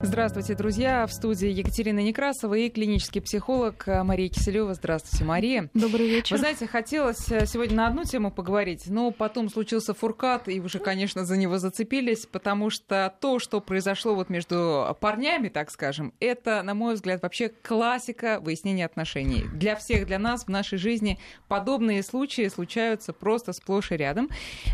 Здравствуйте, 0.00 0.54
друзья. 0.54 1.08
В 1.08 1.12
студии 1.12 1.48
Екатерина 1.48 1.98
Некрасова 1.98 2.54
и 2.54 2.70
клинический 2.70 3.20
психолог 3.20 3.84
Мария 3.88 4.28
Киселева. 4.28 4.72
Здравствуйте, 4.72 5.24
Мария. 5.24 5.70
Добрый 5.74 6.08
вечер. 6.08 6.36
Вы 6.36 6.38
знаете, 6.38 6.68
хотелось 6.68 7.28
э, 7.32 7.46
сегодня 7.46 7.78
на 7.78 7.88
одну 7.88 8.04
тему 8.04 8.30
поговорить, 8.30 8.84
но 8.86 9.10
потом 9.10 9.48
случился 9.48 9.94
фуркат, 9.94 10.48
и 10.48 10.60
уже, 10.60 10.78
конечно, 10.78 11.24
за 11.24 11.36
него 11.36 11.58
зацепились, 11.58 12.26
потому 12.26 12.70
что 12.70 13.12
то, 13.20 13.40
что 13.40 13.60
произошло 13.60 14.14
вот 14.14 14.30
между 14.30 14.96
парнями, 15.00 15.48
так 15.48 15.68
скажем, 15.68 16.14
это, 16.20 16.62
на 16.62 16.74
мой 16.74 16.94
взгляд, 16.94 17.20
вообще 17.20 17.48
классика 17.48 18.38
выяснения 18.40 18.84
отношений. 18.84 19.46
Для 19.52 19.74
всех, 19.74 20.06
для 20.06 20.20
нас 20.20 20.44
в 20.44 20.48
нашей 20.48 20.78
жизни 20.78 21.18
подобные 21.48 22.04
случаи 22.04 22.46
случаются 22.46 23.12
просто 23.12 23.52
сплошь 23.52 23.90
и 23.90 23.96
рядом. 23.96 24.28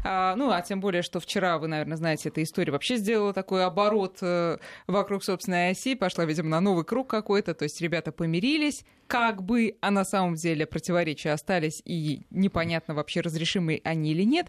А, 0.05 0.37
ну, 0.37 0.51
а 0.51 0.61
тем 0.61 0.83
более, 0.83 1.01
что 1.01 1.19
вчера, 1.19 1.57
вы, 1.57 1.69
наверное, 1.69 1.97
знаете, 1.97 2.29
эта 2.29 2.43
история 2.43 2.73
вообще 2.73 2.99
сделала 2.99 3.33
такой 3.33 3.65
оборот 3.65 4.19
э, 4.21 4.59
вокруг 4.87 5.14
вокруг 5.15 5.25
собственной 5.25 5.71
оси, 5.71 5.95
пошла, 5.95 6.25
видимо, 6.25 6.49
на 6.49 6.61
новый 6.61 6.85
круг 6.85 7.09
какой-то, 7.09 7.55
то 7.55 7.63
есть 7.63 7.81
ребята 7.81 8.11
помирились, 8.11 8.85
как 9.07 9.43
бы, 9.43 9.77
а 9.81 9.91
на 9.91 10.05
самом 10.05 10.35
деле 10.35 10.67
противоречия 10.67 11.31
остались, 11.31 11.83
и 11.85 12.23
непонятно 12.31 12.95
вообще, 12.95 13.21
разрешимы 13.21 13.81
они 13.85 14.13
или 14.13 14.23
нет. 14.23 14.49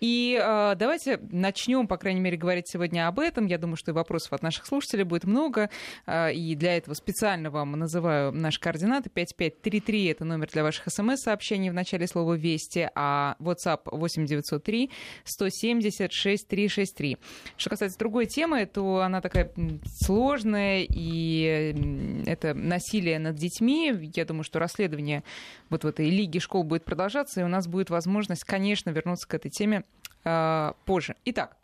И 0.00 0.40
э, 0.40 0.74
давайте 0.76 1.18
начнем, 1.30 1.86
по 1.86 1.96
крайней 1.96 2.20
мере, 2.20 2.36
говорить 2.36 2.68
сегодня 2.68 3.08
об 3.08 3.18
этом. 3.18 3.46
Я 3.46 3.58
думаю, 3.58 3.76
что 3.76 3.90
и 3.90 3.94
вопросов 3.94 4.32
от 4.32 4.42
наших 4.42 4.66
слушателей 4.66 5.04
будет 5.04 5.24
много, 5.24 5.70
э, 6.06 6.32
и 6.32 6.54
для 6.54 6.76
этого 6.76 6.94
специально 6.94 7.50
вам 7.50 7.72
называю 7.72 8.32
наши 8.32 8.60
координаты. 8.60 9.10
5533— 9.10 10.06
это 10.06 10.24
номер 10.24 10.48
для 10.52 10.62
ваших 10.62 10.88
смс-сообщений 10.88 11.70
в 11.70 11.74
начале 11.74 12.06
слова 12.06 12.34
«Вести», 12.34 12.88
а 12.94 13.36
WhatsApp 13.40 13.82
8903 13.86 14.90
170 15.24 16.12
6363. 16.12 17.18
Что 17.56 17.70
касается 17.70 17.98
другой 17.98 18.26
темы, 18.26 18.66
то 18.66 19.00
она 19.00 19.20
такая 19.20 19.50
сложная, 20.00 20.86
и 20.88 22.24
это 22.26 22.54
насилие 22.54 23.18
над 23.18 23.36
детьми 23.36 23.92
я 24.02 24.24
думаю, 24.24 24.44
что 24.44 24.58
расследование 24.58 25.22
вот 25.70 25.84
в 25.84 25.86
этой 25.86 26.08
лиге 26.10 26.40
школ 26.40 26.64
будет 26.64 26.84
продолжаться, 26.84 27.40
и 27.40 27.44
у 27.44 27.48
нас 27.48 27.66
будет 27.66 27.90
возможность, 27.90 28.44
конечно, 28.44 28.90
вернуться 28.90 29.28
к 29.28 29.34
этой 29.34 29.50
теме 29.50 29.84
э, 30.24 30.72
позже. 30.84 31.16
Итак, 31.24 31.56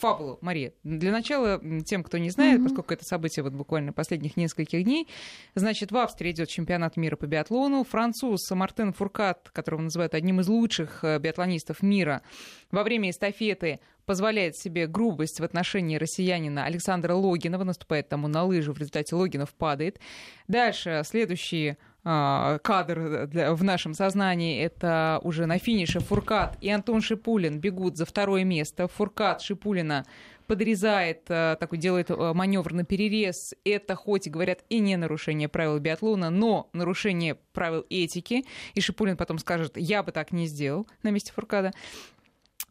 фабулу, 0.00 0.38
Мария. 0.40 0.72
Для 0.82 1.12
начала, 1.12 1.60
тем, 1.84 2.02
кто 2.02 2.18
не 2.18 2.30
знает, 2.30 2.60
mm-hmm. 2.60 2.64
поскольку 2.64 2.94
это 2.94 3.04
событие 3.04 3.42
вот 3.42 3.52
буквально 3.52 3.92
последних 3.92 4.36
нескольких 4.36 4.84
дней, 4.84 5.08
значит, 5.54 5.92
в 5.92 5.96
Австрии 5.96 6.32
идет 6.32 6.48
чемпионат 6.48 6.96
мира 6.96 7.16
по 7.16 7.26
биатлону. 7.26 7.84
Француз 7.84 8.50
Мартен 8.50 8.92
Фуркат, 8.92 9.50
которого 9.52 9.82
называют 9.82 10.14
одним 10.14 10.40
из 10.40 10.48
лучших 10.48 11.04
э, 11.04 11.18
биатлонистов 11.18 11.82
мира, 11.82 12.22
во 12.70 12.82
время 12.82 13.10
эстафеты 13.10 13.80
позволяет 14.06 14.56
себе 14.56 14.86
грубость 14.88 15.38
в 15.38 15.44
отношении 15.44 15.96
россиянина 15.96 16.64
Александра 16.64 17.14
Логинова, 17.14 17.62
наступает 17.62 18.08
тому 18.08 18.26
на 18.26 18.42
лыжу, 18.42 18.72
в 18.72 18.78
результате 18.78 19.14
Логинов 19.14 19.54
падает. 19.54 20.00
Дальше 20.48 21.02
следующие 21.04 21.76
кадр 22.02 23.26
для, 23.26 23.54
в 23.54 23.62
нашем 23.62 23.94
сознании, 23.94 24.62
это 24.62 25.20
уже 25.22 25.46
на 25.46 25.58
финише 25.58 26.00
Фуркат 26.00 26.56
и 26.60 26.70
Антон 26.70 27.02
Шипулин 27.02 27.60
бегут 27.60 27.96
за 27.96 28.06
второе 28.06 28.44
место. 28.44 28.88
Фуркат 28.88 29.42
Шипулина 29.42 30.04
подрезает, 30.50 31.26
а, 31.28 31.54
такой 31.54 31.78
делает 31.78 32.10
а, 32.10 32.34
маневр 32.34 32.72
на 32.72 32.84
перерез. 32.84 33.54
Это 33.64 33.94
хоть 33.94 34.26
и 34.26 34.30
говорят 34.30 34.64
и 34.68 34.80
не 34.80 34.96
нарушение 34.96 35.48
правил 35.48 35.78
биатлона, 35.78 36.28
но 36.30 36.68
нарушение 36.72 37.36
правил 37.52 37.86
этики. 37.88 38.44
И 38.74 38.80
Шипулин 38.80 39.16
потом 39.16 39.38
скажет, 39.38 39.76
я 39.76 40.02
бы 40.02 40.10
так 40.10 40.32
не 40.32 40.46
сделал 40.46 40.88
на 41.04 41.10
месте 41.10 41.32
Фуркада. 41.32 41.72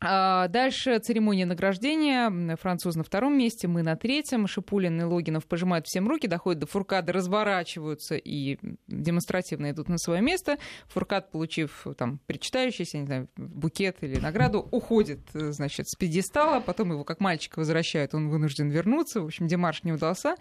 А 0.02 0.47
дальше 0.47 0.97
церемония 1.00 1.45
награждения. 1.45 2.55
Француз 2.55 2.95
на 2.95 3.03
втором 3.03 3.38
месте, 3.38 3.67
мы 3.67 3.83
на 3.83 3.97
третьем. 3.97 4.47
Шипулин 4.47 5.02
и 5.02 5.03
Логинов 5.03 5.45
пожимают 5.45 5.88
всем 5.88 6.08
руки, 6.08 6.28
доходят 6.28 6.59
до 6.59 6.67
Фуркада, 6.67 7.11
разворачиваются 7.11 8.16
и 8.16 8.58
демонстративно 8.88 9.72
идут 9.72 9.89
на 9.89 9.97
свое 9.97 10.22
место. 10.22 10.58
Фуркад, 10.88 11.31
получив 11.31 11.86
там 11.97 12.20
причитающийся, 12.27 12.97
не 12.97 13.05
знаю, 13.08 13.30
букет 13.36 13.98
или 14.02 14.20
награду, 14.20 14.67
уходит, 14.71 15.20
значит, 15.33 15.89
с 15.89 15.95
пьедестала, 15.95 16.61
потом 16.61 16.92
его 16.92 17.04
как 17.04 17.20
мальчика 17.20 17.60
возвращают, 17.60 18.14
он 18.14 18.30
вынужден 18.30 18.70
вернуться. 18.70 19.21
В 19.21 19.26
общем, 19.26 19.48
демарш 19.48 19.83
не 19.83 19.92
удался. 19.92 20.36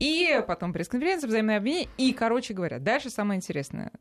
И 0.00 0.42
потом 0.48 0.72
пресс-конференция, 0.72 1.28
взаимное 1.28 1.58
обвинение. 1.58 1.88
И, 1.96 2.12
короче 2.12 2.54
говоря, 2.54 2.78
дальше 2.80 3.10
самое 3.10 3.36
интересное. 3.36 3.92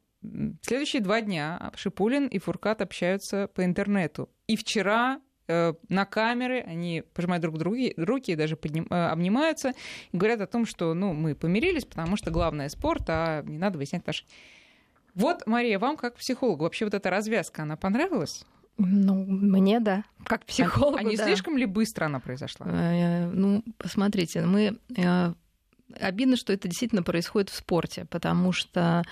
Следующие 0.61 1.01
два 1.01 1.21
дня 1.21 1.71
Шипулин 1.75 2.27
и 2.27 2.39
Фуркат 2.39 2.81
общаются 2.81 3.47
по 3.47 3.63
интернету. 3.63 4.29
И 4.47 4.57
вчера 4.57 5.21
э, 5.47 5.73
на 5.87 6.05
камеры, 6.05 6.61
они 6.61 7.03
пожимают 7.13 7.41
друг 7.41 7.57
другу 7.57 7.77
руки 7.97 8.31
и 8.31 8.35
даже 8.35 8.57
подним, 8.57 8.87
э, 8.89 9.07
обнимаются 9.07 9.73
и 10.11 10.17
говорят 10.17 10.41
о 10.41 10.47
том, 10.47 10.65
что 10.65 10.93
ну, 10.93 11.13
мы 11.13 11.35
помирились, 11.35 11.85
потому 11.85 12.17
что 12.17 12.31
главное 12.31 12.67
спорт, 12.69 13.03
а 13.07 13.43
не 13.43 13.57
надо 13.57 13.77
выяснять 13.77 14.05
наши. 14.05 14.25
Вот, 15.15 15.47
Мария, 15.47 15.79
вам 15.79 15.97
как 15.97 16.15
психологу 16.15 16.63
вообще 16.63 16.85
вот 16.85 16.93
эта 16.93 17.09
развязка, 17.09 17.63
она 17.63 17.77
понравилась? 17.77 18.45
Ну, 18.77 19.25
мне 19.25 19.79
да, 19.79 20.03
как 20.23 20.45
психологу. 20.45 20.97
А, 20.97 20.99
а 21.01 21.03
не 21.03 21.17
да. 21.17 21.25
слишком 21.25 21.57
ли 21.57 21.65
быстро 21.65 22.05
она 22.05 22.19
произошла? 22.19 22.67
Э, 22.69 23.29
ну, 23.29 23.63
посмотрите, 23.77 24.41
мы 24.41 24.77
обидно, 25.99 26.35
что 26.35 26.53
это 26.53 26.67
действительно 26.67 27.03
происходит 27.03 27.49
в 27.49 27.55
спорте, 27.55 28.05
потому 28.09 28.51
что 28.51 29.03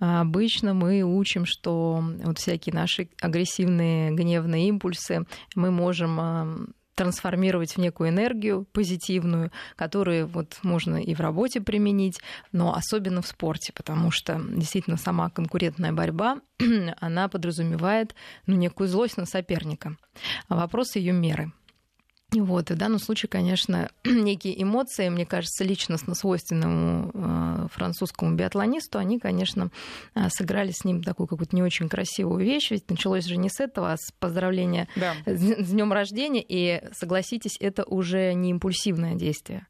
а, 0.00 0.20
обычно 0.20 0.74
мы 0.74 1.02
учим, 1.02 1.44
что 1.46 2.04
вот 2.22 2.38
всякие 2.38 2.74
наши 2.74 3.08
агрессивные, 3.20 4.10
гневные 4.12 4.68
импульсы 4.68 5.26
мы 5.54 5.70
можем 5.70 6.20
а, 6.20 6.56
трансформировать 6.94 7.72
в 7.72 7.78
некую 7.78 8.10
энергию 8.10 8.66
позитивную, 8.72 9.50
которую 9.76 10.26
вот 10.26 10.58
можно 10.62 10.96
и 10.96 11.14
в 11.14 11.20
работе 11.20 11.60
применить, 11.60 12.20
но 12.52 12.74
особенно 12.74 13.20
в 13.20 13.26
спорте, 13.26 13.72
потому 13.72 14.10
что 14.10 14.40
действительно 14.48 14.96
сама 14.96 15.30
конкурентная 15.30 15.92
борьба, 15.92 16.38
она 17.00 17.28
подразумевает 17.28 18.14
ну, 18.46 18.54
некую 18.54 18.88
злость 18.88 19.16
на 19.16 19.26
соперника. 19.26 19.96
А 20.48 20.56
вопрос 20.56 20.96
ее 20.96 21.12
меры– 21.12 21.52
вот, 22.40 22.70
и 22.70 22.74
в 22.74 22.76
данном 22.76 22.98
случае, 22.98 23.28
конечно, 23.28 23.90
некие 24.04 24.60
эмоции, 24.62 25.08
мне 25.08 25.26
кажется, 25.26 25.64
личностно 25.64 26.14
свойственному 26.14 27.10
э, 27.14 27.66
французскому 27.72 28.34
биатлонисту, 28.34 28.98
они, 28.98 29.18
конечно, 29.18 29.70
э, 30.14 30.28
сыграли 30.30 30.72
с 30.72 30.84
ним 30.84 31.02
такую 31.02 31.26
какую-то 31.26 31.54
не 31.54 31.62
очень 31.62 31.88
красивую 31.88 32.44
вещь, 32.44 32.70
ведь 32.70 32.88
началось 32.90 33.24
же 33.24 33.36
не 33.36 33.48
с 33.48 33.60
этого, 33.60 33.92
а 33.92 33.96
с 33.96 34.12
поздравления 34.18 34.88
да. 34.96 35.14
с 35.26 35.70
днем 35.70 35.92
рождения, 35.92 36.44
и, 36.46 36.82
согласитесь, 36.92 37.56
это 37.60 37.84
уже 37.84 38.32
не 38.34 38.50
импульсивное 38.50 39.14
действие 39.14 39.66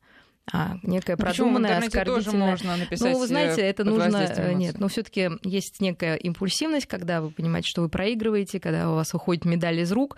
а 0.53 0.77
некая 0.83 1.17
продуманная, 1.17 1.79
оскорбительная. 1.79 2.23
Тоже 2.23 2.37
можно 2.37 2.77
написать 2.77 3.13
ну, 3.13 3.19
вы 3.19 3.27
знаете, 3.27 3.63
это 3.63 3.85
нужно... 3.85 4.53
Нет, 4.53 4.79
но 4.79 4.89
все 4.89 5.03
таки 5.03 5.31
есть 5.43 5.81
некая 5.81 6.17
импульсивность, 6.17 6.87
когда 6.87 7.23
вы 7.23 7.31
понимаете, 7.31 7.69
что 7.69 7.83
вы 7.83 7.89
проигрываете, 7.89 8.61
когда 8.61 8.91
у 8.91 8.95
вас 8.95 9.15
уходит 9.15 9.45
медаль 9.45 9.81
из 9.81 9.93
рук 9.93 10.17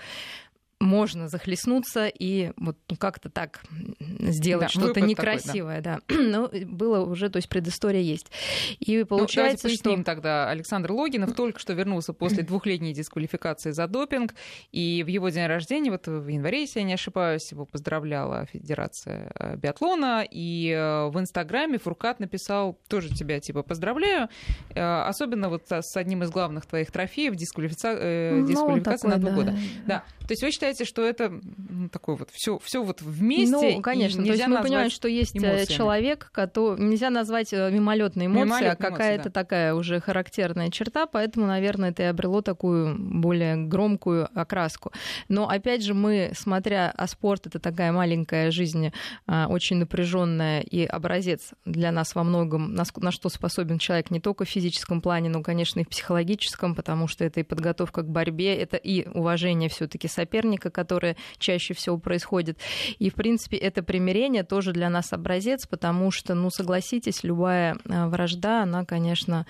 можно 0.80 1.28
захлестнуться 1.28 2.06
и 2.06 2.52
вот 2.58 2.76
ну, 2.90 2.96
как-то 2.96 3.30
так 3.30 3.62
сделать 3.98 4.66
да, 4.66 4.68
что-то 4.68 5.00
некрасивое, 5.00 5.80
такой, 5.80 5.82
да. 5.82 6.00
да. 6.08 6.22
Но 6.30 6.50
было 6.66 7.00
уже, 7.00 7.30
то 7.30 7.36
есть 7.38 7.48
предыстория 7.48 8.02
есть. 8.02 8.30
И 8.78 8.98
ну, 8.98 9.06
получается, 9.06 9.68
ну, 9.68 9.74
что... 9.74 9.90
ним 9.90 10.04
тогда 10.04 10.50
Александр 10.50 10.92
Логинов 10.92 11.34
только 11.34 11.58
что 11.58 11.72
вернулся 11.72 12.12
после 12.12 12.42
двухлетней 12.44 12.92
дисквалификации 12.92 13.70
за 13.70 13.86
допинг, 13.86 14.34
и 14.70 15.02
в 15.02 15.06
его 15.06 15.30
день 15.30 15.46
рождения, 15.46 15.90
вот 15.90 16.06
в 16.06 16.28
январе, 16.28 16.60
если 16.60 16.80
я 16.80 16.84
не 16.86 16.94
ошибаюсь, 16.94 17.50
его 17.50 17.64
поздравляла 17.64 18.46
Федерация 18.52 19.32
э, 19.34 19.56
биатлона, 19.56 20.26
и 20.30 20.70
э, 20.70 21.08
в 21.08 21.18
Инстаграме 21.18 21.78
Фуркат 21.78 22.20
написал 22.20 22.78
тоже 22.88 23.08
тебя, 23.08 23.40
типа, 23.40 23.62
поздравляю, 23.62 24.28
э, 24.74 24.80
особенно 24.80 25.48
вот 25.48 25.64
с 25.70 25.96
одним 25.96 26.22
из 26.22 26.30
главных 26.30 26.66
твоих 26.66 26.90
трофеев, 26.90 27.34
дисквалификация, 27.34 28.32
ну, 28.32 28.46
дисквалификация 28.46 29.10
такой, 29.10 29.10
на 29.10 29.18
два 29.18 29.30
да. 29.30 29.36
года. 29.36 29.58
Да. 29.86 30.04
То 30.26 30.32
есть 30.32 30.42
вы 30.42 30.50
считаете, 30.50 30.65
что 30.74 31.04
это 31.04 31.30
ну, 31.30 31.88
такое 31.88 32.16
вот 32.16 32.30
все, 32.30 32.58
все 32.58 32.82
вот 32.82 33.02
вместе? 33.02 33.76
Ну, 33.76 33.82
конечно. 33.82 34.24
То 34.24 34.32
есть 34.32 34.46
мы 34.46 34.62
понимаем, 34.62 34.90
что 34.90 35.08
есть 35.08 35.36
э, 35.36 35.38
эмоциями. 35.38 35.76
человек, 35.76 36.30
который 36.32 36.80
нельзя 36.80 37.10
назвать 37.10 37.52
э, 37.52 37.70
мимолетной 37.70 38.26
эмоцией, 38.26 38.70
а 38.70 38.76
какая-то 38.76 39.24
да. 39.24 39.30
такая 39.30 39.74
уже 39.74 40.00
характерная 40.00 40.70
черта, 40.70 41.06
поэтому, 41.06 41.46
наверное, 41.46 41.90
это 41.90 42.02
и 42.02 42.06
обрело 42.06 42.42
такую 42.42 42.96
более 42.98 43.56
громкую 43.56 44.28
окраску. 44.38 44.92
Но 45.28 45.48
опять 45.48 45.82
же, 45.82 45.94
мы, 45.94 46.32
смотря, 46.34 46.92
а 46.96 47.06
спорт 47.06 47.46
это 47.46 47.58
такая 47.58 47.92
маленькая 47.92 48.50
жизнь, 48.50 48.92
а, 49.26 49.46
очень 49.48 49.76
напряженная 49.76 50.60
и 50.60 50.84
образец 50.84 51.50
для 51.64 51.92
нас 51.92 52.14
во 52.14 52.24
многом, 52.24 52.74
на, 52.74 52.84
на 52.96 53.10
что 53.10 53.28
способен 53.28 53.78
человек 53.78 54.10
не 54.10 54.20
только 54.20 54.44
в 54.44 54.48
физическом 54.48 55.00
плане, 55.00 55.28
но, 55.28 55.42
конечно, 55.42 55.80
и 55.80 55.84
в 55.84 55.88
психологическом, 55.88 56.74
потому 56.74 57.08
что 57.08 57.24
это 57.24 57.40
и 57.40 57.42
подготовка 57.42 58.02
к 58.02 58.08
борьбе, 58.08 58.54
это 58.54 58.76
и 58.76 59.06
уважение 59.08 59.68
все-таки 59.68 60.08
соперника, 60.08 60.55
которое 60.58 61.16
чаще 61.38 61.74
всего 61.74 61.98
происходит. 61.98 62.58
И, 62.98 63.10
в 63.10 63.14
принципе, 63.14 63.56
это 63.56 63.82
примирение 63.82 64.42
тоже 64.42 64.72
для 64.72 64.90
нас 64.90 65.12
образец, 65.12 65.66
потому 65.66 66.10
что, 66.10 66.34
ну, 66.34 66.50
согласитесь, 66.50 67.24
любая 67.24 67.78
э, 67.84 68.06
вражда, 68.06 68.62
она, 68.62 68.84
конечно, 68.84 69.46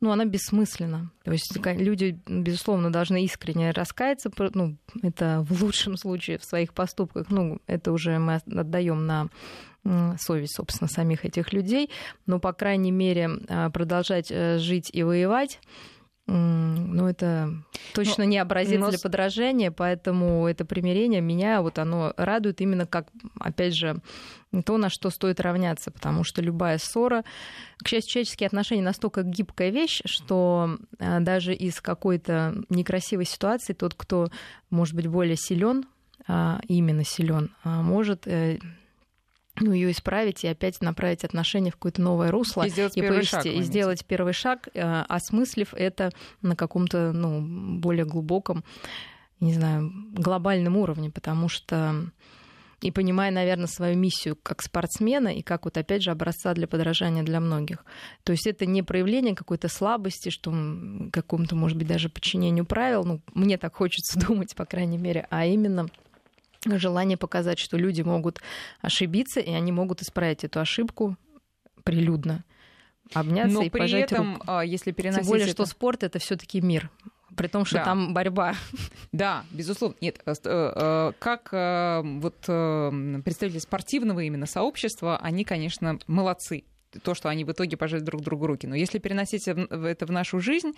ну, 0.00 0.10
она 0.10 0.24
бессмысленна. 0.24 1.10
То 1.24 1.32
есть 1.32 1.56
люди, 1.64 2.18
безусловно, 2.26 2.90
должны 2.90 3.24
искренне 3.24 3.70
раскаяться, 3.70 4.30
ну, 4.54 4.76
это 5.02 5.46
в 5.48 5.62
лучшем 5.62 5.96
случае 5.96 6.38
в 6.38 6.44
своих 6.44 6.74
поступках, 6.74 7.30
ну, 7.30 7.60
это 7.66 7.92
уже 7.92 8.18
мы 8.18 8.40
отдаем 8.46 9.06
на 9.06 9.28
совесть, 10.18 10.56
собственно, 10.56 10.88
самих 10.88 11.24
этих 11.24 11.52
людей, 11.52 11.90
но, 12.26 12.38
по 12.38 12.52
крайней 12.52 12.92
мере, 12.92 13.30
продолжать 13.72 14.28
жить 14.28 14.90
и 14.92 15.02
воевать 15.02 15.60
ну, 16.26 17.08
это 17.08 17.52
точно 17.94 18.24
но, 18.24 18.30
не 18.30 18.38
образец 18.38 18.80
но... 18.80 18.90
для 18.90 18.98
подражания, 18.98 19.70
поэтому 19.70 20.46
это 20.46 20.64
примирение 20.64 21.20
меня 21.20 21.62
вот 21.62 21.78
оно 21.78 22.14
радует 22.16 22.60
именно 22.60 22.86
как, 22.86 23.08
опять 23.40 23.74
же, 23.74 24.00
то, 24.64 24.76
на 24.76 24.88
что 24.88 25.10
стоит 25.10 25.40
равняться, 25.40 25.90
потому 25.90 26.24
что 26.24 26.42
любая 26.42 26.78
ссора, 26.78 27.24
к 27.82 27.88
счастью, 27.88 28.12
человеческие 28.12 28.46
отношения 28.46 28.82
настолько 28.82 29.22
гибкая 29.22 29.70
вещь, 29.70 30.00
что 30.04 30.78
а, 30.98 31.20
даже 31.20 31.54
из 31.54 31.80
какой-то 31.80 32.54
некрасивой 32.68 33.24
ситуации 33.24 33.72
тот, 33.72 33.94
кто, 33.94 34.28
может 34.70 34.94
быть, 34.94 35.06
более 35.06 35.36
силен, 35.36 35.86
а, 36.28 36.60
именно 36.68 37.04
силен, 37.04 37.50
а, 37.64 37.82
может 37.82 38.28
э, 38.28 38.60
ну, 39.60 39.72
ее 39.72 39.90
исправить 39.90 40.44
и 40.44 40.48
опять 40.48 40.80
направить 40.80 41.24
отношения 41.24 41.70
в 41.70 41.74
какое-то 41.74 42.00
новое 42.00 42.30
русло 42.30 42.64
и 42.64 42.70
сделать, 42.70 42.96
и 42.96 43.00
первый, 43.00 43.16
повести, 43.16 43.34
шаг, 43.34 43.46
и 43.46 43.62
сделать 43.62 44.04
первый 44.06 44.32
шаг, 44.32 44.68
э, 44.74 45.02
осмыслив 45.08 45.74
это 45.74 46.10
на 46.40 46.56
каком-то 46.56 47.12
ну, 47.12 47.78
более 47.78 48.04
глубоком, 48.04 48.64
не 49.40 49.52
знаю, 49.52 49.92
глобальном 50.12 50.76
уровне, 50.76 51.10
потому 51.10 51.48
что 51.48 52.10
и 52.82 52.90
понимая, 52.90 53.30
наверное, 53.30 53.66
свою 53.66 53.96
миссию 53.96 54.36
как 54.42 54.60
спортсмена 54.60 55.28
и 55.28 55.42
как 55.42 55.64
вот 55.64 55.76
опять 55.76 56.02
же 56.02 56.10
образца 56.10 56.52
для 56.52 56.66
подражания 56.66 57.22
для 57.22 57.40
многих. 57.40 57.84
То 58.24 58.32
есть 58.32 58.46
это 58.46 58.66
не 58.66 58.82
проявление 58.82 59.36
какой-то 59.36 59.68
слабости, 59.68 60.30
что 60.30 60.52
какому-то, 61.12 61.54
может 61.54 61.78
быть, 61.78 61.86
даже 61.86 62.08
подчинению 62.08 62.66
правил, 62.66 63.04
ну, 63.04 63.20
мне 63.34 63.56
так 63.56 63.76
хочется 63.76 64.18
думать, 64.26 64.54
по 64.56 64.64
крайней 64.64 64.98
мере, 64.98 65.26
а 65.30 65.46
именно 65.46 65.86
желание 66.66 67.16
показать, 67.16 67.58
что 67.58 67.76
люди 67.76 68.02
могут 68.02 68.40
ошибиться, 68.80 69.40
и 69.40 69.50
они 69.50 69.72
могут 69.72 70.02
исправить 70.02 70.44
эту 70.44 70.60
ошибку 70.60 71.16
прилюдно 71.84 72.44
обняться 73.12 73.54
Но 73.54 73.62
и 73.62 73.70
при 73.70 73.80
пожать 73.80 74.12
этом, 74.12 74.34
руку. 74.34 74.44
А, 74.46 74.64
если 74.64 74.92
переносить 74.92 75.22
Тем 75.22 75.30
более, 75.30 75.44
это... 75.44 75.52
что 75.52 75.66
спорт 75.66 76.02
это 76.02 76.18
все-таки 76.18 76.60
мир. 76.60 76.90
При 77.36 77.46
том, 77.48 77.64
что 77.64 77.76
да. 77.76 77.84
там 77.84 78.12
борьба. 78.12 78.54
Да, 79.10 79.44
безусловно. 79.50 79.96
Нет, 80.00 80.20
э, 80.26 80.34
э, 80.44 81.12
как 81.18 81.48
э, 81.52 82.02
вот 82.02 82.38
представители 83.24 83.58
спортивного 83.58 84.20
именно 84.20 84.46
сообщества, 84.46 85.18
они, 85.18 85.44
конечно, 85.44 85.98
молодцы 86.06 86.64
то, 87.02 87.14
что 87.14 87.28
они 87.28 87.44
в 87.44 87.52
итоге 87.52 87.76
пожали 87.76 88.02
друг 88.02 88.22
другу 88.22 88.46
руки. 88.46 88.66
Но 88.66 88.74
если 88.74 88.98
переносить 88.98 89.48
это 89.48 90.06
в 90.06 90.12
нашу 90.12 90.40
жизнь, 90.40 90.72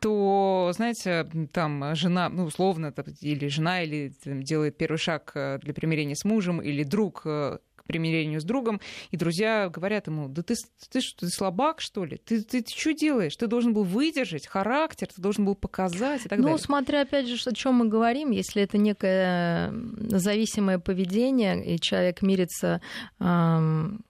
то, 0.00 0.70
знаете, 0.74 1.28
там 1.52 1.94
жена, 1.94 2.28
ну, 2.28 2.44
условно, 2.44 2.92
или 3.20 3.48
жена, 3.48 3.82
или 3.82 4.12
там, 4.24 4.42
делает 4.42 4.76
первый 4.76 4.98
шаг 4.98 5.32
э, 5.34 5.58
для 5.62 5.74
примирения 5.74 6.16
с 6.16 6.24
мужем, 6.24 6.60
или 6.60 6.82
друг 6.82 7.22
э, 7.24 7.58
к 7.82 7.86
примирению 7.86 8.40
с 8.40 8.44
другом, 8.44 8.80
и 9.10 9.16
друзья 9.16 9.68
говорят 9.68 10.06
ему, 10.06 10.28
да 10.28 10.42
ты, 10.42 10.54
ты 10.90 11.00
что, 11.00 11.26
ты 11.26 11.28
слабак, 11.28 11.80
что 11.80 12.04
ли? 12.04 12.16
Ты, 12.16 12.42
ты, 12.42 12.62
ты 12.62 12.70
что 12.70 12.92
делаешь? 12.92 13.36
Ты 13.36 13.46
должен 13.46 13.72
был 13.72 13.84
выдержать 13.84 14.46
характер, 14.46 15.08
ты 15.14 15.20
должен 15.20 15.44
был 15.44 15.54
показать 15.54 16.24
и 16.24 16.28
так 16.28 16.38
ну, 16.38 16.44
далее. 16.44 16.58
Ну, 16.58 16.64
смотря, 16.64 17.02
опять 17.02 17.26
же, 17.26 17.50
о 17.50 17.54
чем 17.54 17.74
мы 17.74 17.88
говорим, 17.88 18.30
если 18.30 18.62
это 18.62 18.78
некое 18.78 19.72
зависимое 19.96 20.78
поведение, 20.78 21.74
и 21.74 21.80
человек 21.80 22.22
мирится 22.22 22.80
эм, 23.18 24.04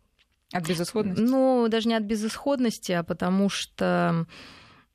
от 0.52 0.68
безысходности? 0.68 1.22
Ну, 1.22 1.66
даже 1.68 1.88
не 1.88 1.94
от 1.94 2.02
безысходности, 2.04 2.92
а 2.92 3.02
потому 3.02 3.48
что 3.48 4.26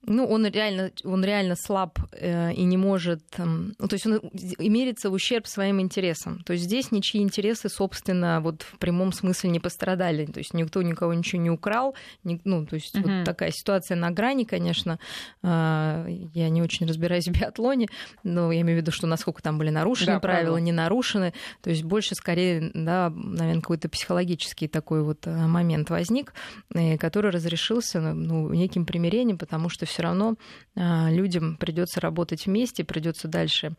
ну, 0.05 0.25
он 0.25 0.45
реально, 0.45 0.91
он 1.03 1.23
реально 1.25 1.55
слаб 1.55 1.99
э, 2.11 2.53
и 2.53 2.63
не 2.63 2.77
может... 2.77 3.21
Э, 3.37 3.45
ну, 3.45 3.87
то 3.87 3.93
есть 3.93 4.05
он 4.05 4.21
мерится 4.59 5.09
в 5.09 5.13
ущерб 5.13 5.47
своим 5.47 5.81
интересам. 5.81 6.43
То 6.43 6.53
есть 6.53 6.65
здесь 6.65 6.91
ничьи 6.91 7.21
интересы, 7.21 7.67
собственно, 7.67 8.39
вот 8.41 8.61
в 8.61 8.77
прямом 8.77 9.11
смысле 9.11 9.49
не 9.49 9.59
пострадали. 9.59 10.25
То 10.25 10.39
есть 10.39 10.53
никто 10.53 10.81
никого 10.81 11.13
ничего 11.13 11.41
не 11.41 11.49
украл. 11.49 11.95
Ни, 12.23 12.39
ну, 12.43 12.65
то 12.65 12.75
есть 12.75 12.95
угу. 12.95 13.09
вот 13.09 13.25
такая 13.25 13.51
ситуация 13.51 13.97
на 13.97 14.11
грани, 14.11 14.43
конечно. 14.43 14.99
Э, 15.43 16.05
я 16.33 16.49
не 16.49 16.61
очень 16.61 16.87
разбираюсь 16.87 17.27
в 17.27 17.31
биатлоне, 17.31 17.87
но 18.23 18.51
я 18.51 18.61
имею 18.61 18.79
в 18.79 18.81
виду, 18.81 18.91
что 18.91 19.07
насколько 19.07 19.41
там 19.41 19.57
были 19.57 19.71
нарушены 19.71 20.13
да, 20.13 20.19
правила, 20.19 20.41
правила, 20.43 20.57
не 20.57 20.71
нарушены. 20.71 21.33
То 21.61 21.69
есть 21.71 21.83
больше, 21.83 22.13
скорее, 22.15 22.71
да, 22.73 23.09
наверное, 23.09 23.61
какой-то 23.61 23.89
психологический 23.89 24.67
такой 24.67 25.01
вот 25.01 25.25
э, 25.25 25.47
момент 25.47 25.89
возник, 25.89 26.33
э, 26.73 26.97
который 26.97 27.31
разрешился 27.31 27.99
ну, 27.99 28.53
неким 28.53 28.85
примирением, 28.85 29.37
потому 29.37 29.69
что 29.69 29.86
все 29.87 30.03
равно 30.03 30.35
а, 30.75 31.09
людям 31.09 31.57
придется 31.57 31.99
работать 31.99 32.45
вместе, 32.45 32.83
придется 32.83 33.27
дальше 33.27 33.75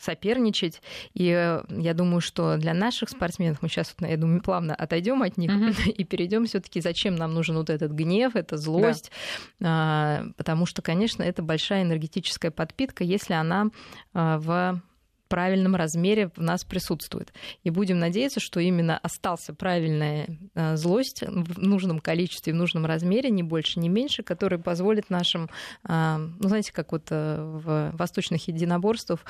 соперничать. 0.00 0.82
И 1.12 1.28
э, 1.28 1.62
я 1.68 1.94
думаю, 1.94 2.20
что 2.20 2.56
для 2.56 2.74
наших 2.74 3.08
спортсменов 3.10 3.62
мы 3.62 3.68
сейчас, 3.68 3.94
я 4.00 4.16
думаю, 4.16 4.42
плавно 4.42 4.74
отойдем 4.74 5.22
от 5.22 5.36
них 5.36 5.52
mm-hmm. 5.52 5.90
и 5.96 6.04
перейдем 6.04 6.46
все-таки, 6.46 6.80
зачем 6.80 7.14
нам 7.14 7.32
нужен 7.32 7.56
вот 7.56 7.70
этот 7.70 7.92
гнев, 7.92 8.34
эта 8.34 8.56
злость, 8.56 9.12
да. 9.60 10.26
потому 10.36 10.66
что, 10.66 10.82
конечно, 10.82 11.22
это 11.22 11.42
большая 11.42 11.82
энергетическая 11.82 12.50
подпитка, 12.50 13.04
если 13.04 13.34
она 13.34 13.68
а, 14.14 14.38
в 14.38 14.82
правильном 15.28 15.74
размере 15.76 16.30
в 16.36 16.42
нас 16.42 16.64
присутствует. 16.64 17.32
И 17.62 17.70
будем 17.70 17.98
надеяться, 17.98 18.40
что 18.40 18.60
именно 18.60 18.98
остался 18.98 19.54
правильная 19.54 20.28
э, 20.54 20.76
злость 20.76 21.22
в 21.26 21.58
нужном 21.58 21.98
количестве, 21.98 22.52
в 22.52 22.56
нужном 22.56 22.86
размере, 22.86 23.30
не 23.30 23.42
больше, 23.42 23.80
не 23.80 23.88
меньше, 23.88 24.22
который 24.22 24.58
позволит 24.58 25.10
нашим, 25.10 25.50
э, 25.88 26.16
ну, 26.16 26.48
знаете, 26.48 26.72
как 26.72 26.92
вот 26.92 27.08
э, 27.10 27.42
в 27.42 27.92
восточных 27.96 28.48
единоборствах, 28.48 29.20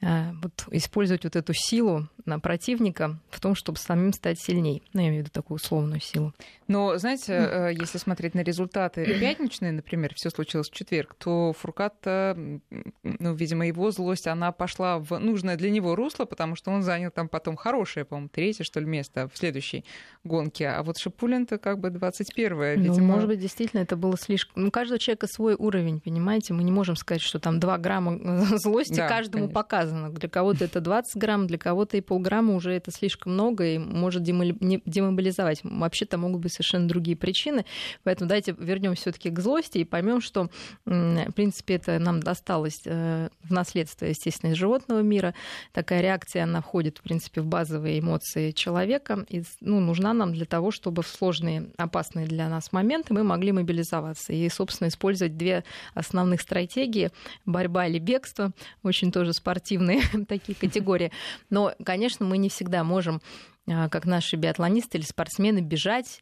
вот, 0.00 0.66
использовать 0.70 1.24
вот 1.24 1.36
эту 1.36 1.52
силу 1.54 2.08
на 2.26 2.38
противника 2.38 3.18
в 3.30 3.40
том, 3.40 3.54
чтобы 3.54 3.78
самим 3.78 4.12
стать 4.12 4.38
сильней. 4.38 4.82
Ну, 4.92 5.00
я 5.00 5.08
имею 5.08 5.22
в 5.22 5.26
виду 5.26 5.32
такую 5.32 5.56
условную 5.56 6.00
силу. 6.00 6.34
Но, 6.68 6.98
знаете, 6.98 7.74
если 7.78 7.98
смотреть 7.98 8.34
на 8.34 8.40
результаты 8.40 9.04
пятничные, 9.20 9.72
например, 9.72 10.12
все 10.14 10.30
случилось 10.30 10.68
в 10.68 10.74
четверг, 10.74 11.14
то 11.14 11.54
Фуркат, 11.58 11.94
ну, 12.04 13.34
видимо, 13.34 13.66
его 13.66 13.90
злость, 13.90 14.26
она 14.26 14.52
пошла 14.52 14.98
в 14.98 15.18
нужное 15.18 15.56
для 15.56 15.70
него 15.70 15.96
русло, 15.96 16.24
потому 16.24 16.56
что 16.56 16.70
он 16.70 16.82
занял 16.82 17.10
там 17.10 17.28
потом 17.28 17.56
хорошее, 17.56 18.04
по-моему, 18.04 18.28
третье, 18.28 18.64
что 18.64 18.80
ли, 18.80 18.86
место 18.86 19.28
в 19.32 19.38
следующей 19.38 19.84
гонке. 20.24 20.68
А 20.68 20.82
вот 20.82 20.98
Шипулин-то 20.98 21.58
как 21.58 21.78
бы 21.78 21.88
21-е, 21.88 22.76
видимо. 22.76 22.96
Ну, 22.96 23.04
может 23.04 23.28
быть, 23.28 23.40
действительно, 23.40 23.80
это 23.80 23.96
было 23.96 24.18
слишком... 24.18 24.64
Ну, 24.64 24.70
каждого 24.70 24.98
человека 24.98 25.26
свой 25.26 25.54
уровень, 25.54 26.00
понимаете? 26.00 26.52
Мы 26.52 26.64
не 26.64 26.72
можем 26.72 26.96
сказать, 26.96 27.22
что 27.22 27.38
там 27.38 27.60
2 27.60 27.78
грамма 27.78 28.44
злости 28.58 28.96
да, 28.96 29.08
каждому 29.08 29.44
конечно. 29.44 29.54
Показано. 29.86 30.10
Для 30.10 30.28
кого-то 30.28 30.64
это 30.64 30.80
20 30.80 31.16
грамм, 31.16 31.46
для 31.46 31.58
кого-то 31.58 31.96
и 31.96 32.00
полграмма 32.00 32.54
уже 32.54 32.72
это 32.72 32.90
слишком 32.90 33.32
много 33.32 33.64
и 33.64 33.78
может 33.78 34.22
демобилизовать. 34.22 35.60
Вообще-то 35.62 36.18
могут 36.18 36.42
быть 36.42 36.52
совершенно 36.52 36.88
другие 36.88 37.16
причины. 37.16 37.64
Поэтому 38.02 38.28
давайте 38.28 38.54
вернемся 38.58 39.02
все-таки 39.02 39.30
к 39.30 39.38
злости 39.38 39.78
и 39.78 39.84
поймем, 39.84 40.20
что, 40.20 40.50
в 40.84 41.32
принципе, 41.32 41.74
это 41.74 41.98
нам 41.98 42.20
досталось 42.20 42.80
э, 42.84 43.28
в 43.42 43.52
наследство, 43.52 44.06
естественно, 44.06 44.52
из 44.52 44.56
животного 44.56 45.00
мира. 45.00 45.34
Такая 45.72 46.00
реакция, 46.00 46.44
она 46.44 46.60
входит, 46.60 46.98
в 46.98 47.02
принципе, 47.02 47.40
в 47.40 47.46
базовые 47.46 48.00
эмоции 48.00 48.50
человека. 48.52 49.24
И 49.28 49.42
ну, 49.60 49.80
нужна 49.80 50.12
нам 50.12 50.32
для 50.32 50.46
того, 50.46 50.70
чтобы 50.70 51.02
в 51.02 51.08
сложные, 51.08 51.70
опасные 51.76 52.26
для 52.26 52.48
нас 52.48 52.72
моменты 52.72 53.14
мы 53.14 53.22
могли 53.22 53.52
мобилизоваться. 53.52 54.32
И, 54.32 54.48
собственно, 54.48 54.88
использовать 54.88 55.36
две 55.36 55.64
основных 55.94 56.40
стратегии. 56.40 57.10
Борьба 57.44 57.86
или 57.86 57.98
бегство. 57.98 58.52
Очень 58.82 59.12
тоже 59.12 59.32
спортивные 59.32 59.75
такие 60.28 60.54
категории. 60.54 61.12
Но, 61.50 61.74
конечно, 61.84 62.26
мы 62.26 62.38
не 62.38 62.48
всегда 62.48 62.84
можем 62.84 63.20
а, 63.68 63.88
как 63.88 64.04
наши 64.04 64.36
биатлонисты 64.36 64.98
или 64.98 65.04
спортсмены 65.04 65.60
бежать 65.60 66.20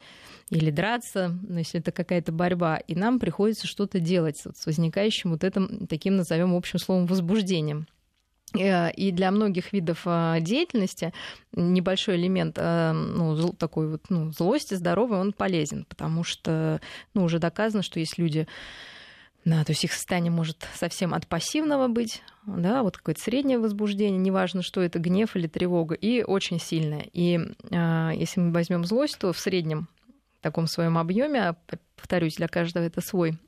или 0.50 0.70
драться, 0.70 1.38
ну, 1.42 1.58
если 1.58 1.80
это 1.80 1.92
какая-то 1.92 2.32
борьба, 2.32 2.76
и 2.76 2.94
нам 2.94 3.18
приходится 3.18 3.66
что-то 3.66 4.00
делать 4.00 4.38
с 4.38 4.66
возникающим 4.66 5.30
вот 5.30 5.44
этим 5.44 5.86
таким, 5.86 6.16
назовем 6.16 6.54
общим 6.54 6.78
словом, 6.78 7.06
возбуждением. 7.06 7.86
Э, 8.58 8.90
и 8.92 9.10
для 9.10 9.30
многих 9.30 9.72
видов 9.72 10.02
э, 10.06 10.38
деятельности 10.40 11.12
небольшой 11.52 12.16
элемент 12.16 12.56
э, 12.58 12.92
ну, 12.92 13.52
такой 13.52 13.88
вот 13.88 14.02
ну, 14.08 14.32
злости, 14.32 14.74
здоровый, 14.74 15.18
он 15.18 15.32
полезен, 15.32 15.84
потому 15.88 16.24
что 16.24 16.80
ну, 17.14 17.24
уже 17.24 17.38
доказано, 17.38 17.82
что 17.82 18.00
есть 18.00 18.18
люди, 18.18 18.46
да, 19.44 19.62
то 19.64 19.72
есть 19.72 19.84
их 19.84 19.92
состояние 19.92 20.30
может 20.30 20.66
совсем 20.74 21.12
от 21.12 21.26
пассивного 21.26 21.88
быть, 21.88 22.22
да, 22.46 22.82
вот 22.82 22.96
какое-то 22.96 23.20
среднее 23.20 23.58
возбуждение, 23.58 24.18
неважно, 24.18 24.62
что 24.62 24.80
это 24.80 24.98
гнев 24.98 25.36
или 25.36 25.46
тревога, 25.46 25.94
и 25.94 26.22
очень 26.22 26.58
сильное. 26.58 27.06
И 27.12 27.38
э, 27.70 28.10
если 28.14 28.40
мы 28.40 28.52
возьмем 28.52 28.84
злость, 28.84 29.18
то 29.18 29.32
в 29.32 29.38
среднем 29.38 29.88
таком 30.40 30.66
своем 30.66 30.96
объеме, 30.98 31.40
а, 31.40 31.56
повторюсь, 31.96 32.36
для 32.36 32.48
каждого 32.48 32.84
это 32.84 33.00
свой 33.00 33.38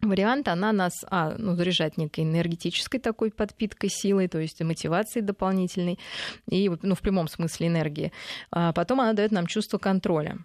вариант, 0.00 0.48
она 0.48 0.72
нас 0.72 0.92
а, 1.08 1.34
ну, 1.36 1.54
заряжает 1.54 1.96
некой 1.96 2.24
энергетической 2.24 2.98
такой 2.98 3.30
подпиткой 3.30 3.90
силой, 3.90 4.28
то 4.28 4.38
есть 4.38 4.60
мотивацией 4.62 5.24
дополнительной, 5.24 5.98
и 6.48 6.70
ну, 6.82 6.94
в 6.94 7.00
прямом 7.00 7.28
смысле 7.28 7.68
энергии. 7.68 8.12
А 8.50 8.72
потом 8.72 9.00
она 9.00 9.12
дает 9.12 9.32
нам 9.32 9.46
чувство 9.46 9.78
контроля. 9.78 10.38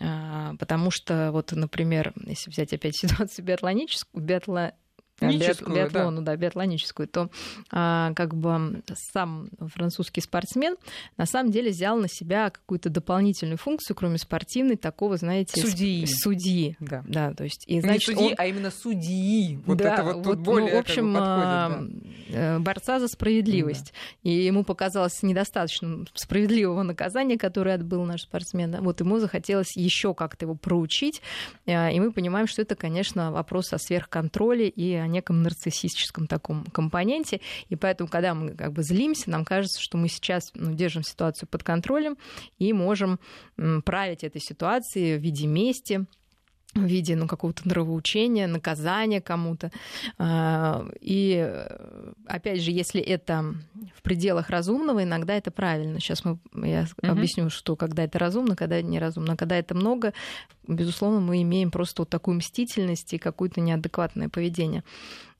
А, 0.00 0.54
потому 0.58 0.90
что, 0.90 1.30
вот, 1.32 1.52
например, 1.52 2.12
если 2.26 2.50
взять 2.50 2.72
опять 2.72 2.96
ситуацию 2.96 3.44
биатлоническую, 3.44 4.22
биатло 4.22 4.72
биат, 5.20 5.62
биатлону, 5.62 6.22
да. 6.22 6.32
да, 6.32 6.36
биатлоническую, 6.36 7.08
то 7.08 7.30
а, 7.70 8.12
как 8.14 8.34
бы 8.34 8.82
сам 9.12 9.48
французский 9.74 10.20
спортсмен 10.20 10.76
на 11.16 11.26
самом 11.26 11.50
деле 11.50 11.70
взял 11.70 11.96
на 11.96 12.08
себя 12.08 12.50
какую-то 12.50 12.90
дополнительную 12.90 13.58
функцию, 13.58 13.96
кроме 13.96 14.18
спортивной, 14.18 14.76
такого, 14.76 15.16
знаете, 15.16 15.60
судьи. 15.60 16.06
Судьи. 16.06 16.76
Да. 16.80 17.02
да, 17.06 17.34
то 17.34 17.44
есть 17.44 17.64
и 17.66 17.80
значит, 17.80 18.08
не 18.08 18.14
судьи, 18.14 18.28
он... 18.30 18.34
а 18.38 18.46
именно 18.46 18.70
судьи. 18.70 19.58
Вот 19.66 19.78
да, 19.78 19.94
это 19.94 20.04
вот, 20.04 20.16
вот 20.16 20.22
тут 20.24 20.38
ну, 20.38 20.44
более 20.44 20.74
в 20.74 20.78
общем, 20.78 21.14
как 21.14 21.22
бы 21.22 21.28
подходит, 21.28 22.02
да. 22.30 22.36
Э, 22.38 22.58
борца 22.58 22.98
за 23.00 23.08
справедливость. 23.08 23.92
Да. 23.92 24.30
И 24.30 24.44
ему 24.44 24.64
показалось 24.64 25.22
недостаточно 25.22 26.04
справедливого 26.14 26.82
наказания, 26.82 27.38
которое 27.38 27.74
отбыл 27.74 28.04
наш 28.04 28.22
спортсмен. 28.22 28.76
Вот 28.80 29.00
ему 29.00 29.18
захотелось 29.18 29.76
еще 29.76 30.14
как-то 30.14 30.44
его 30.46 30.54
проучить, 30.54 31.20
э, 31.66 31.92
и 31.92 32.00
мы 32.00 32.12
понимаем, 32.12 32.46
что 32.46 32.62
это, 32.62 32.74
конечно, 32.74 33.32
вопрос 33.32 33.72
о 33.72 33.78
сверхконтроле 33.78 34.68
и 34.68 34.94
о 34.94 35.06
неком 35.10 35.42
нарциссическом 35.42 36.26
таком 36.26 36.64
компоненте. 36.66 37.40
И 37.68 37.76
поэтому, 37.76 38.08
когда 38.08 38.34
мы 38.34 38.54
как 38.54 38.72
бы 38.72 38.82
злимся, 38.82 39.30
нам 39.30 39.44
кажется, 39.44 39.80
что 39.80 39.98
мы 39.98 40.08
сейчас 40.08 40.50
ну, 40.54 40.72
держим 40.74 41.02
ситуацию 41.02 41.48
под 41.48 41.62
контролем 41.62 42.16
и 42.58 42.72
можем 42.72 43.20
править 43.84 44.24
этой 44.24 44.40
ситуацией 44.40 45.18
в 45.18 45.22
виде 45.22 45.46
мести, 45.46 46.06
в 46.74 46.84
виде 46.84 47.16
ну, 47.16 47.26
какого-то 47.26 47.66
нравоучения, 47.68 48.46
наказания 48.46 49.20
кому-то. 49.20 49.70
А, 50.18 50.86
и 51.00 51.52
опять 52.26 52.62
же, 52.62 52.70
если 52.70 53.00
это 53.00 53.54
в 53.96 54.02
пределах 54.02 54.50
разумного, 54.50 55.02
иногда 55.02 55.34
это 55.34 55.50
правильно. 55.50 56.00
Сейчас 56.00 56.24
мы, 56.24 56.38
я 56.54 56.86
угу. 57.02 57.12
объясню, 57.12 57.50
что 57.50 57.76
когда 57.76 58.04
это 58.04 58.18
разумно, 58.18 58.56
когда 58.56 58.76
это 58.76 58.86
неразумно. 58.88 59.36
Когда 59.36 59.56
это 59.56 59.74
много, 59.74 60.12
безусловно, 60.68 61.20
мы 61.20 61.42
имеем 61.42 61.70
просто 61.70 62.02
вот 62.02 62.08
такую 62.08 62.36
мстительность 62.36 63.12
и 63.12 63.18
какое-то 63.18 63.60
неадекватное 63.60 64.28
поведение. 64.28 64.84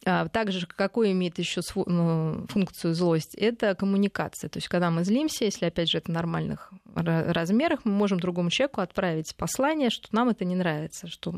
А, 0.07 0.29
также 0.29 0.67
какую 0.67 1.13
имеет 1.13 1.39
еще 1.39 1.61
ну, 1.87 2.47
функцию 2.49 2.95
злость? 2.95 3.35
Это 3.35 3.75
коммуникация. 3.75 4.49
То 4.49 4.57
есть, 4.59 4.69
когда 4.69 4.91
мы 4.91 5.05
злимся, 5.05 5.45
если 5.45 5.67
опять 5.67 5.91
же 5.91 5.99
это 5.99 6.11
в 6.11 6.15
нормальных 6.15 6.73
размерах, 6.95 7.81
мы 7.85 7.93
можем 7.93 8.19
другому 8.19 8.51
человеку 8.51 8.81
отправить 8.81 9.35
послание, 9.37 9.91
что 9.91 10.09
нам 10.13 10.31
это 10.31 10.45
не 10.45 10.57
нравится, 10.57 11.07
что 11.07 11.35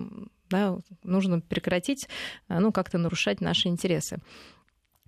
да, 0.49 0.79
нужно 1.03 1.41
прекратить 1.41 2.09
ну, 2.49 2.73
как-то 2.73 2.99
нарушать 2.99 3.41
наши 3.41 3.69
интересы. 3.69 4.19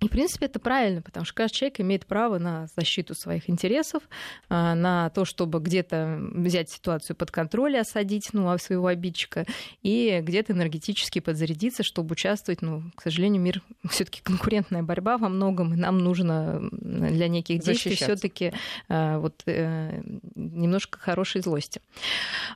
И, 0.01 0.07
в 0.07 0.11
принципе, 0.11 0.47
это 0.47 0.59
правильно, 0.59 1.01
потому 1.01 1.25
что 1.25 1.33
каждый 1.33 1.55
человек 1.55 1.79
имеет 1.79 2.05
право 2.05 2.37
на 2.37 2.67
защиту 2.75 3.15
своих 3.15 3.49
интересов, 3.49 4.03
а, 4.49 4.75
на 4.75 5.09
то, 5.11 5.23
чтобы 5.23 5.59
где-то 5.59 6.19
взять 6.33 6.69
ситуацию 6.69 7.15
под 7.15 7.31
контроль 7.31 7.75
и 7.75 7.79
осадить 7.79 8.33
ну, 8.33 8.49
а 8.49 8.57
своего 8.57 8.87
обидчика, 8.87 9.45
и 9.83 10.19
где-то 10.21 10.51
энергетически 10.51 11.19
подзарядиться, 11.19 11.83
чтобы 11.83 12.11
участвовать. 12.11 12.61
Ну, 12.61 12.83
к 12.95 13.03
сожалению, 13.03 13.41
мир 13.41 13.63
все 13.89 14.03
таки 14.03 14.21
конкурентная 14.21 14.83
борьба 14.83 15.17
во 15.17 15.29
многом, 15.29 15.73
и 15.73 15.77
нам 15.77 15.99
нужно 15.99 16.59
для 16.71 17.29
неких 17.29 17.59
действий 17.59 17.95
все 17.95 18.17
таки 18.17 18.51
а, 18.89 19.19
вот, 19.19 19.43
э, 19.45 20.01
немножко 20.35 20.99
хорошей 20.99 21.39
злости. 21.39 21.79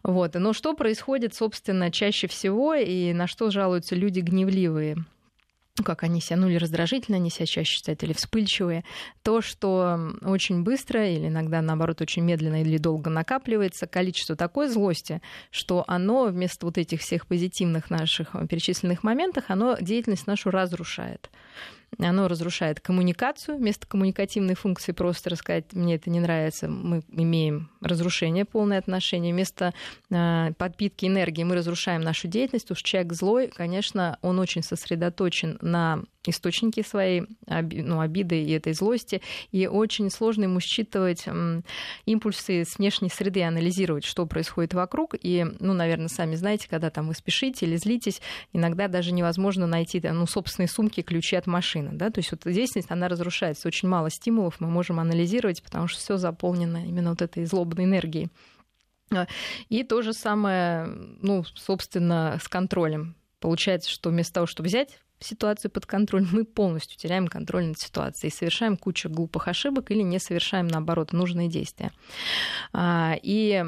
Вот. 0.03 0.33
Но 0.35 0.51
что 0.51 0.73
происходит, 0.73 1.35
собственно, 1.35 1.89
чаще 1.89 2.27
всего, 2.27 2.73
и 2.73 3.13
на 3.13 3.27
что 3.27 3.49
жалуются 3.49 3.95
люди 3.95 4.19
гневливые? 4.19 5.05
Как 5.83 6.03
они 6.03 6.21
себя, 6.21 6.37
ну 6.37 6.47
или 6.47 6.57
раздражительно 6.57 7.17
они 7.17 7.29
себя 7.29 7.45
чаще 7.45 7.71
считают, 7.71 8.03
или 8.03 8.13
вспыльчивые, 8.13 8.83
то, 9.23 9.41
что 9.41 10.13
очень 10.21 10.63
быстро 10.63 11.07
или 11.07 11.27
иногда, 11.27 11.61
наоборот, 11.61 12.01
очень 12.01 12.23
медленно 12.23 12.61
или 12.61 12.77
долго 12.77 13.09
накапливается 13.09 13.87
количество 13.87 14.35
такой 14.35 14.69
злости, 14.69 15.21
что 15.51 15.83
оно 15.87 16.25
вместо 16.25 16.65
вот 16.65 16.77
этих 16.77 17.01
всех 17.01 17.27
позитивных 17.27 17.89
наших 17.89 18.35
перечисленных 18.49 19.03
моментов, 19.03 19.45
оно 19.47 19.77
деятельность 19.79 20.27
нашу 20.27 20.51
разрушает 20.51 21.29
оно 22.05 22.27
разрушает 22.27 22.79
коммуникацию. 22.79 23.57
Вместо 23.57 23.87
коммуникативной 23.87 24.55
функции 24.55 24.91
просто 24.91 25.29
рассказать, 25.29 25.73
мне 25.73 25.95
это 25.95 26.09
не 26.09 26.19
нравится, 26.19 26.67
мы 26.67 27.03
имеем 27.11 27.69
разрушение, 27.81 28.45
полное 28.45 28.79
отношение. 28.79 29.33
Вместо 29.33 29.73
э, 30.09 30.51
подпитки 30.57 31.05
энергии 31.05 31.43
мы 31.43 31.55
разрушаем 31.55 32.01
нашу 32.01 32.27
деятельность. 32.27 32.71
Уж 32.71 32.81
человек 32.81 33.13
злой, 33.13 33.47
конечно, 33.47 34.17
он 34.21 34.39
очень 34.39 34.63
сосредоточен 34.63 35.57
на 35.61 36.03
источники 36.25 36.83
своей 36.83 37.23
ну, 37.47 38.01
обиды 38.01 38.43
и 38.43 38.51
этой 38.51 38.73
злости, 38.73 39.21
и 39.51 39.67
очень 39.67 40.09
сложно 40.09 40.43
ему 40.43 40.59
считывать 40.59 41.25
импульсы 42.05 42.65
с 42.65 42.77
внешней 42.77 43.09
среды, 43.09 43.43
анализировать, 43.43 44.03
что 44.03 44.25
происходит 44.25 44.73
вокруг. 44.73 45.15
И, 45.21 45.45
ну, 45.59 45.73
наверное, 45.73 46.09
сами 46.09 46.35
знаете, 46.35 46.67
когда 46.69 46.89
там 46.89 47.07
вы 47.07 47.13
спешите 47.13 47.65
или 47.65 47.77
злитесь, 47.77 48.21
иногда 48.51 48.87
даже 48.87 49.13
невозможно 49.13 49.65
найти 49.65 50.01
ну, 50.01 50.25
собственные 50.25 50.67
сумки, 50.67 51.01
ключи 51.01 51.35
от 51.35 51.47
машины. 51.47 51.91
Да? 51.93 52.09
То 52.09 52.19
есть 52.19 52.31
вот 52.31 52.41
деятельность, 52.43 52.91
она 52.91 53.07
разрушается. 53.07 53.67
Очень 53.67 53.87
мало 53.87 54.09
стимулов 54.09 54.59
мы 54.59 54.67
можем 54.69 54.99
анализировать, 54.99 55.63
потому 55.63 55.87
что 55.87 55.99
все 55.99 56.17
заполнено 56.17 56.85
именно 56.85 57.11
вот 57.11 57.21
этой 57.21 57.45
злобной 57.45 57.85
энергией. 57.85 58.29
И 59.69 59.83
то 59.83 60.01
же 60.01 60.13
самое, 60.13 60.85
ну, 61.21 61.43
собственно, 61.55 62.37
с 62.41 62.47
контролем. 62.47 63.15
Получается, 63.39 63.89
что 63.89 64.09
вместо 64.09 64.35
того, 64.35 64.45
чтобы 64.45 64.67
взять 64.67 64.99
ситуацию 65.19 65.71
под 65.71 65.85
контроль, 65.85 66.25
мы 66.31 66.45
полностью 66.45 66.97
теряем 66.97 67.27
контроль 67.27 67.65
над 67.65 67.79
ситуацией 67.79 68.31
совершаем 68.31 68.77
кучу 68.77 69.09
глупых 69.09 69.47
ошибок 69.47 69.91
или 69.91 70.01
не 70.01 70.19
совершаем, 70.19 70.67
наоборот, 70.67 71.13
нужные 71.13 71.49
действия. 71.49 71.91
А, 72.73 73.15
и 73.21 73.63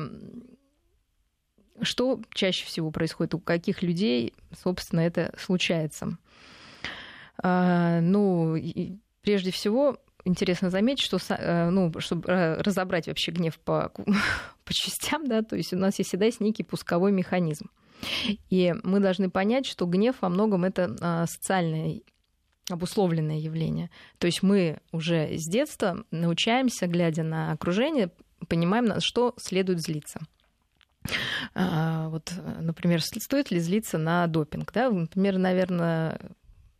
что 1.82 2.22
чаще 2.34 2.66
всего 2.66 2.92
происходит? 2.92 3.34
У 3.34 3.40
каких 3.40 3.82
людей, 3.82 4.34
собственно, 4.64 5.02
это 5.02 5.34
случается? 5.38 6.18
А, 7.42 8.00
ну, 8.02 8.56
прежде 9.22 9.52
всего, 9.52 9.98
интересно 10.26 10.70
заметить, 10.70 11.04
что, 11.04 11.18
э, 11.30 11.70
ну, 11.70 11.92
чтобы 12.00 12.56
разобрать 12.60 13.08
вообще 13.08 13.32
гнев 13.32 13.58
по, 13.60 13.92
по 14.66 14.74
частям, 14.74 15.28
да, 15.28 15.42
то 15.42 15.56
есть 15.56 15.74
у 15.74 15.78
нас 15.78 15.98
есть 16.00 16.10
всегда 16.10 16.26
есть 16.26 16.40
некий 16.40 16.64
пусковой 16.64 17.12
механизм. 17.12 17.70
И 18.50 18.74
мы 18.84 19.00
должны 19.00 19.30
понять, 19.30 19.66
что 19.66 19.86
гнев 19.86 20.16
во 20.22 20.30
многом 20.30 20.64
это 20.64 20.96
а, 21.02 21.26
социальное 21.28 22.02
обусловленное 22.70 23.38
явление. 23.38 23.90
То 24.18 24.28
есть 24.28 24.44
мы 24.44 24.80
уже 24.92 25.38
с 25.38 25.48
детства 25.48 26.04
научаемся, 26.12 26.88
глядя 26.88 27.24
на 27.24 27.52
окружение, 27.52 28.12
понимаем, 28.48 28.86
на 28.86 29.00
что 29.02 29.34
следует 29.38 29.82
злиться. 29.82 30.22
А, 31.56 32.10
вот, 32.10 32.32
например, 32.60 33.02
стоит 33.02 33.52
ли 33.52 33.60
злиться 33.60 33.98
на 33.98 34.28
допинг? 34.28 34.72
Да? 34.72 34.90
Например, 34.90 35.38
наверное, 35.38 36.20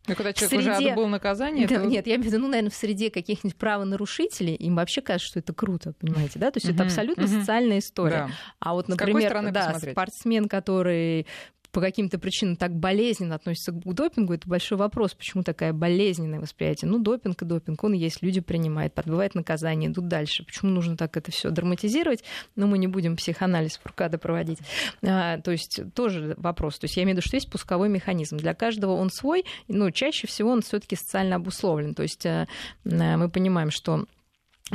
ну, 0.08 0.16
когда 0.16 0.32
человек 0.32 0.62
среде... 0.62 0.70
уже 0.70 0.88
отбыл 0.90 1.06
наказание, 1.06 1.66
да, 1.68 1.80
то... 1.80 1.86
Нет, 1.86 2.06
я 2.06 2.16
имею 2.16 2.30
в 2.30 2.32
виду, 2.32 2.42
ну, 2.42 2.48
наверное, 2.48 2.70
в 2.70 2.74
среде 2.74 3.10
каких-нибудь 3.10 3.56
правонарушителей 3.56 4.54
им 4.54 4.76
вообще 4.76 5.00
кажется, 5.00 5.28
что 5.28 5.38
это 5.38 5.52
круто, 5.52 5.94
понимаете, 6.00 6.38
да? 6.38 6.50
То 6.50 6.58
есть 6.58 6.68
это 6.68 6.82
абсолютно 6.82 7.26
социальная 7.28 7.78
история. 7.78 8.28
Да. 8.28 8.30
А 8.58 8.74
вот, 8.74 8.88
например, 8.88 9.52
да, 9.52 9.78
спортсмен, 9.78 10.48
который 10.48 11.26
по 11.72 11.80
каким-то 11.80 12.18
причинам 12.18 12.56
так 12.56 12.74
болезненно 12.74 13.34
относится 13.34 13.72
к 13.72 13.94
допингу, 13.94 14.34
это 14.34 14.46
большой 14.46 14.76
вопрос, 14.76 15.14
почему 15.14 15.42
такая 15.42 15.72
болезненное 15.72 16.38
восприятие. 16.38 16.90
Ну, 16.90 16.98
допинг 16.98 17.40
и 17.40 17.46
допинг, 17.46 17.82
он 17.82 17.94
есть, 17.94 18.22
люди 18.22 18.40
принимают, 18.40 18.92
подбывает 18.92 19.34
наказание, 19.34 19.90
идут 19.90 20.06
дальше. 20.06 20.44
Почему 20.44 20.70
нужно 20.70 20.98
так 20.98 21.16
это 21.16 21.32
все 21.32 21.50
драматизировать? 21.50 22.24
Но 22.56 22.66
мы 22.66 22.76
не 22.76 22.88
будем 22.88 23.16
психоанализ 23.16 23.78
Фуркада 23.82 24.18
проводить. 24.18 24.58
А, 25.02 25.38
то 25.38 25.50
есть 25.50 25.80
тоже 25.94 26.34
вопрос. 26.36 26.78
То 26.78 26.84
есть 26.84 26.96
я 26.98 27.04
имею 27.04 27.16
в 27.16 27.18
виду, 27.18 27.26
что 27.26 27.36
есть 27.36 27.50
пусковой 27.50 27.88
механизм. 27.88 28.36
Для 28.36 28.52
каждого 28.52 28.92
он 28.92 29.10
свой, 29.10 29.46
но 29.66 29.90
чаще 29.90 30.26
всего 30.26 30.50
он 30.50 30.60
все-таки 30.60 30.94
социально 30.94 31.36
обусловлен. 31.36 31.94
То 31.94 32.02
есть 32.02 32.26
а, 32.26 32.46
мы 32.84 33.30
понимаем, 33.30 33.70
что 33.70 34.04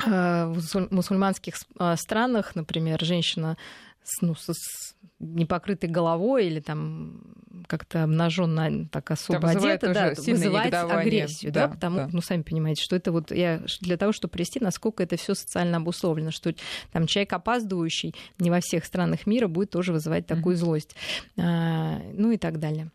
а, 0.03 0.47
в 0.47 0.87
мусульманских 0.89 1.55
странах, 1.95 2.55
например, 2.55 3.03
женщина 3.05 3.55
с, 4.03 4.21
ну, 4.21 4.33
с 4.35 4.95
непокрытой 5.19 5.89
головой 5.89 6.47
или 6.47 6.59
там 6.59 7.21
как-то 7.67 8.03
обнаженно 8.03 8.87
так 8.87 9.11
особо 9.11 9.49
одета, 9.49 9.93
да, 9.93 10.13
вызывать 10.15 10.73
агрессию, 10.73 11.51
да, 11.51 11.67
да 11.67 11.73
потому, 11.73 11.97
да. 11.97 12.09
ну, 12.11 12.21
сами 12.21 12.43
понимаете, 12.43 12.83
что 12.83 12.95
это 12.95 13.11
вот 13.11 13.31
я 13.31 13.61
для 13.81 13.97
того, 13.97 14.11
чтобы 14.11 14.33
привести, 14.33 14.59
насколько 14.59 15.03
это 15.03 15.17
все 15.17 15.33
социально 15.33 15.77
обусловлено, 15.77 16.31
что 16.31 16.53
там 16.91 17.07
человек 17.07 17.33
опаздывающий 17.33 18.15
не 18.39 18.49
во 18.49 18.59
всех 18.61 18.85
странах 18.85 19.25
мира 19.25 19.47
будет 19.47 19.71
тоже 19.71 19.91
вызывать 19.91 20.27
такую 20.27 20.55
mm-hmm. 20.55 20.59
злость, 20.59 20.95
а, 21.37 21.99
ну 22.13 22.31
и 22.31 22.37
так 22.37 22.59
далее. 22.59 22.91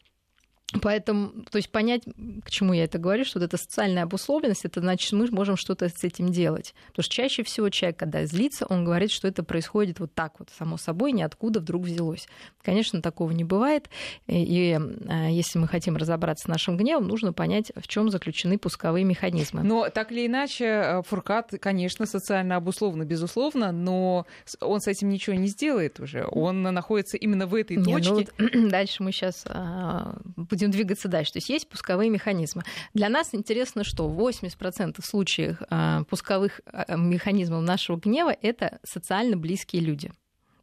Поэтому, 0.80 1.44
то 1.50 1.56
есть 1.56 1.70
понять, 1.70 2.02
к 2.44 2.50
чему 2.50 2.72
я 2.72 2.84
это 2.84 2.98
говорю, 2.98 3.24
что 3.24 3.38
вот 3.38 3.46
эта 3.46 3.56
социальная 3.56 4.04
обусловленность, 4.04 4.64
это 4.64 4.80
значит, 4.80 5.12
мы 5.12 5.26
можем 5.30 5.56
что-то 5.56 5.88
с 5.88 6.04
этим 6.04 6.30
делать. 6.30 6.74
Потому 6.88 7.04
что 7.04 7.14
чаще 7.14 7.42
всего 7.42 7.68
человек, 7.68 7.98
когда 7.98 8.24
злится, 8.24 8.66
он 8.66 8.84
говорит, 8.84 9.10
что 9.10 9.28
это 9.28 9.42
происходит 9.42 10.00
вот 10.00 10.14
так 10.14 10.38
вот, 10.38 10.48
само 10.56 10.76
собой, 10.76 11.12
ниоткуда 11.12 11.60
вдруг 11.60 11.84
взялось. 11.84 12.26
Конечно, 12.62 13.02
такого 13.02 13.32
не 13.32 13.44
бывает. 13.44 13.90
И 14.26 14.78
э, 14.78 15.30
если 15.30 15.58
мы 15.58 15.68
хотим 15.68 15.96
разобраться 15.96 16.44
с 16.44 16.48
нашим 16.48 16.76
гневом, 16.76 17.06
нужно 17.06 17.32
понять, 17.32 17.72
в 17.76 17.86
чем 17.88 18.10
заключены 18.10 18.58
пусковые 18.58 19.04
механизмы. 19.04 19.62
Но 19.62 19.88
так 19.90 20.12
или 20.12 20.26
иначе, 20.26 20.64
э, 20.64 21.02
Фуркат, 21.06 21.52
конечно, 21.60 22.06
социально 22.06 22.56
обусловлен, 22.56 23.06
безусловно, 23.06 23.72
но 23.72 24.26
он 24.60 24.80
с 24.80 24.86
этим 24.86 25.10
ничего 25.10 25.36
не 25.36 25.48
сделает 25.48 26.00
уже. 26.00 26.26
Он 26.30 26.62
находится 26.62 27.16
именно 27.16 27.46
в 27.46 27.54
этой 27.54 27.76
точке. 27.76 27.90
Не, 27.90 28.08
ну 28.08 28.14
вот 28.14 28.70
дальше 28.70 29.02
мы 29.02 29.12
сейчас 29.12 29.44
а, 29.46 30.16
будем 30.36 30.61
будем 30.62 30.70
двигаться 30.70 31.08
дальше. 31.08 31.32
То 31.32 31.38
есть 31.38 31.48
есть 31.48 31.68
пусковые 31.68 32.08
механизмы. 32.10 32.62
Для 32.94 33.08
нас 33.08 33.30
интересно, 33.32 33.84
что 33.84 34.08
80% 34.08 34.96
случаев 35.04 35.56
а, 35.68 36.04
пусковых 36.04 36.60
а, 36.66 36.96
механизмов 36.96 37.62
нашего 37.62 37.96
гнева 37.96 38.34
это 38.42 38.78
социально 38.84 39.36
близкие 39.36 39.82
люди. 39.82 40.12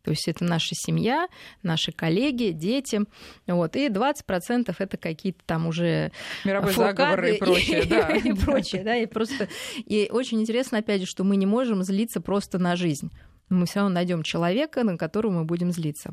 То 0.04 0.12
есть 0.12 0.28
это 0.30 0.46
наша 0.46 0.74
семья, 0.76 1.28
наши 1.62 1.92
коллеги, 1.92 2.52
дети. 2.52 3.02
Вот. 3.46 3.76
И 3.76 3.90
20% 3.90 4.74
это 4.78 4.98
какие-то 4.98 5.40
там 5.46 5.68
уже 5.68 6.12
Мировой 6.46 6.74
заговор 6.74 7.26
и 7.26 7.38
прочее. 7.38 7.84
Да. 7.84 8.08
И 8.16 8.34
прочее, 8.34 8.84
да. 8.84 8.96
И, 8.96 9.06
просто... 9.06 9.50
и 9.78 10.10
очень 10.12 10.42
интересно, 10.42 10.78
опять 10.78 11.02
же, 11.02 11.08
что 11.08 11.26
мы 11.26 11.36
не 11.36 11.46
можем 11.46 11.84
злиться 11.84 12.22
просто 12.22 12.60
на 12.60 12.78
жизнь 12.78 13.12
мы 13.50 13.66
все 13.66 13.80
равно 13.80 13.96
найдем 13.96 14.24
человека, 14.24 14.84
на 14.84 14.98
которого 14.98 15.32
мы 15.32 15.46
будем 15.46 15.72
злиться. 15.72 16.12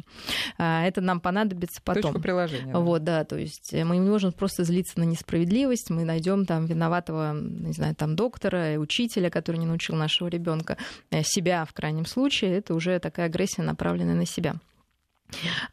А, 0.58 0.84
это 0.84 1.00
нам 1.00 1.20
понадобится 1.20 1.80
потом. 1.82 2.02
Точку 2.02 2.20
приложения. 2.20 2.72
Да. 2.72 2.80
Вот, 2.80 3.04
да, 3.04 3.24
то 3.24 3.36
есть 3.36 3.72
мы 3.72 3.96
не 3.98 4.08
можем 4.08 4.32
просто 4.32 4.64
злиться 4.64 4.98
на 4.98 5.04
несправедливость, 5.04 5.90
мы 5.90 6.04
найдем 6.04 6.46
там 6.46 6.66
виноватого, 6.66 7.34
не 7.34 7.72
знаю, 7.72 7.94
там 7.94 8.16
доктора, 8.16 8.78
учителя, 8.78 9.30
который 9.30 9.56
не 9.58 9.66
научил 9.66 9.96
нашего 9.96 10.28
ребенка, 10.28 10.76
э, 11.10 11.22
себя 11.22 11.64
в 11.64 11.72
крайнем 11.72 12.06
случае, 12.06 12.58
это 12.58 12.74
уже 12.74 12.98
такая 12.98 13.26
агрессия, 13.26 13.62
направленная 13.62 14.14
на 14.14 14.26
себя. 14.26 14.54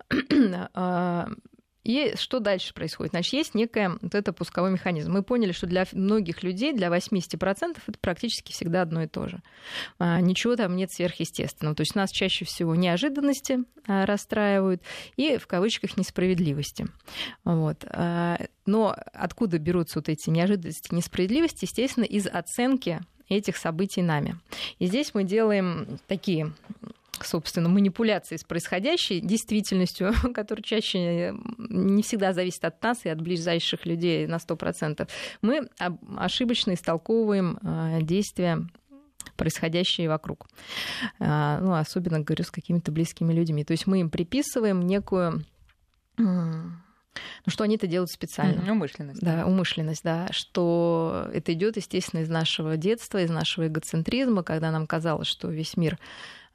И 1.84 2.14
что 2.16 2.40
дальше 2.40 2.74
происходит? 2.74 3.12
Значит, 3.12 3.34
есть 3.34 3.56
некая 3.56 3.98
вот 4.02 4.16
это 4.16 4.32
пусковой 4.32 4.72
механизм. 4.72 5.12
Мы 5.12 5.22
поняли, 5.22 5.52
что 5.52 5.68
для 5.68 5.86
многих 5.92 6.44
людей, 6.44 6.74
для 6.74 6.88
80% 6.88 7.78
это 7.86 8.00
практически 8.00 8.52
всегда 8.52 8.82
одно 8.82 9.04
и 9.04 9.08
то 9.08 9.28
же. 9.28 9.42
А, 10.00 10.22
ничего 10.22 10.56
там 10.56 10.76
нет 10.76 10.92
сверхъестественного. 10.92 11.76
То 11.76 11.82
есть 11.82 11.96
нас 11.96 12.12
чаще 12.12 12.46
всего 12.46 12.76
неожиданности 12.76 13.60
а, 13.86 14.06
расстраивают 14.06 14.82
и, 15.18 15.38
в 15.38 15.48
кавычках, 15.48 15.98
несправедливости. 15.98 16.88
Вот. 17.44 17.84
А, 17.90 18.40
но 18.66 18.96
откуда 19.14 19.60
берутся 19.60 20.00
вот 20.00 20.08
эти 20.08 20.30
неожиданности, 20.30 20.94
несправедливости? 20.94 21.66
Естественно, 21.66 22.06
из 22.06 22.28
оценки 22.28 23.02
этих 23.28 23.58
событий 23.58 24.02
нами. 24.02 24.40
И 24.80 24.86
здесь 24.86 25.14
мы 25.14 25.24
делаем 25.24 26.00
такие 26.08 26.54
собственно, 27.26 27.70
манипуляции 27.70 28.36
с 28.36 28.44
происходящей 28.44 29.20
действительностью, 29.20 30.14
которая 30.34 30.64
чаще 30.64 31.34
не 31.58 32.04
всегда 32.04 32.34
зависит 32.34 32.64
от 32.66 32.82
нас 32.82 33.06
и 33.06 33.10
от 33.10 33.22
ближайших 33.22 33.86
людей 33.86 34.28
на 34.28 34.36
100%, 34.36 35.10
мы 35.42 35.68
ошибочно 36.18 36.74
истолковываем 36.74 37.60
э, 37.62 38.00
действия 38.02 38.68
происходящие 39.38 40.10
вокруг. 40.10 40.48
А, 41.20 41.60
ну, 41.60 41.74
особенно, 41.74 42.20
говорю, 42.20 42.44
с 42.44 42.52
какими-то 42.52 42.92
близкими 42.92 43.34
людьми. 43.34 43.64
То 43.64 43.72
есть 43.72 43.88
мы 43.88 44.02
им 44.02 44.10
приписываем 44.10 44.82
некую 44.82 45.44
ну, 47.46 47.52
что 47.52 47.64
они 47.64 47.76
это 47.76 47.88
делают 47.88 48.10
специально. 48.12 48.72
Умышленность. 48.72 49.22
Да, 49.22 49.46
умышленность, 49.46 50.04
да. 50.04 50.28
Что 50.32 51.30
это 51.34 51.54
идет, 51.54 51.78
естественно, 51.78 52.22
из 52.22 52.30
нашего 52.30 52.78
детства, 52.78 53.22
из 53.22 53.30
нашего 53.30 53.68
эгоцентризма, 53.68 54.44
когда 54.44 54.72
нам 54.72 54.88
казалось, 54.88 55.28
что 55.28 55.50
весь 55.50 55.78
мир 55.78 56.00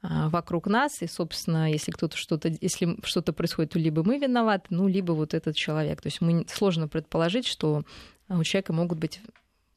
вокруг 0.01 0.67
нас, 0.67 1.01
и, 1.01 1.07
собственно, 1.07 1.71
если 1.71 1.91
кто-то 1.91 2.15
что-то, 2.15 2.49
если 2.61 2.97
что-то 3.03 3.33
происходит, 3.33 3.73
то 3.73 3.79
либо 3.79 4.03
мы 4.03 4.17
виноваты, 4.17 4.67
ну, 4.69 4.87
либо 4.87 5.11
вот 5.11 5.33
этот 5.33 5.55
человек. 5.55 6.01
То 6.01 6.07
есть 6.07 6.21
мы 6.21 6.45
сложно 6.47 6.87
предположить, 6.87 7.45
что 7.45 7.83
у 8.29 8.43
человека 8.43 8.73
могут 8.73 8.99
быть... 8.99 9.19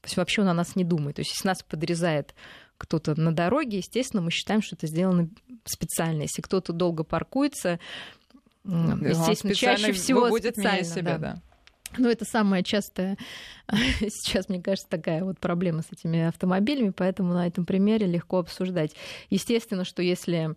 То 0.01 0.07
есть 0.07 0.17
вообще 0.17 0.41
он 0.41 0.49
о 0.49 0.53
нас 0.53 0.75
не 0.75 0.83
думает. 0.83 1.17
То 1.17 1.21
есть 1.21 1.31
если 1.31 1.47
нас 1.47 1.63
подрезает 1.63 2.35
кто-то 2.77 3.19
на 3.19 3.33
дороге, 3.33 3.77
естественно, 3.77 4.21
мы 4.21 4.31
считаем, 4.31 4.61
что 4.61 4.75
это 4.75 4.87
сделано 4.87 5.29
специально. 5.65 6.23
Если 6.23 6.41
кто-то 6.41 6.73
долго 6.73 7.03
паркуется, 7.03 7.79
естественно, 8.65 9.55
чаще 9.55 9.91
всего 9.91 10.29
будет 10.29 10.55
специально. 10.55 10.83
Себя, 10.83 11.17
да. 11.17 11.33
да. 11.35 11.41
Ну, 11.97 12.09
это 12.09 12.25
самая 12.25 12.63
частая 12.63 13.17
сейчас, 13.99 14.49
мне 14.49 14.61
кажется, 14.61 14.89
такая 14.89 15.23
вот 15.23 15.39
проблема 15.39 15.81
с 15.81 15.91
этими 15.91 16.21
автомобилями, 16.21 16.91
поэтому 16.95 17.33
на 17.33 17.47
этом 17.47 17.65
примере 17.65 18.07
легко 18.07 18.39
обсуждать. 18.39 18.95
Естественно, 19.29 19.85
что 19.85 20.01
если, 20.01 20.55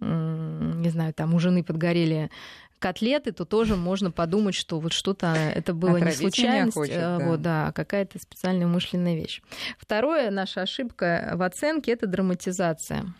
не 0.00 0.88
знаю, 0.88 1.14
там 1.14 1.34
у 1.34 1.38
жены 1.38 1.62
подгорели 1.62 2.30
котлеты, 2.78 3.32
то 3.32 3.44
тоже 3.44 3.76
можно 3.76 4.10
подумать, 4.10 4.54
что 4.54 4.80
вот 4.80 4.92
что-то 4.92 5.34
это 5.34 5.72
было 5.72 5.96
не 5.96 6.12
случайность, 6.12 6.74
хочет, 6.74 6.94
да. 6.94 7.18
вот, 7.18 7.42
да, 7.42 7.68
а 7.68 7.72
какая-то 7.72 8.18
специальная 8.18 8.66
умышленная 8.66 9.16
вещь. 9.16 9.40
Второе, 9.78 10.30
наша 10.30 10.62
ошибка 10.62 11.32
в 11.34 11.42
оценке 11.42 11.92
это 11.92 12.06
драматизация. 12.06 13.14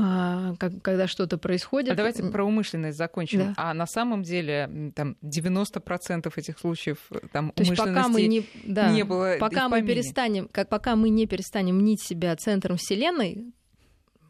А, 0.00 0.54
когда 0.58 1.06
что-то 1.06 1.38
происходит. 1.38 1.92
А 1.92 1.94
давайте 1.94 2.22
про 2.24 2.44
умышленность 2.44 2.98
закончим. 2.98 3.38
Да. 3.38 3.54
А 3.56 3.74
на 3.74 3.86
самом 3.86 4.22
деле 4.22 4.92
там 4.94 5.16
90% 5.22 6.32
этих 6.36 6.58
случаев 6.58 6.98
э, 7.10 7.20
там 7.32 7.50
То 7.50 7.62
умышленности 7.62 7.94
пока 7.94 8.08
мы 8.08 8.22
не, 8.26 8.46
да, 8.64 8.90
не 8.90 9.04
было. 9.04 9.36
Пока 9.38 9.68
мы 9.68 9.82
перестанем, 9.82 10.48
как 10.50 10.68
пока 10.68 10.96
мы 10.96 11.10
не 11.10 11.26
перестанем 11.26 11.76
мнить 11.76 12.02
себя 12.02 12.34
центром 12.36 12.76
Вселенной, 12.76 13.52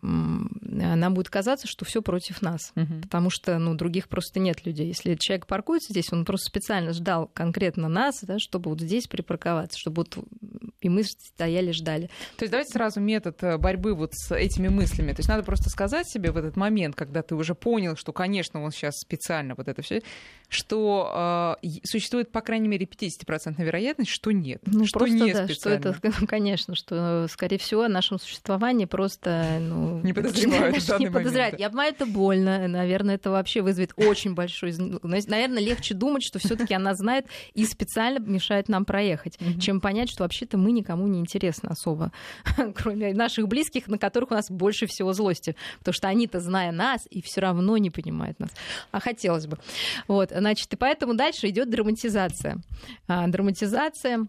нам 0.03 1.15
будет 1.15 1.31
казаться, 1.31 1.67
что 1.69 1.85
все 1.85 2.03
против 2.03 2.43
нас, 2.43 2.73
угу. 2.75 3.03
потому 3.03 3.31
что 3.31 3.59
ну, 3.59 3.75
других 3.75 4.09
просто 4.09 4.41
нет 4.41 4.67
людей. 4.67 4.89
Если 4.89 5.15
человек 5.15 5.47
паркуется 5.47 5.93
здесь, 5.93 6.13
он 6.13 6.25
просто 6.25 6.49
специально 6.49 6.93
ждал 6.93 7.31
конкретно 7.33 7.89
нас, 7.89 8.21
да, 8.23 8.39
чтобы 8.39 8.71
вот 8.71 8.81
здесь 8.81 9.07
припарковаться, 9.07 9.79
чтобы 9.79 10.05
вот 10.05 10.25
и 10.83 10.89
мы 10.89 11.05
стояли, 11.05 11.71
ждали. 11.71 12.09
То 12.37 12.43
есть 12.43 12.51
давайте 12.51 12.73
сразу 12.73 13.01
метод 13.01 13.41
э, 13.43 13.57
борьбы 13.57 13.95
вот 13.95 14.15
с 14.15 14.35
этими 14.35 14.69
мыслями. 14.69 15.13
То 15.13 15.21
есть 15.21 15.29
надо 15.29 15.45
просто 15.45 15.71
сказать 15.71 16.09
себе 16.09 16.33
в 16.33 16.37
этот 16.37 16.57
момент, 16.57 16.97
когда 16.97 17.23
ты 17.23 17.37
уже 17.37 17.55
понял, 17.55 17.97
что, 17.97 18.13
конечно, 18.13 18.63
он 18.63 18.73
сейчас 18.73 18.97
специально 18.99 19.55
вот 19.55 19.69
это 19.69 19.81
все, 19.83 20.03
что 20.49 21.57
э, 21.63 21.69
существует, 21.85 22.33
по 22.33 22.41
крайней 22.41 22.67
мере, 22.67 22.87
50% 22.87 23.63
вероятность, 23.63 24.11
что 24.11 24.33
нет, 24.33 24.61
ну, 24.67 24.85
что 24.85 24.99
просто, 24.99 25.17
не 25.17 25.33
да, 25.33 25.47
специально. 25.47 25.95
Что 25.95 26.09
это, 26.09 26.27
конечно, 26.27 26.75
что, 26.75 27.29
скорее 27.31 27.59
всего, 27.59 27.83
о 27.83 27.89
нашем 27.89 28.19
существовании 28.19 28.87
просто 28.87 29.59
ну, 29.61 29.92
не 30.03 30.13
подозревают 30.13 30.73
данный 30.87 31.05
не 31.05 31.11
подозревают. 31.11 31.59
Я 31.59 31.69
понимаю, 31.69 31.93
это 31.93 32.07
больно. 32.07 32.69
Наверное, 32.69 33.17
это 33.17 33.31
вообще 33.31 33.63
вызовет 33.63 33.93
очень 33.97 34.35
большой... 34.35 34.73
Наверное, 35.03 35.63
легче 35.63 35.95
думать, 35.95 36.23
что 36.23 36.39
все 36.39 36.57
таки 36.57 36.75
она 36.75 36.95
знает 36.95 37.27
и 37.55 37.65
специально 37.65 38.19
мешает 38.19 38.69
нам 38.69 38.85
проехать, 38.85 39.39
чем 39.61 39.81
понять, 39.81 40.11
что 40.11 40.25
вообще-то 40.25 40.59
мы 40.59 40.73
никому 40.73 41.07
не 41.07 41.21
интересны 41.21 41.69
особо, 41.69 42.13
кроме 42.75 43.15
наших 43.15 43.49
близких, 43.49 43.89
на 43.89 43.99
которых 43.99 44.31
у 44.31 44.35
нас 44.35 44.51
больше 44.51 44.87
всего 44.87 45.13
злости. 45.13 45.57
Потому 45.79 45.95
что 45.95 46.09
они-то, 46.09 46.41
зная 46.41 46.73
нас, 46.73 47.07
и 47.11 47.23
все 47.23 47.41
равно 47.41 47.77
не 47.77 47.91
понимают 47.91 48.39
нас. 48.39 48.51
А 48.91 49.01
хотелось 49.01 49.47
бы. 49.47 49.59
Вот, 50.09 50.31
значит, 50.31 50.73
и 50.73 50.77
поэтому 50.77 51.15
дальше 51.15 51.49
идет 51.49 51.71
драматизация. 51.71 52.59
А, 53.09 53.27
драматизация 53.29 54.27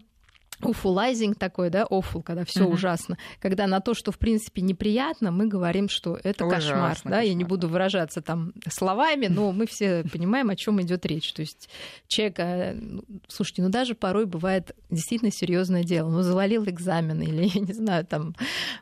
уфулайзинг 0.62 1.38
такой, 1.38 1.70
да, 1.70 1.84
офул, 1.88 2.22
когда 2.22 2.44
все 2.44 2.60
uh-huh. 2.60 2.72
ужасно. 2.72 3.18
Когда 3.40 3.66
на 3.66 3.80
то, 3.80 3.94
что 3.94 4.12
в 4.12 4.18
принципе 4.18 4.62
неприятно, 4.62 5.30
мы 5.30 5.46
говорим, 5.46 5.88
что 5.88 6.18
это 6.22 6.46
Ужасно, 6.46 6.70
кошмар, 6.70 6.90
да, 6.90 7.10
кошмар. 7.10 7.22
я 7.22 7.34
не 7.34 7.44
буду 7.44 7.68
выражаться 7.68 8.22
там 8.22 8.52
словами, 8.68 9.26
но 9.26 9.52
мы 9.52 9.66
все 9.66 10.04
понимаем, 10.04 10.50
о 10.50 10.56
чем 10.56 10.80
идет 10.80 11.06
речь. 11.06 11.32
То 11.32 11.42
есть 11.42 11.68
человек, 12.06 12.38
э, 12.38 12.74
ну, 12.74 13.04
слушайте, 13.28 13.62
ну 13.62 13.68
даже 13.68 13.94
порой 13.94 14.26
бывает 14.26 14.74
действительно 14.90 15.30
серьезное 15.30 15.84
дело, 15.84 16.10
ну 16.10 16.22
завалил 16.22 16.64
экзамен 16.66 17.20
или 17.20 17.44
я 17.54 17.60
не 17.60 17.72
знаю 17.72 18.06
там, 18.06 18.34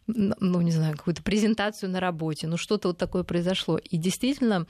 ну 0.07 0.61
не 0.61 0.71
знаю 0.71 0.97
какую-то 0.97 1.23
презентацию 1.23 1.91
на 1.91 2.01
работе, 2.01 2.47
ну 2.47 2.57
что-то 2.57 2.89
вот 2.89 2.99
такое 2.99 3.23
произошло, 3.25 3.79
и 3.79 3.97
действительно 3.97 4.67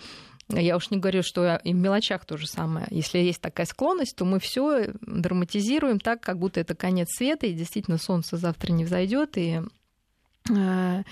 я 0.61 0.77
уж 0.77 0.91
не 0.91 0.99
говорю, 0.99 1.23
что 1.23 1.57
и 1.57 1.73
в 1.73 1.77
мелочах 1.77 2.25
то 2.25 2.37
же 2.37 2.47
самое. 2.47 2.87
Если 2.91 3.19
есть 3.19 3.41
такая 3.41 3.67
склонность, 3.67 4.17
то 4.17 4.25
мы 4.25 4.39
все 4.41 4.93
драматизируем 5.01 6.01
так, 6.01 6.21
как 6.21 6.39
будто 6.39 6.61
это 6.61 6.75
конец 6.75 7.09
света, 7.17 7.47
и 7.47 7.53
действительно 7.53 7.99
солнце 7.99 8.37
завтра 8.37 8.73
не 8.73 8.85
взойдет, 8.85 9.37
и 9.37 9.61
э, 10.51 11.03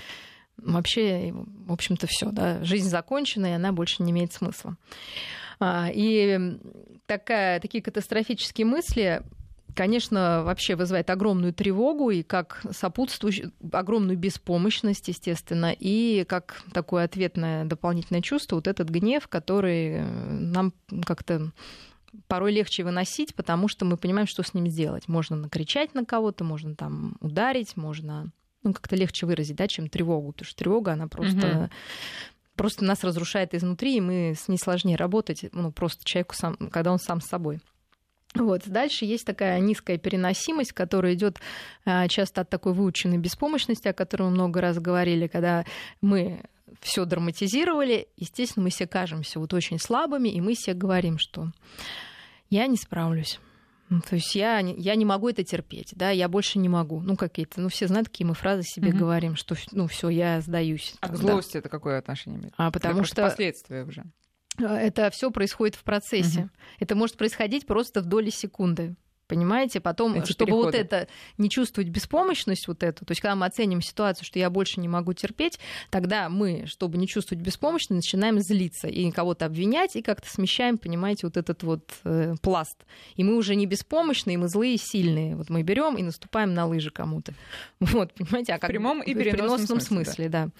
вообще, 0.56 1.32
в 1.32 1.72
общем-то, 1.72 2.06
все, 2.08 2.30
да, 2.30 2.62
жизнь 2.64 2.88
закончена, 2.88 3.46
и 3.46 3.54
она 3.54 3.72
больше 3.72 4.02
не 4.02 4.12
имеет 4.12 4.32
смысла. 4.32 4.76
А, 5.58 5.90
и 5.92 6.58
такая, 7.06 7.60
такие 7.60 7.82
катастрофические 7.82 8.66
мысли 8.66 9.22
конечно, 9.74 10.42
вообще 10.44 10.76
вызывает 10.76 11.10
огромную 11.10 11.52
тревогу 11.52 12.10
и 12.10 12.22
как 12.22 12.62
сопутствующую 12.70 13.52
огромную 13.72 14.18
беспомощность, 14.18 15.08
естественно, 15.08 15.74
и 15.76 16.24
как 16.28 16.62
такое 16.72 17.04
ответное 17.04 17.64
дополнительное 17.64 18.22
чувство, 18.22 18.56
вот 18.56 18.68
этот 18.68 18.88
гнев, 18.88 19.28
который 19.28 20.02
нам 20.02 20.72
как-то 21.04 21.52
порой 22.26 22.52
легче 22.52 22.82
выносить, 22.82 23.34
потому 23.34 23.68
что 23.68 23.84
мы 23.84 23.96
понимаем, 23.96 24.26
что 24.26 24.42
с 24.42 24.54
ним 24.54 24.66
сделать. 24.66 25.06
Можно 25.08 25.36
накричать 25.36 25.94
на 25.94 26.04
кого-то, 26.04 26.44
можно 26.44 26.74
там 26.74 27.16
ударить, 27.20 27.76
можно 27.76 28.32
ну, 28.62 28.74
как-то 28.74 28.96
легче 28.96 29.26
выразить, 29.26 29.56
да, 29.56 29.68
чем 29.68 29.88
тревогу, 29.88 30.32
потому 30.32 30.46
что 30.46 30.56
тревога, 30.56 30.92
она 30.92 31.06
просто 31.08 31.48
угу 31.64 31.70
просто 32.60 32.84
нас 32.84 33.02
разрушает 33.04 33.54
изнутри, 33.54 33.96
и 33.96 34.00
мы 34.02 34.34
с 34.36 34.46
ней 34.46 34.58
сложнее 34.58 34.96
работать, 34.96 35.46
ну, 35.52 35.72
просто 35.72 36.04
человеку 36.04 36.34
сам, 36.34 36.56
когда 36.70 36.92
он 36.92 36.98
сам 36.98 37.22
с 37.22 37.26
собой. 37.26 37.60
Вот. 38.34 38.62
Дальше 38.66 39.04
есть 39.04 39.24
такая 39.24 39.58
низкая 39.58 39.98
переносимость, 39.98 40.72
которая 40.72 41.14
идет 41.14 41.40
а, 41.84 42.06
часто 42.08 42.42
от 42.42 42.50
такой 42.50 42.72
выученной 42.72 43.18
беспомощности, 43.18 43.88
о 43.88 43.92
которой 43.92 44.24
мы 44.24 44.30
много 44.30 44.60
раз 44.60 44.78
говорили, 44.78 45.26
когда 45.26 45.64
мы 46.00 46.42
все 46.80 47.04
драматизировали, 47.04 48.08
естественно, 48.16 48.64
мы 48.64 48.70
себе 48.70 48.86
кажемся 48.86 49.40
вот 49.40 49.52
очень 49.52 49.78
слабыми, 49.78 50.28
и 50.28 50.40
мы 50.40 50.54
себе 50.54 50.74
говорим, 50.74 51.18
что 51.18 51.50
Я 52.48 52.66
не 52.66 52.76
справлюсь. 52.76 53.40
Ну, 53.90 54.00
то 54.00 54.14
есть 54.14 54.36
я, 54.36 54.58
я 54.60 54.94
не 54.94 55.04
могу 55.04 55.28
это 55.28 55.42
терпеть, 55.42 55.92
да, 55.96 56.10
я 56.10 56.28
больше 56.28 56.60
не 56.60 56.68
могу. 56.68 57.00
Ну, 57.00 57.16
какие-то, 57.16 57.60
ну, 57.60 57.68
все 57.68 57.88
знают, 57.88 58.08
какие 58.08 58.24
мы 58.24 58.34
фразы 58.34 58.62
себе 58.62 58.90
угу. 58.90 58.98
говорим, 58.98 59.34
что, 59.34 59.56
ну, 59.72 59.88
все, 59.88 60.08
я 60.08 60.40
сдаюсь. 60.40 60.94
А 61.00 61.08
к 61.08 61.16
злости 61.16 61.56
это 61.56 61.68
какое 61.68 61.98
отношение 61.98 62.38
имеет? 62.38 62.54
А 62.56 62.70
потому 62.70 63.02
что... 63.02 63.22
Последствия 63.22 63.84
уже. 63.84 64.04
Это 64.66 65.10
все 65.10 65.30
происходит 65.30 65.74
в 65.76 65.82
процессе. 65.82 66.40
Угу. 66.40 66.50
Это 66.80 66.94
может 66.94 67.16
происходить 67.16 67.66
просто 67.66 68.00
в 68.00 68.06
доли 68.06 68.30
секунды. 68.30 68.94
Понимаете? 69.30 69.78
Потом, 69.78 70.14
Эти 70.14 70.32
чтобы 70.32 70.46
переходы. 70.46 70.66
вот 70.66 70.74
это 70.74 71.08
не 71.38 71.48
чувствовать 71.48 71.88
беспомощность 71.88 72.66
вот 72.66 72.82
эту, 72.82 73.04
то 73.04 73.12
есть 73.12 73.20
когда 73.20 73.36
мы 73.36 73.46
оценим 73.46 73.80
ситуацию, 73.80 74.26
что 74.26 74.40
я 74.40 74.50
больше 74.50 74.80
не 74.80 74.88
могу 74.88 75.12
терпеть, 75.12 75.60
тогда 75.88 76.28
мы, 76.28 76.66
чтобы 76.66 76.98
не 76.98 77.06
чувствовать 77.06 77.44
беспомощность, 77.44 77.90
начинаем 77.90 78.40
злиться 78.40 78.88
и 78.88 79.08
кого-то 79.12 79.46
обвинять, 79.46 79.94
и 79.94 80.02
как-то 80.02 80.28
смещаем, 80.28 80.78
понимаете, 80.78 81.28
вот 81.28 81.36
этот 81.36 81.62
вот 81.62 81.94
э, 82.02 82.34
пласт. 82.42 82.84
И 83.14 83.22
мы 83.22 83.36
уже 83.36 83.54
не 83.54 83.66
беспомощные, 83.66 84.36
мы 84.36 84.48
злые, 84.48 84.76
сильные. 84.78 85.36
Вот 85.36 85.48
мы 85.48 85.62
берем 85.62 85.94
и 85.94 86.02
наступаем 86.02 86.52
на 86.52 86.66
лыжи 86.66 86.90
кому-то. 86.90 87.32
Вот, 87.78 88.12
понимаете? 88.14 88.54
А 88.54 88.58
как... 88.58 88.68
В 88.68 88.72
прямом 88.72 89.00
и 89.00 89.14
переносном, 89.14 89.80
смысле, 89.80 90.04
смысле, 90.04 90.28
да. 90.28 90.44
да. 90.46 90.50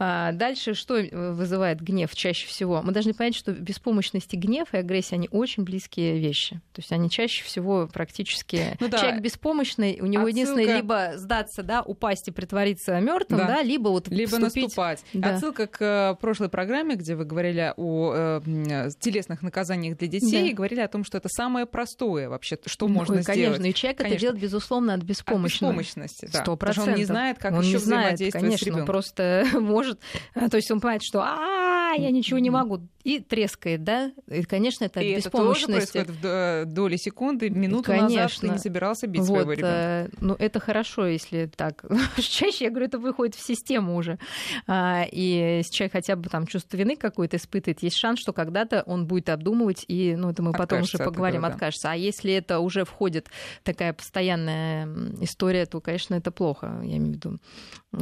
А, 0.00 0.32
дальше 0.32 0.74
что 0.74 1.00
вызывает 1.12 1.80
гнев 1.80 2.12
чаще 2.14 2.48
всего? 2.48 2.82
Мы 2.82 2.90
должны 2.90 3.14
понять, 3.14 3.36
что 3.36 3.52
беспомощность 3.52 4.34
и 4.34 4.36
гнев 4.36 4.74
и 4.74 4.78
агрессия, 4.78 5.14
они 5.14 5.28
очень 5.30 5.62
близкие 5.62 6.18
вещи. 6.18 6.56
То 6.72 6.80
есть 6.80 6.90
они 6.90 7.08
чаще 7.08 7.44
всего 7.44 7.86
практически 8.00 8.78
ну, 8.80 8.88
да. 8.88 8.96
человек 8.96 9.20
беспомощный, 9.20 9.98
у 10.00 10.06
него 10.06 10.22
Отсылка... 10.22 10.30
единственное 10.30 10.76
либо 10.76 11.12
сдаться, 11.16 11.62
да, 11.62 11.82
упасть 11.82 12.28
и 12.28 12.30
притвориться 12.30 12.98
мертвым, 12.98 13.40
да, 13.40 13.46
да 13.46 13.62
либо 13.62 13.88
вот 13.88 14.08
либо 14.08 14.30
вступить... 14.30 14.64
наступать. 14.64 15.04
Да. 15.12 15.34
Отсылка 15.34 15.66
к 15.66 15.82
э, 15.82 16.14
прошлой 16.18 16.48
программе, 16.48 16.94
где 16.96 17.14
вы 17.14 17.26
говорили 17.26 17.74
о 17.76 18.40
э, 18.42 18.90
телесных 19.00 19.42
наказаниях 19.42 19.98
для 19.98 20.08
детей, 20.08 20.44
да. 20.44 20.48
и 20.48 20.52
говорили 20.54 20.80
о 20.80 20.88
том, 20.88 21.04
что 21.04 21.18
это 21.18 21.28
самое 21.28 21.66
простое 21.66 22.30
вообще, 22.30 22.56
что 22.64 22.88
ну, 22.88 22.94
можно 22.94 23.16
конечно, 23.16 23.34
сделать. 23.34 23.56
Конечно, 23.58 23.70
и 23.70 23.74
человек 23.74 23.98
конечно. 23.98 24.14
это 24.14 24.20
делает 24.22 24.40
безусловно 24.40 24.94
от 24.94 25.02
беспомощности. 25.02 25.64
От 25.64 25.70
беспомощности, 25.70 26.28
да. 26.32 26.42
Сто 26.42 26.56
процентов. 26.56 26.94
Он 26.94 26.98
не 26.98 27.04
знает, 27.04 27.38
как 27.38 27.52
он 27.52 27.60
еще 27.60 27.72
не 27.72 27.76
знает, 27.76 28.14
взаимодействовать 28.14 28.60
конечно, 28.60 28.86
просто 28.86 29.44
может, 29.60 30.00
то 30.34 30.56
есть 30.56 30.70
он 30.70 30.80
понимает, 30.80 31.02
что 31.02 31.20
а 31.20 31.79
я 31.92 32.10
ничего 32.10 32.38
не 32.38 32.50
могу, 32.50 32.80
и 33.02 33.18
трескает, 33.18 33.82
да, 33.82 34.12
и, 34.28 34.42
конечно, 34.42 34.84
это 34.84 35.00
и 35.00 35.16
беспомощности. 35.16 35.98
это 35.98 36.08
тоже 36.08 36.18
происходит 36.18 36.66
в 36.68 36.72
доли 36.72 36.96
секунды, 36.96 37.48
минуту 37.48 37.84
конечно. 37.84 38.08
назад 38.08 38.32
ты 38.40 38.48
не 38.48 38.58
собирался 38.58 39.06
бить 39.06 39.22
вот, 39.22 39.28
своего 39.28 39.52
ребенка. 39.52 39.70
Э, 39.70 40.08
ну, 40.20 40.34
это 40.38 40.60
хорошо, 40.60 41.06
если 41.06 41.46
так. 41.46 41.84
Чаще, 42.18 42.64
я 42.64 42.70
говорю, 42.70 42.86
это 42.86 42.98
выходит 42.98 43.34
в 43.34 43.46
систему 43.46 43.96
уже. 43.96 44.18
А, 44.66 45.04
и 45.10 45.58
если 45.58 45.72
человек 45.72 45.92
хотя 45.92 46.16
бы 46.16 46.28
там 46.28 46.46
чувство 46.46 46.76
вины 46.76 46.96
какое-то 46.96 47.38
испытывает, 47.38 47.82
есть 47.82 47.96
шанс, 47.96 48.20
что 48.20 48.32
когда-то 48.32 48.82
он 48.84 49.06
будет 49.06 49.30
обдумывать, 49.30 49.84
и, 49.88 50.14
ну, 50.16 50.30
это 50.30 50.42
мы 50.42 50.52
потом 50.52 50.82
уже 50.82 50.98
поговорим, 50.98 51.40
этого, 51.40 51.48
да. 51.48 51.54
откажется. 51.54 51.92
А 51.92 51.94
если 51.94 52.34
это 52.34 52.60
уже 52.60 52.84
входит 52.84 53.28
такая 53.62 53.94
постоянная 53.94 54.86
история, 55.20 55.64
то, 55.64 55.80
конечно, 55.80 56.14
это 56.14 56.30
плохо, 56.30 56.80
я 56.84 56.98
имею 56.98 57.12
в 57.12 57.16
виду 57.16 57.38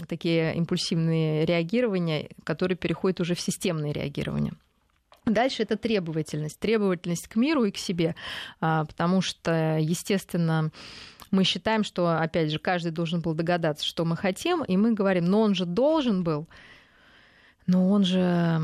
такие 0.06 0.54
импульсивные 0.56 1.46
реагирования, 1.46 2.28
которые 2.44 2.76
переходят 2.76 3.20
уже 3.20 3.34
в 3.34 3.40
системные 3.78 3.92
реагирования. 3.92 4.52
Дальше 5.24 5.62
это 5.62 5.76
требовательность. 5.76 6.58
Требовательность 6.58 7.28
к 7.28 7.36
миру 7.36 7.64
и 7.64 7.70
к 7.70 7.76
себе. 7.76 8.14
А, 8.60 8.84
потому 8.84 9.20
что, 9.20 9.78
естественно, 9.78 10.70
мы 11.30 11.44
считаем, 11.44 11.84
что, 11.84 12.18
опять 12.18 12.50
же, 12.50 12.58
каждый 12.58 12.92
должен 12.92 13.20
был 13.20 13.34
догадаться, 13.34 13.84
что 13.84 14.04
мы 14.04 14.16
хотим, 14.16 14.64
и 14.64 14.76
мы 14.76 14.94
говорим, 14.94 15.26
но 15.26 15.42
он 15.42 15.54
же 15.54 15.66
должен 15.66 16.24
был, 16.24 16.48
но 17.66 17.90
он 17.90 18.04
же 18.04 18.58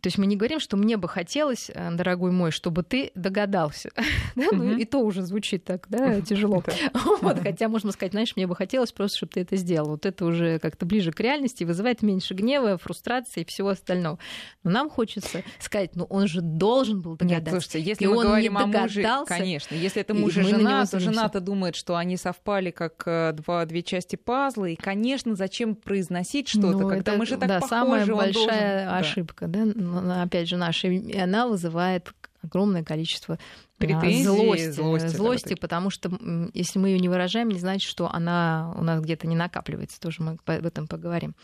то 0.00 0.06
есть 0.06 0.18
мы 0.18 0.26
не 0.26 0.36
говорим, 0.36 0.60
что 0.60 0.76
мне 0.76 0.96
бы 0.96 1.08
хотелось, 1.08 1.70
э, 1.74 1.90
дорогой 1.92 2.30
мой, 2.30 2.50
чтобы 2.50 2.82
ты 2.82 3.10
догадался. 3.14 3.90
да? 4.36 4.46
ну, 4.52 4.76
и 4.76 4.84
то 4.84 4.98
уже 4.98 5.22
звучит 5.22 5.64
так, 5.64 5.86
да, 5.88 6.20
тяжело. 6.28 6.62
вот, 7.20 7.38
хотя 7.40 7.68
можно 7.68 7.92
сказать, 7.92 8.12
знаешь, 8.12 8.36
мне 8.36 8.46
бы 8.46 8.54
хотелось 8.54 8.92
просто, 8.92 9.18
чтобы 9.18 9.32
ты 9.32 9.40
это 9.40 9.56
сделал. 9.56 9.90
Вот 9.90 10.06
это 10.06 10.24
уже 10.24 10.58
как-то 10.58 10.86
ближе 10.86 11.12
к 11.12 11.20
реальности, 11.20 11.64
вызывает 11.64 12.02
меньше 12.02 12.34
гнева, 12.34 12.78
фрустрации 12.78 13.40
и 13.40 13.44
всего 13.44 13.70
остального. 13.70 14.18
Но 14.62 14.70
нам 14.70 14.90
хочется 14.90 15.42
сказать, 15.58 15.96
ну 15.96 16.04
он 16.04 16.28
же 16.28 16.40
должен 16.42 17.00
был 17.00 17.16
догадаться. 17.16 17.52
Нет, 17.52 17.62
слушайте, 17.62 17.80
если 17.80 18.04
и 18.04 18.08
мы 18.08 18.22
говорим 18.22 18.58
о 18.58 18.66
муже, 18.66 19.04
конечно, 19.26 19.74
если 19.74 20.02
это 20.02 20.14
муж 20.14 20.36
и 20.36 20.42
жена, 20.42 20.86
то 20.86 21.00
жена-то 21.00 21.40
думает, 21.40 21.74
что 21.74 21.96
они 21.96 22.16
совпали 22.16 22.70
как 22.70 23.02
э, 23.06 23.32
два, 23.32 23.64
две 23.64 23.82
части 23.82 24.16
пазла, 24.16 24.66
и, 24.66 24.76
конечно, 24.76 25.34
зачем 25.34 25.74
произносить 25.74 26.48
что-то, 26.48 26.78
ну, 26.78 26.88
когда 26.88 27.12
это, 27.12 27.18
мы 27.18 27.26
же 27.26 27.36
так 27.36 27.48
да, 27.48 27.60
похожи, 27.60 27.68
самая 27.68 28.06
большая 28.06 28.84
должен... 28.84 29.00
ошибка, 29.00 29.46
да, 29.46 29.64
опять 30.22 30.48
же, 30.48 30.56
наша, 30.56 30.88
она 30.88 31.46
вызывает 31.46 32.12
огромное 32.48 32.84
количество 32.84 33.38
Претензии, 33.78 34.24
злости, 34.24 34.70
злости, 34.70 35.06
злости 35.06 35.54
потому 35.54 35.90
что 35.90 36.10
если 36.52 36.80
мы 36.80 36.88
ее 36.88 36.98
не 36.98 37.08
выражаем, 37.08 37.48
не 37.48 37.60
значит, 37.60 37.88
что 37.88 38.12
она 38.12 38.74
у 38.76 38.82
нас 38.82 39.00
где-то 39.00 39.28
не 39.28 39.36
накапливается. 39.36 40.00
Тоже 40.00 40.20
мы 40.20 40.36
об 40.44 40.66
этом 40.66 40.88
поговорим. 40.88 41.34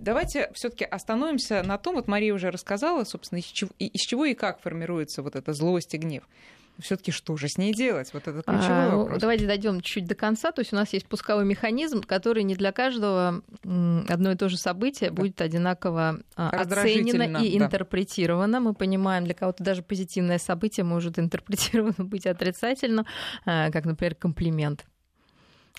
давайте 0.00 0.50
все 0.54 0.70
таки 0.70 0.84
остановимся 0.84 1.62
на 1.62 1.78
том, 1.78 1.94
вот 1.94 2.08
Мария 2.08 2.34
уже 2.34 2.50
рассказала, 2.50 3.04
собственно, 3.04 3.38
из 3.38 3.44
чего, 3.44 3.70
из 3.78 4.00
чего 4.00 4.24
и 4.24 4.34
как 4.34 4.60
формируется 4.60 5.22
вот 5.22 5.36
эта 5.36 5.52
злость 5.52 5.94
и 5.94 5.98
гнев 5.98 6.24
все-таки 6.80 7.12
что 7.12 7.36
же 7.36 7.48
с 7.48 7.58
ней 7.58 7.72
делать? 7.72 8.12
Вот 8.12 8.26
это 8.26 8.42
ключевой 8.42 8.86
а, 8.86 8.96
вопрос. 8.96 9.20
Давайте 9.20 9.46
дойдем 9.46 9.80
чуть 9.80 10.06
до 10.06 10.14
конца. 10.14 10.52
То 10.52 10.60
есть 10.60 10.72
у 10.72 10.76
нас 10.76 10.92
есть 10.92 11.06
пусковой 11.06 11.44
механизм, 11.44 12.02
который 12.02 12.42
не 12.42 12.54
для 12.54 12.72
каждого 12.72 13.42
одно 13.62 14.32
и 14.32 14.36
то 14.36 14.48
же 14.48 14.56
событие 14.56 15.10
да. 15.10 15.16
будет 15.16 15.40
одинаково 15.40 16.20
а, 16.36 16.50
оценено 16.50 17.38
и 17.42 17.58
да. 17.58 17.66
интерпретировано. 17.66 18.60
Мы 18.60 18.74
понимаем, 18.74 19.24
для 19.24 19.34
кого-то 19.34 19.62
даже 19.62 19.82
позитивное 19.82 20.38
событие 20.38 20.84
может 20.84 21.18
интерпретировано 21.18 22.04
быть 22.04 22.26
отрицательно, 22.26 23.06
а, 23.44 23.70
как, 23.70 23.84
например, 23.84 24.14
комплимент. 24.14 24.84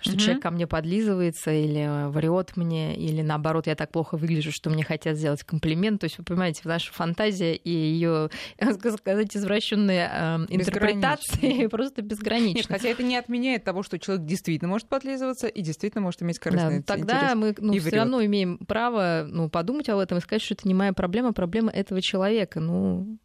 Что 0.01 0.12
угу. 0.12 0.19
человек 0.19 0.43
ко 0.43 0.51
мне 0.51 0.67
подлизывается 0.67 1.51
или 1.51 2.10
врет 2.10 2.58
мне, 2.58 2.95
или 2.95 3.21
наоборот, 3.21 3.67
я 3.67 3.75
так 3.75 3.91
плохо 3.91 4.17
выгляжу, 4.17 4.51
что 4.51 4.69
мне 4.69 4.84
хотят 4.84 5.17
сделать 5.17 5.43
комплимент. 5.43 6.01
То 6.01 6.05
есть, 6.05 6.17
вы 6.17 6.23
понимаете, 6.23 6.62
наша 6.65 6.91
фантазия 6.91 7.55
и 7.55 7.69
ее, 7.69 8.29
сказать, 8.97 9.36
извращенные 9.36 10.10
э, 10.12 10.45
интерпретации 10.49 11.67
просто 11.71 12.01
безграничны. 12.01 12.58
Нет, 12.58 12.67
хотя 12.67 12.89
это 12.89 13.03
не 13.03 13.15
отменяет 13.15 13.63
того, 13.63 13.84
что 13.84 13.97
человек 13.97 14.25
действительно 14.25 14.69
может 14.69 14.88
подлизываться 14.88 15.47
и 15.47 15.62
действительно 15.62 16.01
может 16.01 16.21
иметь 16.21 16.39
корыстный 16.39 16.79
да, 16.79 16.84
Тогда 16.84 17.15
интерес 17.17 17.36
мы 17.36 17.55
ну, 17.58 17.79
все 17.79 17.95
равно 17.95 18.23
имеем 18.25 18.58
право 18.60 19.25
ну, 19.27 19.49
подумать 19.49 19.88
об 19.89 19.99
этом 19.99 20.17
и 20.17 20.21
сказать, 20.21 20.41
что 20.41 20.55
это 20.55 20.67
не 20.67 20.73
моя 20.73 20.93
проблема, 20.93 21.34
проблема 21.34 21.71
этого 21.71 22.01
человека. 22.01 22.60
Ну, 22.60 23.17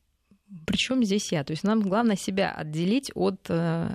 причем 0.66 1.04
здесь 1.04 1.30
я? 1.33 1.44
То 1.44 1.52
есть 1.52 1.64
нам 1.64 1.80
главное 1.80 2.16
себя 2.16 2.52
отделить 2.52 3.11
от 3.14 3.46
э, 3.48 3.88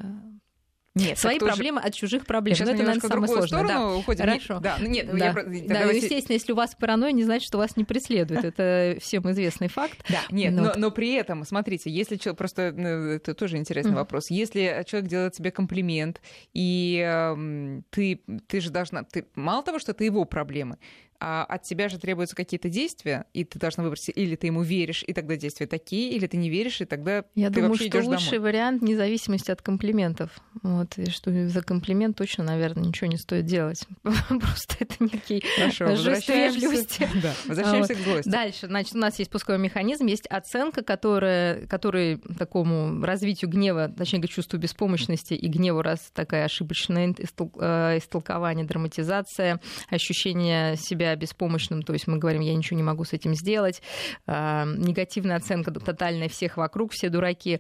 нет, 0.96 1.20
свои 1.20 1.40
проблемы 1.40 1.82
же... 1.82 1.88
от 1.88 1.94
чужих 1.94 2.26
проблем. 2.26 2.56
Сейчас 2.56 2.70
Но 2.70 2.74
это, 2.74 2.84
наверное, 2.84 3.10
самое 3.10 3.28
сложное. 3.28 3.68
Да. 3.68 3.96
Уходим. 3.96 4.26
Хорошо. 4.26 4.60
Да, 4.62 4.78
ну, 4.80 4.88
нет, 4.88 5.08
да. 5.12 5.26
Я... 5.26 5.34
да, 5.34 5.44
давайте... 5.44 5.98
естественно, 5.98 6.36
если 6.36 6.54
у 6.54 6.56
вас 6.56 6.74
паранойя, 6.74 7.12
не 7.12 7.24
значит, 7.24 7.48
что 7.48 7.58
вас 7.58 7.76
не 7.76 7.84
преследует. 7.84 8.46
Это 8.46 8.98
всем 9.02 9.30
известный 9.32 9.68
факт. 9.68 9.98
Да, 10.10 10.22
нет, 10.32 10.54
но, 10.54 10.72
но 10.78 10.92
при 10.92 11.14
этом, 11.14 11.44
смотрите, 11.44 11.92
если 11.92 12.16
человек, 12.16 12.38
просто 12.38 12.74
ну, 12.76 12.88
это 12.88 13.34
тоже 13.34 13.58
интересный 13.58 13.92
mm. 13.92 13.96
вопрос, 13.96 14.30
если 14.30 14.84
человек 14.88 15.10
делает 15.10 15.34
тебе 15.34 15.52
комплимент, 15.52 16.22
и 16.54 17.04
э, 17.06 17.82
ты, 17.90 18.22
ты 18.48 18.62
же 18.62 18.70
должна, 18.70 19.04
ты, 19.04 19.26
мало 19.36 19.64
того, 19.64 19.80
что 19.80 19.92
это 19.92 20.04
его 20.04 20.24
проблемы, 20.26 20.78
от 21.20 21.64
тебя 21.64 21.90
же 21.90 21.98
требуются 21.98 22.36
какие-то 22.36 22.70
действия, 22.70 23.26
и 23.34 23.44
ты 23.44 23.58
должна 23.58 23.84
выбрать, 23.84 24.10
или 24.14 24.36
ты 24.36 24.48
ему 24.48 24.62
веришь, 24.62 25.04
и 25.06 25.14
тогда 25.14 25.36
действия 25.36 25.68
такие, 25.68 26.12
или 26.12 26.28
ты 26.28 26.38
не 26.38 26.50
веришь, 26.50 26.82
и 26.82 26.86
тогда 26.86 27.24
Я 27.36 27.50
ты 27.50 27.62
думаю, 27.62 27.76
что 27.76 28.02
лучший 28.02 28.38
домой. 28.38 28.52
вариант 28.52 28.82
вне 28.82 28.96
зависимости 28.96 29.52
от 29.52 29.62
комплиментов. 29.62 30.32
Вот, 30.62 30.98
и 30.98 31.10
что 31.10 31.32
за 31.48 31.62
комплимент 31.62 32.18
точно, 32.18 32.44
наверное, 32.44 32.84
ничего 32.84 33.08
не 33.08 33.18
стоит 33.18 33.46
делать. 33.46 33.88
Просто 34.04 34.78
это 34.80 34.96
некий 35.00 35.44
Хорошо, 35.56 35.96
жест 35.96 36.28
вежливости. 36.28 37.10
Да, 37.22 37.34
возвращаемся 37.46 37.94
вот. 37.94 38.02
к 38.02 38.06
злости. 38.06 38.30
Дальше, 38.30 38.68
значит, 38.68 38.96
у 38.96 38.98
нас 38.98 39.18
есть 39.20 39.32
пусковой 39.32 39.62
механизм, 39.62 40.06
есть 40.06 40.28
оценка, 40.28 40.84
которая, 40.84 41.66
который 41.68 42.18
такому 42.18 43.04
развитию 43.04 43.50
гнева, 43.50 43.90
точнее 43.90 44.26
чувству 44.28 44.58
беспомощности 44.58 45.34
и 45.34 45.48
гневу, 45.48 45.82
раз 45.82 46.12
такая 46.14 46.46
ошибочное 46.46 47.16
э, 47.16 47.98
истолкование, 47.98 48.66
драматизация, 48.66 49.60
ощущение 49.90 50.76
себя 50.76 51.05
беспомощным, 51.16 51.84
то 51.84 51.94
есть 51.94 52.08
мы 52.08 52.18
говорим, 52.18 52.42
я 52.42 52.56
ничего 52.56 52.78
не 52.78 52.84
могу 52.84 53.04
с 53.04 53.14
этим 53.14 53.36
сделать, 53.36 53.82
а, 54.26 54.66
негативная 54.66 55.36
оценка 55.36 55.72
тотальная 55.72 56.30
всех 56.30 56.58
вокруг, 56.58 56.94
все 56.94 57.10
дураки, 57.10 57.60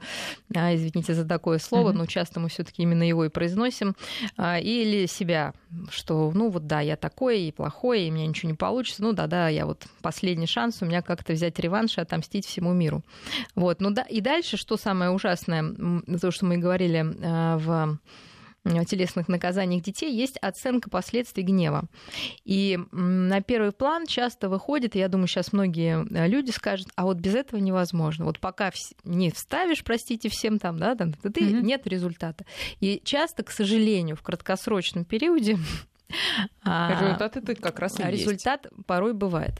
а, 0.56 0.74
извините 0.74 1.14
за 1.14 1.26
такое 1.26 1.60
слово, 1.60 1.92
но 1.92 2.06
часто 2.06 2.40
мы 2.40 2.50
все-таки 2.50 2.84
именно 2.84 3.04
его 3.04 3.26
и 3.26 3.30
произносим, 3.30 3.96
а, 4.38 4.60
или 4.60 5.06
себя, 5.06 5.54
что, 5.90 6.32
ну 6.34 6.50
вот 6.50 6.68
да, 6.68 6.80
я 6.80 6.96
такой 6.96 7.42
и 7.42 7.52
плохой, 7.52 8.04
и 8.04 8.10
у 8.10 8.14
меня 8.14 8.26
ничего 8.28 8.50
не 8.50 8.58
получится, 8.58 9.04
ну 9.04 9.12
да-да, 9.12 9.50
я 9.50 9.66
вот 9.66 9.86
последний 10.02 10.48
шанс 10.48 10.82
у 10.82 10.86
меня 10.86 11.02
как-то 11.02 11.34
взять 11.34 11.60
реванш 11.60 11.98
и 11.98 12.02
отомстить 12.02 12.46
всему 12.46 12.74
миру. 12.74 13.04
Вот, 13.56 13.82
ну 13.82 13.92
да, 13.92 14.04
и 14.04 14.22
дальше, 14.22 14.58
что 14.58 14.78
самое 14.78 15.12
ужасное, 15.12 15.64
то, 16.22 16.32
что 16.32 16.46
мы 16.46 16.58
говорили 16.58 17.06
в 17.58 18.00
телесных 18.86 19.28
наказаниях 19.28 19.84
детей 19.84 20.14
есть 20.14 20.38
оценка 20.38 20.90
последствий 20.90 21.44
гнева. 21.44 21.86
И 22.44 22.80
на 22.92 23.42
первый 23.42 23.72
план 23.72 24.06
часто 24.08 24.50
выходит, 24.50 24.96
и 24.96 25.00
я 25.00 25.08
думаю, 25.08 25.28
сейчас 25.28 25.54
многие 25.54 26.06
э, 26.12 26.28
люди 26.28 26.52
скажут, 26.52 26.88
а 26.96 27.06
вот 27.06 27.18
без 27.18 27.36
этого 27.36 27.60
невозможно. 27.60 28.26
Вот 28.26 28.40
пока 28.40 28.72
не 29.04 29.32
вставишь, 29.32 29.84
простите 29.84 30.30
всем 30.30 30.60
там, 30.60 30.78
да, 30.78 30.96
там, 30.96 31.14
ты 31.14 31.30
mm-hmm. 31.30 31.62
нет 31.62 31.88
результата. 31.88 32.46
И 32.80 33.02
часто, 33.04 33.44
к 33.44 33.52
сожалению, 33.52 34.16
в 34.16 34.22
краткосрочном 34.22 35.06
периоде 35.06 35.58
а, 36.64 37.00
Результат 37.02 37.38
это 37.38 37.56
как 37.56 37.80
раз 37.80 38.00
и 38.00 38.04
Результат 38.04 38.66
есть. 38.66 38.86
порой 38.86 39.14
бывает. 39.14 39.54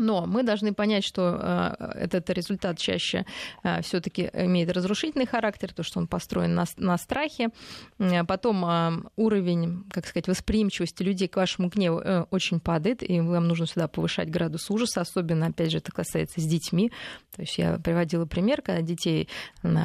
Но 0.00 0.24
мы 0.26 0.42
должны 0.42 0.72
понять, 0.72 1.04
что 1.04 1.38
э, 1.38 2.04
этот 2.04 2.30
результат 2.30 2.78
чаще 2.78 3.26
э, 3.62 3.82
все-таки 3.82 4.30
имеет 4.32 4.72
разрушительный 4.72 5.26
характер, 5.26 5.72
то, 5.74 5.82
что 5.82 5.98
он 6.00 6.06
построен 6.06 6.54
на, 6.54 6.64
на 6.78 6.96
страхе. 6.96 7.50
Э, 7.98 8.24
потом 8.24 9.10
уровень, 9.16 9.84
как 9.90 10.06
сказать, 10.06 10.26
восприимчивости 10.26 11.02
людей 11.02 11.28
к 11.28 11.36
вашему 11.36 11.68
гневу 11.68 12.02
очень 12.30 12.60
падает, 12.60 13.08
и 13.08 13.20
вам 13.20 13.46
нужно 13.46 13.66
сюда 13.66 13.88
повышать 13.88 14.30
градус 14.30 14.70
ужаса, 14.70 15.02
особенно, 15.02 15.46
опять 15.46 15.70
же, 15.70 15.78
это 15.78 15.92
касается 15.92 16.40
с 16.40 16.44
детьми. 16.44 16.90
То 17.36 17.42
есть 17.42 17.58
я 17.58 17.78
приводила 17.78 18.24
пример, 18.24 18.62
когда 18.62 18.80
детей 18.80 19.28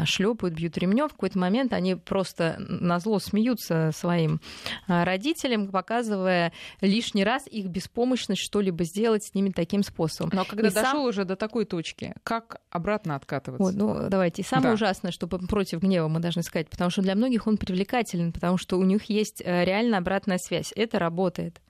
шлепают, 0.06 0.56
бьют 0.56 0.78
ремнем, 0.78 1.10
в 1.10 1.14
какой-то 1.14 1.38
момент 1.38 1.74
они 1.74 1.96
просто 1.96 2.56
на 2.60 3.00
зло 3.00 3.20
смеются 3.20 3.92
своим 3.94 4.40
родителям, 4.88 5.68
показывая 5.68 6.54
лишний 6.80 7.24
раз 7.24 7.48
их 7.48 7.66
беспомощность 7.68 8.42
что-либо 8.42 8.86
сделать 8.86 9.26
с 9.26 9.34
ними 9.34 9.50
таким 9.50 9.84
способом 9.84 10.05
способом. 10.08 10.32
Но 10.36 10.46
когда 10.46 10.68
и 10.68 10.72
дошел 10.72 11.02
сам... 11.02 11.06
уже 11.06 11.26
до 11.26 11.36
такой 11.36 11.66
точки, 11.66 12.14
как 12.24 12.62
обратно 12.70 13.16
откатываться? 13.16 13.64
Вот, 13.64 13.76
ну, 13.76 14.10
давайте. 14.10 14.42
И 14.42 14.46
самое 14.46 14.70
да. 14.70 14.74
ужасное, 14.74 15.12
что 15.12 15.28
против 15.28 15.82
гнева 15.82 16.08
мы 16.08 16.20
должны 16.20 16.44
сказать, 16.44 16.70
потому 16.70 16.90
что 16.90 17.02
для 17.02 17.16
многих 17.16 17.48
он 17.48 17.58
привлекателен, 17.58 18.32
потому 18.32 18.58
что 18.58 18.78
у 18.78 18.84
них 18.84 19.06
есть 19.06 19.42
э, 19.44 19.66
реально 19.66 19.98
обратная 19.98 20.38
связь. 20.38 20.72
Это 20.76 21.00
работает 21.00 21.62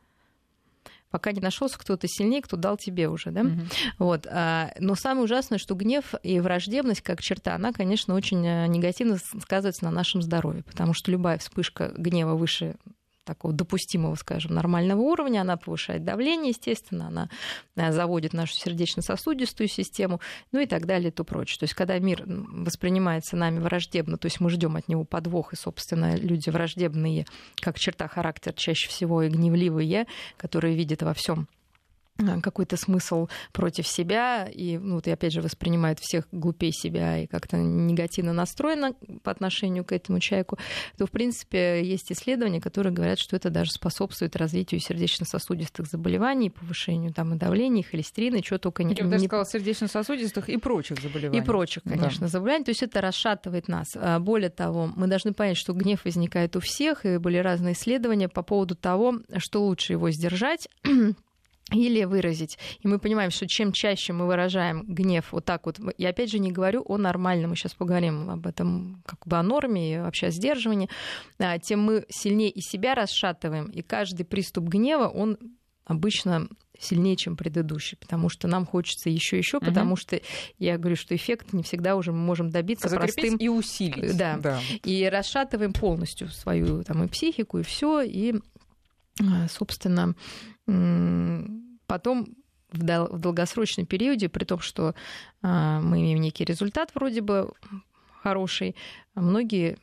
пока 1.11 1.31
не 1.31 1.39
нашелся 1.39 1.79
кто-то 1.79 2.09
сильнее, 2.09 2.41
кто 2.41 2.57
дал 2.57 2.75
тебе 2.75 3.07
уже, 3.07 3.31
да? 3.31 3.43
Угу. 3.43 3.61
Вот. 3.99 4.27
А, 4.29 4.73
но 4.79 4.95
самое 4.95 5.23
ужасное, 5.23 5.57
что 5.57 5.73
гнев 5.73 6.13
и 6.23 6.41
враждебность 6.41 7.01
как 7.01 7.21
черта, 7.21 7.55
она, 7.55 7.71
конечно, 7.71 8.15
очень 8.15 8.45
э, 8.45 8.67
негативно 8.67 9.17
сказывается 9.41 9.85
на 9.85 9.91
нашем 9.91 10.21
здоровье, 10.21 10.63
потому 10.63 10.93
что 10.93 11.11
любая 11.11 11.37
вспышка 11.37 11.93
гнева 11.95 12.35
выше 12.35 12.75
такого 13.25 13.53
допустимого, 13.53 14.15
скажем, 14.15 14.53
нормального 14.53 15.01
уровня, 15.01 15.41
она 15.41 15.57
повышает 15.57 16.03
давление, 16.03 16.49
естественно, 16.49 17.07
она 17.07 17.29
э, 17.75 17.91
заводит 17.91 18.33
нашу 18.33 18.53
сердечно-сосудистую 18.53 19.67
систему, 19.67 20.21
ну 20.51 20.59
и 20.59 20.65
так 20.65 20.85
далее 20.85 21.09
и 21.09 21.11
то 21.11 21.23
прочее. 21.23 21.59
То 21.59 21.63
есть, 21.63 21.73
когда 21.73 21.99
мир 21.99 22.23
воспринимается 22.25 23.35
нами 23.35 23.59
враждебно, 23.59 24.17
то 24.17 24.27
есть 24.27 24.39
мы 24.39 24.49
ждем 24.49 24.75
от 24.75 24.87
него 24.87 25.03
подвох, 25.03 25.53
и, 25.53 25.55
собственно, 25.55 26.15
люди 26.15 26.49
враждебные, 26.49 27.25
как 27.59 27.79
черта 27.79 28.07
характера, 28.07 28.53
чаще 28.53 28.87
всего 28.87 29.23
и 29.23 29.29
гневливые, 29.29 30.07
которые 30.37 30.75
видят 30.75 31.01
во 31.01 31.13
всем 31.13 31.47
какой-то 32.41 32.77
смысл 32.77 33.27
против 33.51 33.87
себя, 33.87 34.47
и, 34.51 34.77
ну, 34.77 34.95
вот, 34.95 35.07
и 35.07 35.11
опять 35.11 35.33
же 35.33 35.41
воспринимает 35.41 35.99
всех 35.99 36.27
глупей 36.31 36.71
себя 36.71 37.19
и 37.19 37.27
как-то 37.27 37.57
негативно 37.57 38.33
настроена 38.33 38.93
по 39.23 39.31
отношению 39.31 39.83
к 39.83 39.91
этому 39.91 40.19
человеку, 40.19 40.57
то, 40.97 41.05
в 41.05 41.11
принципе, 41.11 41.83
есть 41.83 42.11
исследования, 42.11 42.61
которые 42.61 42.93
говорят, 42.93 43.19
что 43.19 43.35
это 43.35 43.49
даже 43.49 43.71
способствует 43.71 44.35
развитию 44.35 44.79
сердечно-сосудистых 44.79 45.87
заболеваний, 45.87 46.49
повышению 46.49 47.13
там 47.13 47.33
и 47.33 47.37
давления, 47.37 47.81
и 47.81 47.85
холестерина, 47.85 48.37
и 48.37 48.41
чего 48.41 48.57
только 48.57 48.83
не... 48.83 48.95
Я 48.95 49.03
бы 49.03 49.09
даже 49.09 49.21
не... 49.21 49.27
сказала, 49.27 49.45
сердечно-сосудистых 49.45 50.49
и 50.49 50.57
прочих 50.57 51.01
заболеваний. 51.01 51.39
И 51.39 51.41
прочих, 51.41 51.83
конечно, 51.83 52.21
да. 52.21 52.27
заболеваний. 52.27 52.65
То 52.65 52.71
есть 52.71 52.83
это 52.83 53.01
расшатывает 53.01 53.67
нас. 53.67 53.87
А 53.95 54.19
более 54.19 54.49
того, 54.49 54.89
мы 54.95 55.07
должны 55.07 55.33
понять, 55.33 55.57
что 55.57 55.73
гнев 55.73 56.05
возникает 56.05 56.55
у 56.55 56.59
всех, 56.59 57.05
и 57.05 57.17
были 57.17 57.37
разные 57.37 57.73
исследования 57.73 58.29
по 58.29 58.43
поводу 58.43 58.75
того, 58.75 59.19
что 59.37 59.63
лучше 59.65 59.93
его 59.93 60.09
сдержать, 60.11 60.67
или 61.71 62.03
выразить. 62.03 62.57
И 62.81 62.87
мы 62.87 62.99
понимаем, 62.99 63.31
что 63.31 63.47
чем 63.47 63.71
чаще 63.71 64.13
мы 64.13 64.27
выражаем 64.27 64.85
гнев 64.87 65.31
вот 65.31 65.45
так 65.45 65.65
вот, 65.65 65.79
я 65.97 66.09
опять 66.09 66.29
же 66.29 66.39
не 66.39 66.51
говорю 66.51 66.83
о 66.87 66.97
нормальном, 66.97 67.51
мы 67.51 67.55
сейчас 67.55 67.73
поговорим 67.73 68.29
об 68.29 68.45
этом, 68.45 69.01
как 69.05 69.25
бы 69.25 69.37
о 69.37 69.43
норме 69.43 69.95
и 69.95 69.97
вообще 69.97 70.27
о 70.27 70.31
сдерживании, 70.31 70.89
а, 71.39 71.57
тем 71.57 71.81
мы 71.81 72.05
сильнее 72.09 72.51
и 72.51 72.61
себя 72.61 72.93
расшатываем, 72.93 73.65
и 73.65 73.81
каждый 73.81 74.25
приступ 74.25 74.65
гнева, 74.65 75.07
он 75.07 75.37
обычно 75.85 76.47
сильнее, 76.79 77.15
чем 77.15 77.37
предыдущий, 77.37 77.97
потому 77.97 78.29
что 78.29 78.47
нам 78.47 78.65
хочется 78.65 79.09
еще 79.09 79.37
еще, 79.37 79.57
угу. 79.57 79.67
потому 79.67 79.95
что 79.95 80.19
я 80.59 80.77
говорю, 80.77 80.95
что 80.95 81.15
эффект 81.15 81.53
не 81.53 81.63
всегда 81.63 81.95
уже 81.95 82.11
мы 82.11 82.19
можем 82.19 82.49
добиться 82.49 82.89
Закрепить 82.89 83.15
простым 83.15 83.37
и 83.37 83.47
усилить, 83.47 84.17
да, 84.17 84.37
да, 84.37 84.59
и 84.83 85.05
расшатываем 85.05 85.73
полностью 85.73 86.27
свою 86.29 86.83
там 86.83 87.03
и 87.03 87.07
психику 87.07 87.59
и 87.59 87.63
все, 87.63 88.01
и 88.01 88.35
а, 89.21 89.47
собственно 89.47 90.15
потом 90.65 92.27
в 92.71 93.17
долгосрочном 93.19 93.85
периоде, 93.85 94.29
при 94.29 94.43
том, 94.43 94.59
что 94.59 94.95
а, 95.41 95.79
мы 95.79 96.01
имеем 96.01 96.19
некий 96.19 96.43
результат 96.43 96.91
вроде 96.93 97.21
бы 97.21 97.51
хороший, 98.21 98.75
многие 99.13 99.77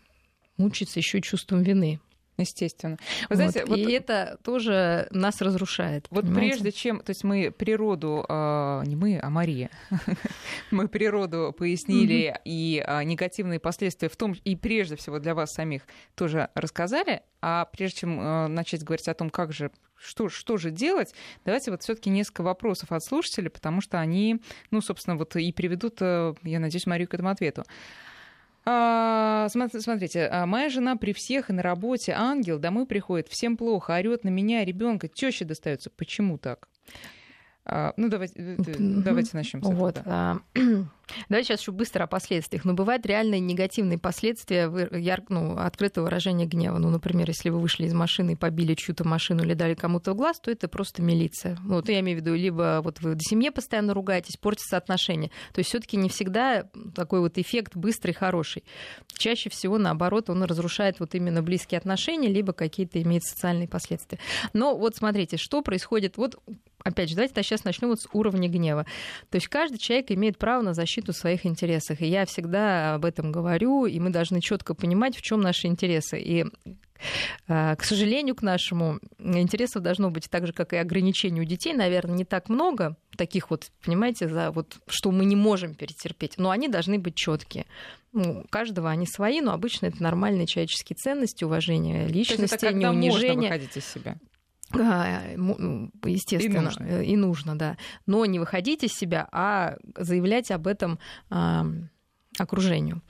мучаются 0.57 0.99
еще 0.99 1.21
чувством 1.21 1.63
вины. 1.63 2.01
Естественно. 2.39 2.97
Вы 3.29 3.37
знаете, 3.37 3.61
вот, 3.61 3.71
вот... 3.71 3.79
И 3.79 3.93
это 3.93 4.39
тоже 4.43 5.07
нас 5.11 5.41
разрушает. 5.43 6.07
Вот 6.11 6.25
понимаете? 6.25 6.51
прежде 6.51 6.73
чем, 6.73 7.01
то 7.01 7.11
есть 7.11 7.25
мы 7.25 7.51
природу, 7.51 8.25
э, 8.27 8.83
не 8.87 8.97
мы, 8.97 9.21
а 9.23 9.29
Мария, 9.29 9.71
мы 10.71 10.89
природу 10.89 11.55
пояснили 11.57 12.41
и 12.45 12.83
э, 12.87 13.03
негативные 13.05 13.61
последствия 13.61 14.09
в 14.09 14.17
том, 14.17 14.35
и 14.45 14.57
прежде 14.57 14.97
всего 14.97 15.19
для 15.19 15.35
вас 15.35 15.53
самих 15.53 15.83
тоже 16.15 16.49
рассказали, 16.55 17.23
а 17.43 17.67
прежде 17.67 18.01
чем 18.01 18.19
э, 18.19 18.47
начать 18.49 18.83
говорить 18.83 19.09
о 19.09 19.15
том, 19.15 19.29
как 19.29 19.53
же 19.53 19.71
что, 19.95 20.29
что 20.29 20.57
же 20.57 20.71
делать, 20.71 21.15
давайте 21.45 21.71
вот 21.71 21.83
все-таки 21.83 22.11
несколько 22.11 22.43
вопросов 22.43 22.93
от 22.93 23.05
слушателей, 23.05 23.51
потому 23.51 23.81
что 23.81 24.01
они, 24.01 24.41
ну, 24.71 24.81
собственно, 24.81 25.17
вот 25.17 25.37
и 25.37 25.53
приведут, 25.53 26.01
я 26.01 26.59
надеюсь, 26.59 26.87
Марию 26.87 27.09
к 27.09 27.15
этому 27.15 27.29
ответу. 27.29 27.63
А, 28.65 29.49
смотрите, 29.49 30.29
а, 30.31 30.47
моя 30.47 30.69
жена 30.69 30.97
при 30.97 31.13
всех 31.13 31.51
и 31.51 31.53
на 31.53 31.63
работе 31.63 32.13
ангел, 32.13 32.59
домой 32.59 32.87
приходит, 32.87 33.29
всем 33.29 33.57
плохо, 33.57 33.95
орет 33.97 34.25
на 34.25 34.29
меня, 34.29 34.65
ребенка, 34.65 35.09
теща 35.09 35.45
достается. 35.45 35.91
Почему 35.91 36.39
так? 36.39 36.69
А, 37.65 37.95
ну, 37.97 38.09
давайте, 38.09 38.35
э, 38.37 38.57
давайте 38.79 39.31
начнем 39.37 39.63
с 39.63 39.67
этого. 39.67 39.79
Вот. 39.79 40.01
Да. 40.05 40.41
Давайте 41.29 41.49
сейчас 41.49 41.61
еще 41.61 41.73
быстро 41.73 42.05
о 42.05 42.07
последствиях. 42.07 42.65
Но 42.65 42.75
бывают 42.75 43.05
реальные 43.05 43.41
негативные 43.41 43.99
последствия 43.99 44.71
яр... 44.99 45.23
ну, 45.29 45.59
открытого 45.59 46.05
выражения 46.05 46.47
гнева. 46.47 46.79
Ну, 46.79 46.91
например, 46.91 47.29
если 47.29 47.51
вы 47.51 47.59
вышли 47.59 47.87
из 47.87 47.93
машины 47.93 48.33
и 48.33 48.37
побили 48.37 48.75
чью-то 48.75 49.07
машину 49.07 49.43
или 49.43 49.55
дали 49.55 49.75
кому-то 49.75 50.13
в 50.13 50.17
глаз, 50.17 50.41
то 50.41 50.51
это 50.51 50.69
просто 50.69 51.03
милиция. 51.03 51.59
Ну, 51.65 51.77
вот 51.77 51.89
я 51.89 52.01
имею 52.01 52.19
в 52.19 52.21
виду, 52.23 52.35
либо 52.35 52.81
вот 52.83 53.01
вы 53.01 53.15
в 53.15 53.21
семье 53.21 53.51
постоянно 53.51 53.95
ругаетесь, 53.95 54.37
портятся 54.37 54.77
отношения. 54.77 55.31
То 55.53 55.59
есть 55.59 55.69
все 55.69 55.81
таки 55.81 55.97
не 55.97 56.09
всегда 56.09 56.69
такой 56.95 57.21
вот 57.21 57.37
эффект 57.37 57.77
быстрый, 57.77 58.13
хороший. 58.13 58.65
Чаще 59.13 59.51
всего, 59.51 59.79
наоборот, 59.79 60.31
он 60.31 60.43
разрушает 60.45 60.99
вот 61.01 61.15
именно 61.15 61.43
близкие 61.43 61.79
отношения, 61.79 62.29
либо 62.29 62.53
какие-то 62.53 63.03
имеет 63.03 63.25
социальные 63.25 63.69
последствия. 63.69 64.19
Но 64.53 64.77
вот 64.77 64.97
смотрите, 64.97 65.37
что 65.37 65.63
происходит. 65.63 66.17
Вот 66.17 66.41
опять 66.85 67.09
же, 67.09 67.15
давайте 67.15 67.43
сейчас 67.43 67.65
начнем 67.65 67.89
вот 67.89 68.01
с 68.01 68.09
уровня 68.13 68.49
гнева. 68.49 68.87
То 69.31 69.37
есть 69.37 69.49
каждый 69.49 69.79
человек 69.79 70.11
имеет 70.11 70.39
право 70.39 70.63
на 70.63 70.75
защиту 70.75 71.13
своих 71.13 71.47
интересов. 71.47 72.01
И 72.01 72.07
я 72.07 72.27
всегда 72.27 72.95
об 72.95 73.05
этом 73.05 73.33
говорю, 73.33 73.87
и 73.87 73.99
мы 74.01 74.11
должны 74.11 74.41
четко 74.41 74.75
понимать, 74.75 75.17
в 75.17 75.23
чем 75.23 75.41
наши 75.41 75.67
интересы. 75.67 76.21
И 76.21 76.47
а, 77.49 77.77
к 77.77 77.85
сожалению, 77.85 78.35
к 78.35 78.43
нашему 78.43 78.99
интересов 79.19 79.83
должно 79.83 80.11
быть 80.11 80.29
так 80.31 80.47
же, 80.47 80.53
как 80.53 80.73
и 80.73 80.77
ограничений 80.77 81.41
у 81.41 81.45
детей, 81.45 81.73
наверное, 81.75 82.15
не 82.15 82.25
так 82.25 82.49
много 82.49 82.97
таких 83.17 83.51
вот, 83.51 83.67
понимаете, 83.85 84.29
за 84.29 84.51
вот, 84.51 84.77
что 84.87 85.11
мы 85.11 85.25
не 85.25 85.37
можем 85.37 85.75
перетерпеть, 85.75 86.35
но 86.39 86.51
они 86.51 86.69
должны 86.69 86.99
быть 86.99 87.15
четкие. 87.15 87.67
Ну, 88.13 88.43
у 88.45 88.49
каждого 88.49 88.91
они 88.91 89.07
свои, 89.07 89.41
но 89.41 89.53
обычно 89.53 89.87
это 89.87 90.03
нормальные 90.03 90.47
человеческие 90.47 90.97
ценности, 90.97 91.45
уважение 91.45 92.07
личности, 92.07 92.37
То 92.37 92.43
есть 92.43 92.55
это 92.55 92.73
не 92.73 92.87
унижение. 92.87 93.35
Можно 93.35 93.43
выходить 93.43 93.77
из 93.77 93.87
себя. 93.87 94.17
А, 94.75 95.23
естественно, 96.05 96.59
и 96.59 96.61
нужно. 96.61 97.03
и 97.03 97.17
нужно, 97.17 97.59
да. 97.59 97.77
Но 98.07 98.25
не 98.27 98.39
выходить 98.39 98.85
из 98.85 98.93
себя, 98.93 99.29
а 99.33 99.77
заявлять 99.97 100.51
об 100.51 100.67
этом 100.67 100.99
окружению. 102.39 103.03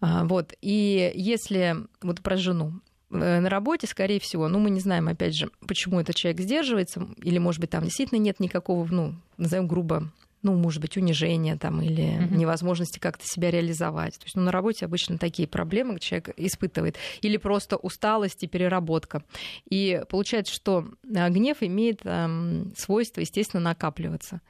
А, 0.00 0.24
вот. 0.24 0.52
И 0.60 1.12
если 1.14 1.76
вот 2.02 2.20
про 2.20 2.36
жену, 2.36 2.80
э, 3.10 3.40
на 3.40 3.48
работе, 3.48 3.86
скорее 3.86 4.20
всего, 4.20 4.48
ну, 4.48 4.58
мы 4.58 4.70
не 4.70 4.80
знаем, 4.80 5.08
опять 5.08 5.34
же, 5.34 5.50
почему 5.66 6.00
этот 6.00 6.16
человек 6.16 6.40
сдерживается, 6.40 7.08
или, 7.22 7.38
может 7.38 7.60
быть, 7.60 7.70
там 7.70 7.84
действительно 7.84 8.18
нет 8.18 8.40
никакого, 8.40 8.86
ну, 8.90 9.14
назовем 9.36 9.66
грубо, 9.66 10.12
ну, 10.42 10.54
может 10.54 10.80
быть, 10.80 10.96
унижения 10.96 11.56
там 11.56 11.82
или 11.82 12.04
mm-hmm. 12.04 12.36
невозможности 12.36 12.98
как-то 12.98 13.24
себя 13.26 13.50
реализовать. 13.50 14.18
То 14.18 14.24
есть 14.24 14.36
ну, 14.36 14.42
на 14.42 14.52
работе 14.52 14.86
обычно 14.86 15.18
такие 15.18 15.46
проблемы 15.46 15.98
человек 16.00 16.30
испытывает. 16.36 16.96
Или 17.20 17.36
просто 17.36 17.76
усталость 17.76 18.42
и 18.42 18.46
переработка. 18.46 19.22
И 19.68 20.02
получается, 20.08 20.54
что 20.54 20.88
а, 21.14 21.28
гнев 21.28 21.58
имеет 21.60 22.00
эм, 22.04 22.72
свойство, 22.76 23.20
естественно, 23.20 23.62
накапливаться. 23.62 24.40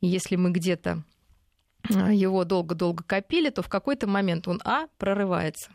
И 0.00 0.06
если 0.06 0.36
мы 0.36 0.50
где-то 0.50 1.02
а, 1.94 2.12
его 2.12 2.44
долго-долго 2.44 3.02
копили, 3.04 3.50
то 3.50 3.62
в 3.62 3.68
какой-то 3.68 4.06
момент 4.06 4.46
он, 4.46 4.60
а, 4.64 4.86
прорывается. 4.98 5.70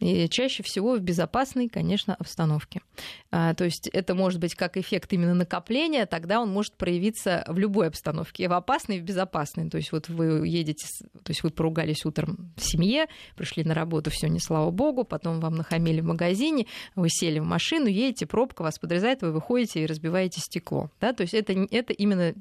И 0.00 0.28
чаще 0.28 0.62
всего 0.62 0.94
в 0.94 1.00
безопасной, 1.00 1.68
конечно, 1.68 2.14
обстановке. 2.14 2.82
А, 3.30 3.54
то 3.54 3.64
есть 3.64 3.88
это 3.88 4.14
может 4.14 4.40
быть 4.40 4.54
как 4.54 4.76
эффект 4.76 5.12
именно 5.12 5.34
накопления, 5.34 6.06
тогда 6.06 6.40
он 6.40 6.50
может 6.50 6.74
проявиться 6.74 7.44
в 7.48 7.58
любой 7.58 7.88
обстановке, 7.88 8.44
и 8.44 8.46
в 8.46 8.52
опасной, 8.52 8.98
и 8.98 9.00
в 9.00 9.04
безопасной. 9.04 9.68
То 9.68 9.76
есть 9.76 9.92
вот 9.92 10.08
вы 10.08 10.46
едете, 10.46 10.86
то 11.22 11.30
есть 11.30 11.42
вы 11.42 11.50
поругались 11.50 12.04
утром 12.04 12.52
в 12.56 12.62
семье, 12.62 13.06
пришли 13.36 13.64
на 13.64 13.74
работу, 13.74 14.10
все 14.10 14.28
не 14.28 14.40
слава 14.40 14.70
богу, 14.70 15.04
потом 15.04 15.40
вам 15.40 15.56
нахамили 15.56 16.00
в 16.00 16.04
магазине, 16.04 16.66
вы 16.94 17.08
сели 17.10 17.40
в 17.40 17.44
машину, 17.44 17.86
едете, 17.86 18.26
пробка 18.26 18.62
вас 18.62 18.78
подрезает, 18.78 19.22
вы 19.22 19.32
выходите 19.32 19.82
и 19.82 19.86
разбиваете 19.86 20.40
стекло. 20.40 20.90
Да? 21.00 21.12
То 21.12 21.22
есть 21.22 21.34
это, 21.34 21.52
это 21.70 21.92
именно 21.92 22.34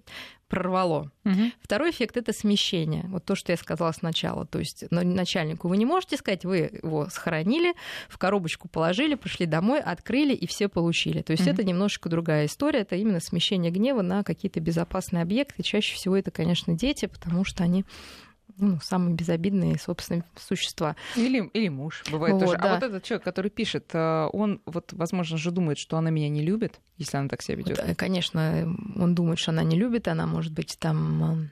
прорвало. 0.48 1.12
Угу. 1.26 1.52
Второй 1.62 1.92
эффект 1.92 2.18
это 2.18 2.34
смещение. 2.34 3.06
Вот 3.10 3.26
то, 3.26 3.36
что 3.36 3.52
я 3.52 3.58
сказала 3.58 3.92
сначала. 3.92 4.46
То 4.46 4.60
есть 4.60 4.86
начальнику 4.92 5.68
вы 5.68 5.78
не 5.78 5.86
можете 5.86 6.18
сказать, 6.18 6.46
вы 6.46 6.80
его 6.82 7.10
сохранили, 7.10 7.74
в 8.10 8.18
коробочку 8.18 8.68
положили, 8.68 9.16
пришли 9.16 9.46
домой, 9.46 9.80
открыли 9.80 10.34
и 10.34 10.48
все 10.48 10.70
получили. 10.70 11.22
То 11.22 11.32
есть 11.32 11.44
угу. 11.44 11.52
это 11.52 11.64
немножечко 11.64 12.10
другая 12.10 12.46
история. 12.46 12.80
Это 12.80 12.96
именно 12.96 13.20
смещение 13.20 13.72
гнева 13.72 14.02
на 14.02 14.24
какие-то 14.24 14.60
безопасные 14.60 15.24
объекты. 15.24 15.64
Чаще 15.64 15.96
всего 15.96 16.16
это, 16.16 16.32
конечно, 16.32 16.74
дети, 16.74 17.06
потому 17.06 17.44
что 17.44 17.64
они 17.64 17.86
ну, 18.58 18.80
самые 18.82 19.16
безобидные, 19.16 19.78
собственно, 19.80 20.24
существа. 20.36 20.96
Или, 21.16 21.50
или 21.54 21.70
муж, 21.70 22.04
бывает 22.12 22.36
вот, 22.36 22.46
тоже. 22.46 22.58
А 22.58 22.62
да. 22.62 22.72
А 22.72 22.76
вот 22.76 22.84
этот 22.84 23.04
человек, 23.04 23.24
который 23.24 23.52
пишет, 23.52 23.90
э, 23.94 24.30
он, 24.34 24.62
вот, 24.66 24.94
возможно, 24.94 25.38
же 25.38 25.52
думает, 25.52 25.78
что 25.78 25.98
она 25.98 26.10
меня 26.10 26.30
не 26.30 26.42
любит, 26.42 26.80
если 26.98 27.18
она 27.18 27.30
так 27.30 27.42
себя 27.42 27.58
ведет. 27.58 27.82
Вот, 27.86 27.96
конечно, 27.96 28.76
он 28.96 29.16
думает, 29.16 29.40
что 29.40 29.52
она 29.52 29.64
не 29.64 29.78
любит, 29.78 30.08
она 30.08 30.26
может 30.26 30.54
быть 30.54 30.78
там 30.80 31.24
э, 31.44 31.48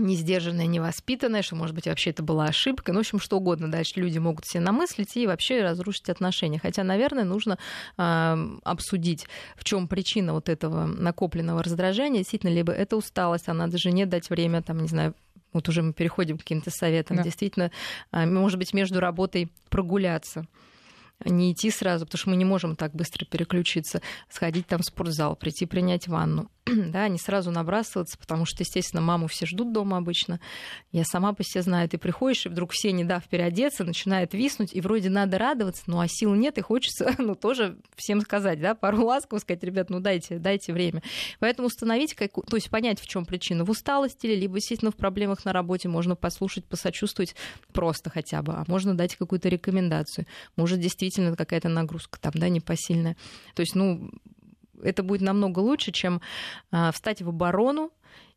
не 0.00 0.16
сдержанная, 0.16 0.66
невоспитанная, 0.66 1.42
что, 1.42 1.56
может 1.56 1.74
быть, 1.74 1.86
вообще 1.86 2.10
это 2.10 2.22
была 2.22 2.46
ошибка. 2.46 2.92
Ну, 2.92 2.98
в 2.98 3.00
общем, 3.00 3.18
что 3.18 3.38
угодно 3.38 3.70
дальше 3.70 3.94
люди 3.96 4.18
могут 4.18 4.46
себе 4.46 4.60
намыслить 4.60 5.16
и 5.16 5.26
вообще 5.26 5.62
разрушить 5.62 6.08
отношения. 6.08 6.58
Хотя, 6.58 6.84
наверное, 6.84 7.24
нужно 7.24 7.58
э, 7.96 8.36
обсудить, 8.64 9.26
в 9.56 9.64
чем 9.64 9.88
причина 9.88 10.32
вот 10.32 10.48
этого 10.48 10.86
накопленного 10.86 11.62
раздражения. 11.62 12.18
Действительно, 12.18 12.50
либо 12.50 12.72
это 12.72 12.96
усталость, 12.96 13.48
а 13.48 13.54
надо 13.54 13.78
же 13.78 13.90
не 13.90 14.06
дать 14.06 14.30
время, 14.30 14.62
там, 14.62 14.80
не 14.80 14.88
знаю, 14.88 15.14
вот 15.52 15.68
уже 15.68 15.82
мы 15.82 15.92
переходим 15.92 16.36
к 16.36 16.40
каким-то 16.40 16.70
советам, 16.70 17.18
да. 17.18 17.22
действительно, 17.22 17.70
а, 18.10 18.26
может 18.26 18.58
быть, 18.58 18.72
между 18.74 19.00
работой 19.00 19.48
прогуляться 19.70 20.46
не 21.24 21.52
идти 21.52 21.70
сразу, 21.70 22.06
потому 22.06 22.18
что 22.18 22.30
мы 22.30 22.36
не 22.36 22.44
можем 22.44 22.76
так 22.76 22.94
быстро 22.94 23.24
переключиться, 23.24 24.00
сходить 24.28 24.66
там 24.66 24.80
в 24.80 24.84
спортзал, 24.84 25.36
прийти 25.36 25.66
принять 25.66 26.08
ванну. 26.08 26.50
да, 26.66 27.08
не 27.08 27.18
сразу 27.18 27.50
набрасываться, 27.50 28.16
потому 28.18 28.44
что, 28.44 28.62
естественно, 28.62 29.02
маму 29.02 29.26
все 29.26 29.46
ждут 29.46 29.72
дома 29.72 29.96
обычно. 29.96 30.40
Я 30.92 31.04
сама 31.04 31.32
по 31.32 31.42
себе 31.42 31.62
знаю, 31.62 31.88
ты 31.88 31.98
приходишь, 31.98 32.46
и 32.46 32.48
вдруг 32.48 32.72
все, 32.72 32.92
не 32.92 33.04
дав 33.04 33.24
переодеться, 33.24 33.84
начинает 33.84 34.34
виснуть, 34.34 34.74
и 34.74 34.80
вроде 34.80 35.10
надо 35.10 35.38
радоваться, 35.38 35.82
ну 35.86 36.00
а 36.00 36.06
сил 36.08 36.34
нет, 36.34 36.58
и 36.58 36.60
хочется, 36.60 37.14
ну, 37.18 37.34
тоже 37.34 37.78
всем 37.96 38.20
сказать, 38.20 38.60
да, 38.60 38.74
пару 38.74 39.04
ласково 39.04 39.38
сказать, 39.38 39.62
ребят, 39.64 39.90
ну 39.90 40.00
дайте, 40.00 40.38
дайте 40.38 40.72
время. 40.72 41.02
Поэтому 41.40 41.66
установить, 41.66 42.14
как, 42.14 42.32
то 42.32 42.56
есть 42.56 42.70
понять, 42.70 43.00
в 43.00 43.06
чем 43.06 43.24
причина, 43.24 43.64
в 43.64 43.70
усталости 43.70 44.26
или 44.26 44.36
либо, 44.36 44.56
естественно, 44.56 44.90
в 44.90 44.96
проблемах 44.96 45.44
на 45.44 45.52
работе, 45.52 45.88
можно 45.88 46.16
послушать, 46.16 46.64
посочувствовать 46.64 47.34
просто 47.72 48.10
хотя 48.10 48.42
бы, 48.42 48.52
а 48.52 48.64
можно 48.66 48.96
дать 48.96 49.16
какую-то 49.16 49.48
рекомендацию. 49.48 50.26
Может, 50.56 50.80
действительно 50.80 51.07
какая-то 51.36 51.68
нагрузка 51.68 52.20
там, 52.20 52.32
да, 52.34 52.48
непосильная. 52.48 53.16
То 53.54 53.60
есть, 53.60 53.74
ну, 53.74 54.10
это 54.82 55.02
будет 55.02 55.22
намного 55.22 55.60
лучше, 55.60 55.92
чем 55.92 56.20
а, 56.70 56.92
встать 56.92 57.22
в 57.22 57.28
оборону 57.28 57.92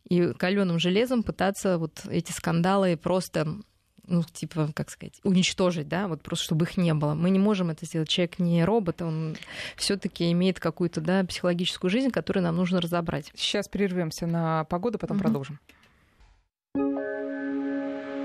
и 0.09 0.33
каленым 0.33 0.79
железом 0.79 1.23
пытаться 1.23 1.77
вот 1.77 2.01
эти 2.09 2.31
скандалы 2.31 2.97
просто 2.97 3.61
ну, 4.07 4.23
типа, 4.23 4.71
как 4.75 4.89
сказать, 4.89 5.19
уничтожить, 5.23 5.87
да, 5.87 6.07
вот 6.07 6.21
просто 6.21 6.45
чтобы 6.45 6.65
их 6.65 6.75
не 6.75 6.93
было. 6.93 7.13
Мы 7.13 7.29
не 7.29 7.39
можем 7.39 7.69
это 7.69 7.85
сделать. 7.85 8.09
Человек 8.09 8.39
не 8.39 8.65
робот, 8.65 9.01
он 9.01 9.37
все-таки 9.77 10.31
имеет 10.31 10.59
какую-то, 10.59 10.99
да, 10.99 11.23
психологическую 11.23 11.89
жизнь, 11.89 12.09
которую 12.09 12.43
нам 12.43 12.57
нужно 12.57 12.81
разобрать. 12.81 13.31
Сейчас 13.35 13.69
прервемся 13.69 14.27
на 14.27 14.65
погоду, 14.65 14.97
потом 14.99 15.17
угу. 15.17 15.23
продолжим. 15.23 15.59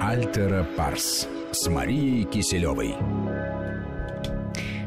Альтера 0.01 0.67
Парс 0.77 1.29
с 1.53 1.69
Марией 1.69 2.25
Киселевой. 2.25 3.46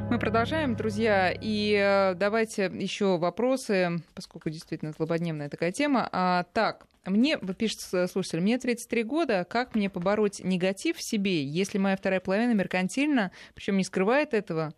Мы 0.10 0.18
продолжаем, 0.18 0.76
друзья, 0.76 1.32
и 1.40 1.72
э, 1.80 2.16
давайте 2.16 2.64
еще 2.74 3.20
вопросы, 3.20 4.02
поскольку 4.16 4.50
действительно 4.50 4.92
злободневная 4.92 5.50
такая 5.50 5.72
тема. 5.72 6.10
А, 6.12 6.46
так, 6.52 6.88
мне, 7.06 7.38
пишет 7.38 7.82
слушатель, 8.10 8.42
мне 8.42 8.58
33 8.58 9.04
года, 9.04 9.46
как 9.48 9.76
мне 9.76 9.88
побороть 9.88 10.44
негатив 10.44 10.98
в 10.98 11.04
себе, 11.04 11.44
если 11.44 11.78
моя 11.78 11.96
вторая 11.96 12.22
половина 12.22 12.54
меркантильна, 12.54 13.32
причем 13.54 13.78
не 13.78 13.84
скрывает 13.84 14.34
этого? 14.34 14.74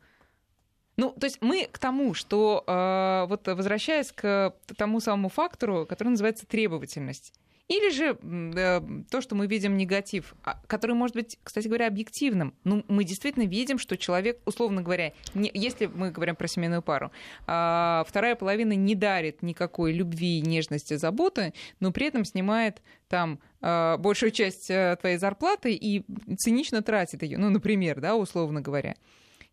Ну, 0.97 1.11
то 1.11 1.27
есть 1.27 1.37
мы 1.41 1.69
к 1.71 1.79
тому, 1.79 2.13
что 2.13 2.65
э, 2.67 3.25
вот 3.29 3.47
возвращаясь 3.47 4.11
к 4.11 4.53
тому 4.75 4.99
самому 4.99 5.29
фактору, 5.29 5.85
который 5.85 6.09
называется 6.09 6.45
требовательность. 6.45 7.33
Или 7.71 7.89
же 7.89 8.17
э, 8.21 8.81
то, 9.09 9.21
что 9.21 9.33
мы 9.33 9.47
видим 9.47 9.77
негатив, 9.77 10.35
а, 10.43 10.59
который 10.67 10.93
может 10.93 11.15
быть, 11.15 11.39
кстати 11.41 11.67
говоря, 11.67 11.87
объективным. 11.87 12.53
Ну, 12.65 12.83
мы 12.89 13.05
действительно 13.05 13.45
видим, 13.45 13.79
что 13.79 13.95
человек, 13.97 14.41
условно 14.45 14.81
говоря, 14.81 15.13
не, 15.33 15.49
если 15.53 15.85
мы 15.85 16.11
говорим 16.11 16.35
про 16.35 16.47
семейную 16.47 16.81
пару, 16.81 17.11
э, 17.47 18.03
вторая 18.05 18.35
половина 18.35 18.73
не 18.73 18.93
дарит 18.93 19.41
никакой 19.41 19.93
любви, 19.93 20.41
нежности, 20.41 20.97
заботы, 20.97 21.53
но 21.79 21.93
при 21.93 22.07
этом 22.07 22.25
снимает 22.25 22.81
там 23.07 23.39
э, 23.61 23.95
большую 23.97 24.31
часть 24.31 24.69
э, 24.69 24.97
твоей 24.99 25.15
зарплаты 25.15 25.73
и 25.73 26.03
цинично 26.39 26.81
тратит 26.81 27.23
ее, 27.23 27.37
ну, 27.37 27.49
например, 27.49 28.01
да, 28.01 28.17
условно 28.17 28.59
говоря. 28.59 28.95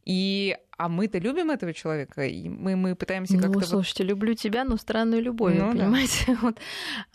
И 0.09 0.56
а 0.78 0.88
мы-то 0.88 1.18
любим 1.18 1.50
этого 1.50 1.74
человека, 1.74 2.24
и 2.24 2.48
мы, 2.48 2.76
мы 2.76 2.94
пытаемся 2.94 3.34
ну, 3.34 3.42
как-то... 3.42 3.66
слушайте, 3.66 4.04
вот... 4.04 4.11
люблю 4.11 4.34
тебя, 4.34 4.64
но 4.64 4.78
странную 4.78 5.22
любовь, 5.22 5.54
ну, 5.59 5.72
понимаете? 5.72 6.24
Да. 6.28 6.36
Вот, 6.42 6.59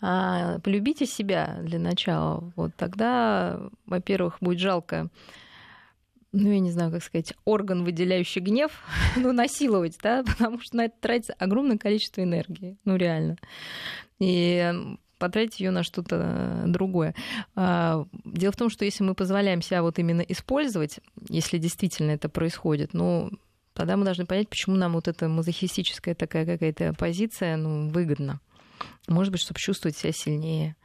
а, 0.00 0.58
полюбите 0.60 1.04
себя 1.04 1.58
для 1.62 1.80
начала. 1.80 2.52
Вот 2.56 2.76
тогда, 2.76 3.68
во-первых, 3.86 4.36
будет 4.40 4.60
жалко 4.60 5.10
ну, 6.36 6.50
я 6.50 6.58
не 6.58 6.72
знаю, 6.72 6.90
как 6.90 7.02
сказать, 7.02 7.32
орган, 7.44 7.84
выделяющий 7.84 8.40
гнев, 8.40 8.72
ну, 9.16 9.32
насиловать, 9.32 9.98
да, 10.02 10.22
потому 10.26 10.60
что 10.60 10.76
на 10.76 10.84
это 10.86 10.94
тратится 11.00 11.34
огромное 11.38 11.78
количество 11.78 12.22
энергии, 12.22 12.76
ну, 12.84 12.96
реально. 12.96 13.36
И 14.18 14.96
потратить 15.24 15.60
ее 15.60 15.70
на 15.70 15.82
что-то 15.82 16.64
другое. 16.66 17.14
А, 17.56 18.04
дело 18.24 18.52
в 18.52 18.56
том, 18.56 18.68
что 18.68 18.84
если 18.84 19.02
мы 19.04 19.14
позволяем 19.14 19.62
себя 19.62 19.82
вот 19.82 19.98
именно 19.98 20.20
использовать, 20.20 21.00
если 21.30 21.56
действительно 21.56 22.10
это 22.10 22.28
происходит, 22.28 22.92
ну, 22.92 23.30
тогда 23.72 23.96
мы 23.96 24.04
должны 24.04 24.26
понять, 24.26 24.50
почему 24.50 24.76
нам 24.76 24.92
вот 24.92 25.08
эта 25.08 25.28
мазохистическая 25.28 26.14
такая 26.14 26.44
какая-то 26.44 26.92
позиция 26.92 27.56
ну, 27.56 27.88
выгодна. 27.88 28.40
Может 29.08 29.32
быть, 29.32 29.40
чтобы 29.40 29.58
чувствовать 29.58 29.96
себя 29.96 30.12
сильнее. 30.12 30.76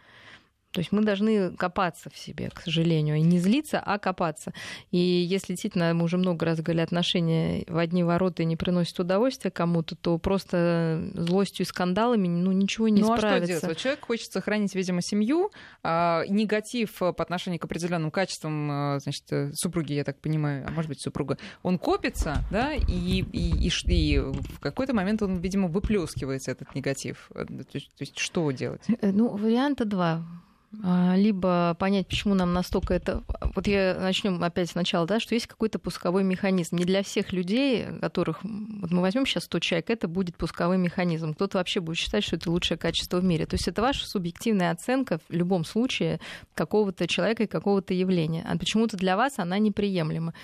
То 0.72 0.82
есть 0.82 0.92
мы 0.92 1.02
должны 1.02 1.52
копаться 1.56 2.12
в 2.12 2.18
себе, 2.18 2.52
к 2.54 2.62
сожалению, 2.62 3.16
и 3.16 3.22
не 3.22 3.40
злиться, 3.40 3.82
а 3.84 3.98
копаться. 3.98 4.54
И 4.92 4.98
если 4.98 5.54
действительно 5.54 5.94
мы 5.96 6.04
уже 6.04 6.18
много 6.18 6.46
раз 6.46 6.60
говорили, 6.60 6.84
отношения 6.84 7.64
в 7.68 7.78
одни 7.78 8.04
ворота 8.04 8.44
не 8.44 8.56
приносят 8.56 9.00
удовольствия 9.00 9.50
кому-то, 9.50 9.96
то 9.96 10.20
просто 10.20 11.10
злостью 11.16 11.66
и 11.66 11.68
скандалами 11.68 12.28
ну, 12.28 12.52
ничего 12.52 12.88
не 12.88 13.02
ну, 13.02 13.18
справится. 13.18 13.30
Ну 13.30 13.36
а 13.36 13.40
что 13.40 13.48
делать? 13.48 13.64
Вот 13.64 13.78
человек 13.78 14.06
хочет 14.06 14.32
сохранить, 14.32 14.76
видимо, 14.76 15.02
семью, 15.02 15.50
а 15.82 16.24
негатив 16.30 16.94
по 17.00 17.10
отношению 17.10 17.60
к 17.60 17.66
определенным 17.66 18.12
качествам, 18.12 18.70
а, 18.72 19.00
значит, 19.00 19.24
супруги, 19.56 19.94
я 19.94 20.04
так 20.04 20.20
понимаю, 20.20 20.66
а 20.68 20.72
может 20.72 20.90
быть 20.90 21.02
супруга, 21.02 21.40
он 21.64 21.80
копится, 21.80 22.44
да, 22.52 22.74
и, 22.74 22.84
и, 22.84 23.68
и, 23.68 23.72
и 23.88 24.20
в 24.20 24.60
какой-то 24.60 24.94
момент 24.94 25.24
он, 25.24 25.38
видимо, 25.38 25.68
выплескивается 25.68 26.52
этот 26.52 26.76
негатив. 26.76 27.32
То 27.34 27.48
есть, 27.74 27.90
то 27.96 28.02
есть 28.02 28.20
что 28.20 28.52
делать? 28.52 28.84
Э, 29.02 29.12
ну, 29.12 29.36
варианта 29.36 29.86
два 29.86 30.24
либо 30.72 31.76
понять, 31.80 32.08
почему 32.08 32.36
нам 32.36 32.54
настолько 32.54 32.94
это... 32.94 33.24
Вот 33.56 33.66
я 33.66 33.98
начнем 34.00 34.44
опять 34.44 34.70
сначала, 34.70 35.08
да, 35.08 35.20
что 35.20 35.34
есть 35.34 35.48
какой-то 35.48 35.80
пусковой 35.80 36.24
механизм. 36.24 36.76
Не 36.76 36.86
для 36.86 37.02
всех 37.02 37.34
людей, 37.34 37.88
которых... 38.00 38.44
Вот 38.44 38.92
мы 38.92 39.02
возьмем 39.02 39.26
сейчас 39.26 39.46
100 39.46 39.60
человек, 39.60 39.90
это 39.90 40.08
будет 40.08 40.38
пусковой 40.38 40.78
механизм. 40.78 41.34
Кто-то 41.34 41.58
вообще 41.58 41.80
будет 41.80 41.98
считать, 41.98 42.24
что 42.24 42.36
это 42.36 42.52
лучшее 42.52 42.78
качество 42.78 43.18
в 43.18 43.24
мире. 43.24 43.48
То 43.48 43.56
есть 43.56 43.68
это 43.68 43.82
ваша 43.82 44.06
субъективная 44.06 44.72
оценка 44.72 45.20
в 45.28 45.34
любом 45.34 45.66
случае 45.66 46.20
какого-то 46.54 47.08
человека 47.08 47.44
и 47.44 47.48
какого-то 47.48 47.96
явления. 47.96 48.46
А 48.48 48.56
почему-то 48.56 48.96
для 48.96 49.18
вас 49.18 49.40
она 49.40 49.58
неприемлема. 49.58 50.36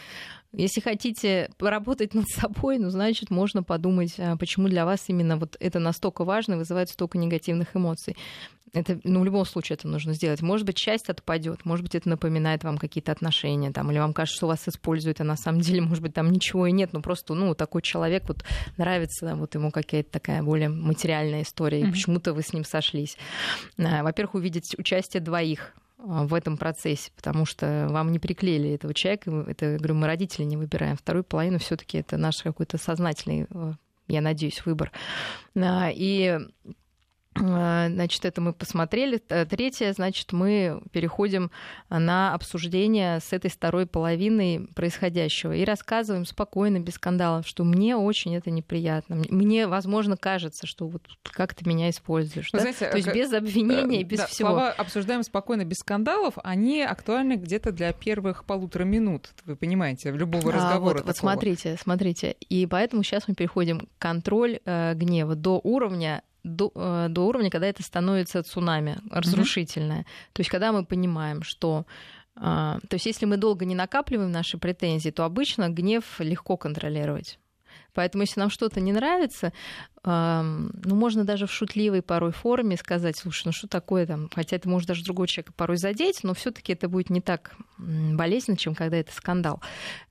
Если 0.57 0.81
хотите 0.81 1.49
поработать 1.57 2.13
над 2.13 2.27
собой, 2.27 2.79
ну, 2.79 2.89
значит, 2.89 3.29
можно 3.29 3.63
подумать, 3.63 4.15
а 4.17 4.37
почему 4.37 4.67
для 4.67 4.85
вас 4.85 5.05
именно 5.07 5.37
вот 5.37 5.57
это 5.59 5.79
настолько 5.79 6.23
важно 6.23 6.53
и 6.53 6.57
вызывает 6.57 6.89
столько 6.89 7.17
негативных 7.17 7.75
эмоций. 7.75 8.15
Это, 8.73 8.99
ну, 9.05 9.21
в 9.21 9.25
любом 9.25 9.45
случае 9.45 9.75
это 9.75 9.87
нужно 9.87 10.13
сделать. 10.13 10.41
Может 10.41 10.65
быть, 10.65 10.75
часть 10.75 11.09
отпадет, 11.09 11.63
может 11.63 11.83
быть, 11.83 11.95
это 11.95 12.09
напоминает 12.09 12.65
вам 12.65 12.77
какие-то 12.77 13.13
отношения, 13.13 13.71
там, 13.71 13.89
или 13.89 13.99
вам 13.99 14.13
кажется, 14.13 14.37
что 14.37 14.47
вас 14.47 14.67
используют, 14.67 15.21
а 15.21 15.23
на 15.23 15.37
самом 15.37 15.61
деле, 15.61 15.81
может 15.81 16.03
быть, 16.03 16.13
там 16.13 16.29
ничего 16.29 16.67
и 16.67 16.73
нет, 16.73 16.91
но 16.91 17.01
просто, 17.01 17.33
ну, 17.35 17.55
такой 17.55 17.81
человек 17.81 18.23
вот 18.27 18.43
нравится, 18.75 19.35
вот 19.35 19.55
ему 19.55 19.71
какая-то 19.71 20.11
такая 20.11 20.43
более 20.43 20.67
материальная 20.67 21.43
история, 21.43 21.79
и 21.79 21.83
mm-hmm. 21.85 21.91
почему-то 21.91 22.33
вы 22.33 22.41
с 22.41 22.51
ним 22.51 22.65
сошлись. 22.65 23.17
А, 23.77 24.03
во-первых, 24.03 24.35
увидеть 24.35 24.75
участие 24.77 25.21
двоих 25.21 25.73
в 26.05 26.33
этом 26.33 26.57
процессе, 26.57 27.11
потому 27.15 27.45
что 27.45 27.87
вам 27.89 28.11
не 28.11 28.19
приклеили 28.19 28.71
этого 28.71 28.93
человека, 28.93 29.45
это, 29.47 29.77
говорю, 29.77 29.95
мы 29.95 30.07
родители 30.07 30.43
не 30.43 30.57
выбираем. 30.57 30.95
Вторую 30.95 31.23
половину 31.23 31.59
все 31.59 31.75
таки 31.75 31.97
это 31.97 32.17
наш 32.17 32.43
какой-то 32.43 32.77
сознательный, 32.77 33.47
э, 33.49 33.73
я 34.07 34.21
надеюсь, 34.21 34.65
выбор. 34.65 34.91
И 35.55 36.39
Э, 36.39 36.39
значит, 37.37 38.25
это 38.25 38.41
мы 38.41 38.53
посмотрели. 38.53 39.17
Третье, 39.17 39.91
значит, 39.93 40.31
мы 40.31 40.81
переходим 40.91 41.51
на 41.89 42.33
обсуждение 42.33 43.19
с 43.19 43.33
этой 43.33 43.49
второй 43.49 43.85
половиной 43.85 44.67
происходящего 44.73 45.53
и 45.53 45.65
рассказываем 45.65 46.25
спокойно, 46.25 46.79
без 46.79 46.93
скандалов, 46.93 47.47
что 47.47 47.63
мне 47.63 47.95
очень 47.95 48.35
это 48.35 48.51
неприятно. 48.51 49.21
Мне, 49.29 49.67
возможно, 49.67 50.17
кажется, 50.17 50.65
что 50.65 50.87
вот 50.87 51.01
как 51.23 51.53
ты 51.53 51.67
меня 51.67 51.89
используешь. 51.89 52.51
Да? 52.51 52.59
Знаете, 52.59 52.89
То 52.89 52.97
есть 52.97 53.13
без 53.13 53.33
обвинения, 53.33 54.03
без 54.03 54.19
да, 54.19 54.27
всего. 54.27 54.49
Слова 54.49 54.71
«обсуждаем 54.71 55.23
спокойно, 55.23 55.65
без 55.65 55.77
скандалов», 55.77 56.35
они 56.43 56.81
актуальны 56.81 57.33
где-то 57.33 57.71
для 57.71 57.91
первых 57.93 58.45
полутора 58.45 58.83
минут, 58.83 59.29
вы 59.45 59.55
понимаете, 59.55 60.11
в 60.11 60.17
любого 60.17 60.51
разговора. 60.51 60.95
А, 60.95 60.97
вот, 60.99 61.05
вот 61.07 61.17
смотрите, 61.17 61.77
смотрите. 61.81 62.35
И 62.47 62.65
поэтому 62.65 63.03
сейчас 63.03 63.27
мы 63.27 63.35
переходим 63.35 63.81
к 63.81 63.87
контроль 63.99 64.59
э, 64.65 64.93
гнева 64.95 65.35
до 65.35 65.59
уровня 65.63 66.23
до, 66.45 66.71
э, 66.75 67.07
до 67.09 67.27
уровня, 67.27 67.49
когда 67.49 67.67
это 67.67 67.83
становится 67.83 68.43
цунами 68.43 68.97
разрушительное. 69.09 70.01
Mm-hmm. 70.01 70.33
То 70.33 70.39
есть, 70.39 70.49
когда 70.49 70.71
мы 70.71 70.85
понимаем, 70.85 71.43
что 71.43 71.85
а, 72.37 72.79
то 72.89 72.95
есть, 72.95 73.05
если 73.05 73.25
мы 73.25 73.37
долго 73.37 73.65
не 73.65 73.75
накапливаем 73.75 74.31
наши 74.31 74.57
претензии, 74.57 75.09
то 75.09 75.23
обычно 75.23 75.69
гнев 75.69 76.03
легко 76.19 76.57
контролировать. 76.57 77.39
Поэтому, 77.93 78.23
если 78.23 78.41
нам 78.41 78.49
что-то 78.49 78.81
не 78.81 78.91
нравится, 78.91 79.53
ну, 80.03 80.69
можно 80.95 81.23
даже 81.23 81.47
в 81.47 81.51
шутливой 81.51 82.01
порой 82.01 82.31
форме 82.31 82.75
сказать, 82.75 83.17
слушай, 83.17 83.43
ну 83.45 83.51
что 83.53 83.67
такое 83.67 84.05
там, 84.05 84.29
хотя 84.35 84.57
это 84.57 84.69
может 84.69 84.87
даже 84.89 85.03
другого 85.03 85.27
человека 85.27 85.53
порой 85.53 85.77
задеть, 85.77 86.19
но 86.23 86.33
все 86.33 86.51
таки 86.51 86.73
это 86.73 86.89
будет 86.89 87.09
не 87.09 87.21
так 87.21 87.55
болезненно, 87.77 88.57
чем 88.57 88.75
когда 88.75 88.97
это 88.97 89.13
скандал. 89.13 89.61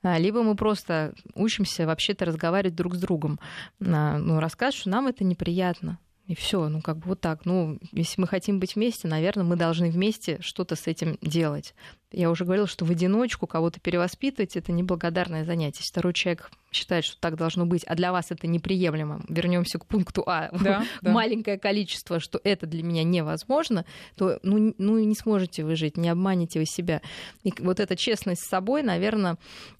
А, 0.02 0.18
либо 0.18 0.42
мы 0.42 0.56
просто 0.56 1.14
учимся 1.34 1.86
вообще-то 1.86 2.24
разговаривать 2.24 2.74
друг 2.74 2.94
с 2.94 2.98
другом, 2.98 3.38
ну, 3.78 4.40
рассказывать, 4.40 4.80
что 4.80 4.88
нам 4.88 5.06
это 5.06 5.22
неприятно, 5.22 5.98
и 6.26 6.34
все, 6.34 6.68
ну 6.68 6.80
как 6.80 6.98
бы 6.98 7.08
вот 7.08 7.20
так. 7.20 7.44
Ну, 7.44 7.78
если 7.92 8.20
мы 8.20 8.26
хотим 8.26 8.58
быть 8.58 8.76
вместе, 8.76 9.08
наверное, 9.08 9.44
мы 9.44 9.56
должны 9.56 9.90
вместе 9.90 10.38
что-то 10.40 10.74
с 10.74 10.86
этим 10.86 11.18
делать. 11.20 11.74
Я 12.12 12.30
уже 12.30 12.44
говорила, 12.44 12.66
что 12.66 12.86
в 12.86 12.90
одиночку 12.90 13.46
кого-то 13.46 13.78
перевоспитывать 13.80 14.56
это 14.56 14.72
неблагодарное 14.72 15.44
занятие. 15.44 15.80
Если 15.80 15.90
второй 15.90 16.14
человек 16.14 16.50
считает, 16.72 17.04
что 17.04 17.20
так 17.20 17.36
должно 17.36 17.66
быть, 17.66 17.84
а 17.84 17.94
для 17.94 18.10
вас 18.10 18.30
это 18.30 18.46
неприемлемо, 18.46 19.22
вернемся 19.28 19.78
к 19.78 19.84
пункту 19.84 20.22
А, 20.26 20.48
да, 20.52 20.84
маленькое 21.02 21.58
количество, 21.58 22.20
что 22.20 22.40
это 22.42 22.66
для 22.66 22.82
меня 22.82 23.04
невозможно, 23.04 23.84
то 24.16 24.38
ну, 24.42 24.74
ну 24.78 24.98
не 24.98 25.14
сможете 25.14 25.62
вы 25.62 25.76
жить, 25.76 25.98
не 25.98 26.08
обманете 26.08 26.58
вы 26.58 26.64
себя. 26.64 27.02
И 27.42 27.52
вот 27.58 27.80
эта 27.80 27.96
честность 27.96 28.42
с 28.42 28.48
собой, 28.48 28.82
наверное, 28.82 29.36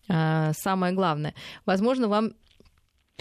а, 0.08 0.52
самое 0.52 0.92
главное. 0.92 1.34
Возможно, 1.64 2.08
вам 2.08 2.34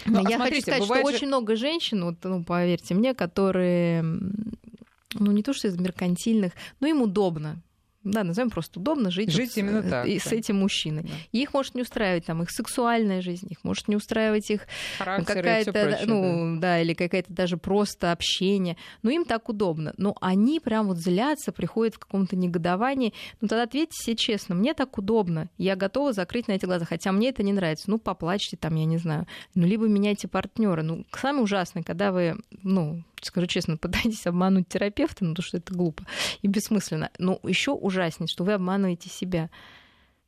ну, 0.06 0.24
а 0.24 0.30
Я 0.30 0.36
смотрите, 0.36 0.72
хочу 0.72 0.84
сказать, 0.84 0.84
что 0.84 1.10
же... 1.10 1.16
очень 1.16 1.26
много 1.28 1.56
женщин, 1.56 2.04
вот, 2.04 2.16
ну, 2.22 2.44
поверьте 2.44 2.94
мне, 2.94 3.14
которые, 3.14 4.02
ну, 4.02 5.32
не 5.32 5.42
то 5.42 5.52
что 5.52 5.68
из 5.68 5.78
меркантильных, 5.78 6.52
но 6.80 6.86
им 6.88 7.02
удобно 7.02 7.62
да, 8.04 8.22
назовем 8.22 8.50
просто 8.50 8.80
удобно 8.80 9.10
жить, 9.10 9.30
жить 9.30 9.50
вот 9.50 9.58
именно 9.58 9.82
с, 9.82 9.90
так, 9.90 10.06
и 10.06 10.18
да. 10.18 10.28
с 10.28 10.32
этим 10.32 10.56
мужчиной. 10.56 11.02
Да. 11.02 11.08
И 11.32 11.42
их 11.42 11.54
может 11.54 11.74
не 11.74 11.82
устраивать 11.82 12.26
там 12.26 12.42
их 12.42 12.50
сексуальная 12.50 13.22
жизнь, 13.22 13.48
их 13.50 13.64
может 13.64 13.88
не 13.88 13.96
устраивать 13.96 14.50
их 14.50 14.66
какая-то, 14.98 16.00
ну, 16.06 16.56
да. 16.56 16.60
да, 16.60 16.80
или 16.82 16.94
какая-то 16.94 17.32
даже 17.32 17.56
просто 17.56 18.12
общение. 18.12 18.76
Но 19.02 19.10
им 19.10 19.24
так 19.24 19.48
удобно. 19.48 19.94
Но 19.96 20.14
они 20.20 20.60
прям 20.60 20.88
вот 20.88 20.98
злятся, 20.98 21.50
приходят 21.50 21.94
в 21.94 21.98
каком-то 21.98 22.36
негодовании. 22.36 23.14
Ну, 23.40 23.48
тогда 23.48 23.62
ответьте 23.62 23.96
себе 24.04 24.16
честно, 24.16 24.54
мне 24.54 24.74
так 24.74 24.98
удобно, 24.98 25.48
я 25.56 25.74
готова 25.76 26.12
закрыть 26.12 26.48
на 26.48 26.52
эти 26.52 26.66
глаза, 26.66 26.84
хотя 26.84 27.10
мне 27.12 27.30
это 27.30 27.42
не 27.42 27.52
нравится. 27.52 27.90
Ну, 27.90 27.98
поплачьте 27.98 28.56
там, 28.56 28.74
я 28.76 28.84
не 28.84 28.98
знаю. 28.98 29.26
Ну, 29.54 29.66
либо 29.66 29.86
меняйте 29.86 30.28
партнера. 30.28 30.82
Ну, 30.82 31.06
самое 31.16 31.44
ужасное, 31.44 31.82
когда 31.82 32.12
вы, 32.12 32.36
ну, 32.62 33.02
скажу 33.26 33.46
честно, 33.46 33.76
пытаетесь 33.78 34.26
обмануть 34.26 34.68
терапевта, 34.68 35.24
ну, 35.24 35.30
потому 35.32 35.46
что 35.46 35.56
это 35.58 35.74
глупо 35.74 36.04
и 36.42 36.48
бессмысленно. 36.48 37.10
Но 37.18 37.40
еще 37.42 37.72
ужаснее, 37.72 38.28
что 38.28 38.44
вы 38.44 38.54
обманываете 38.54 39.08
себя 39.08 39.50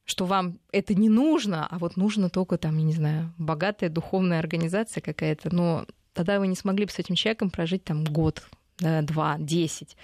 что 0.08 0.24
вам 0.24 0.60
это 0.70 0.94
не 0.94 1.08
нужно, 1.08 1.66
а 1.66 1.78
вот 1.78 1.96
нужно 1.96 2.30
только 2.30 2.58
там, 2.58 2.78
я 2.78 2.84
не 2.84 2.92
знаю, 2.92 3.34
богатая 3.38 3.90
духовная 3.90 4.38
организация 4.38 5.00
какая-то, 5.00 5.52
но 5.52 5.84
тогда 6.14 6.38
вы 6.38 6.46
не 6.46 6.54
смогли 6.54 6.86
бы 6.86 6.92
с 6.92 6.98
этим 7.00 7.16
человеком 7.16 7.50
прожить 7.50 7.82
там 7.82 8.04
год, 8.04 8.42
да, 8.78 9.02
два, 9.02 9.36
десять. 9.38 9.96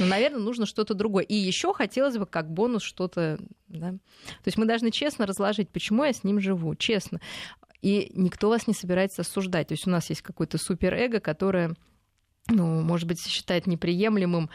Но, 0.00 0.06
наверное, 0.06 0.40
нужно 0.40 0.66
что-то 0.66 0.94
другое. 0.94 1.22
И 1.24 1.34
еще 1.34 1.72
хотелось 1.72 2.18
бы 2.18 2.26
как 2.26 2.50
бонус 2.50 2.82
что-то, 2.82 3.38
да. 3.68 3.92
То 3.92 4.46
есть 4.46 4.58
мы 4.58 4.66
должны 4.66 4.90
честно 4.90 5.26
разложить, 5.26 5.68
почему 5.70 6.04
я 6.04 6.12
с 6.12 6.24
ним 6.24 6.40
живу, 6.40 6.74
честно. 6.74 7.20
И 7.82 8.10
никто 8.14 8.48
вас 8.48 8.66
не 8.66 8.74
собирается 8.74 9.22
осуждать. 9.22 9.68
То 9.68 9.74
есть 9.74 9.86
у 9.86 9.90
нас 9.90 10.08
есть 10.10 10.22
какое-то 10.22 10.58
суперэго, 10.58 11.20
которое 11.20 11.74
ну, 12.48 12.80
может 12.80 13.06
быть, 13.08 13.24
считает 13.26 13.66
неприемлемым 13.66 14.50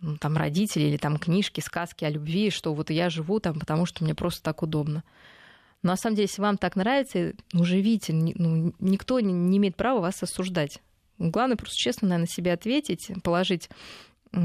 ну, 0.00 0.16
там 0.18 0.36
родители 0.36 0.84
или 0.84 0.96
там 0.96 1.16
книжки, 1.16 1.60
сказки 1.60 2.04
о 2.04 2.10
любви, 2.10 2.50
что 2.50 2.74
вот 2.74 2.90
я 2.90 3.10
живу 3.10 3.40
там, 3.40 3.58
потому 3.58 3.86
что 3.86 4.04
мне 4.04 4.14
просто 4.14 4.42
так 4.42 4.62
удобно. 4.62 5.04
Но 5.82 5.92
на 5.92 5.96
самом 5.96 6.16
деле, 6.16 6.28
если 6.28 6.42
вам 6.42 6.58
так 6.58 6.76
нравится, 6.76 7.34
ну, 7.52 7.64
живите, 7.64 8.12
ну, 8.12 8.74
никто 8.78 9.20
не 9.20 9.56
имеет 9.58 9.76
права 9.76 10.00
вас 10.00 10.22
осуждать. 10.22 10.80
Главное 11.18 11.56
просто 11.56 11.76
честно, 11.76 12.08
наверное, 12.08 12.28
себе 12.28 12.52
ответить, 12.52 13.10
положить 13.22 13.70
вот 14.32 14.42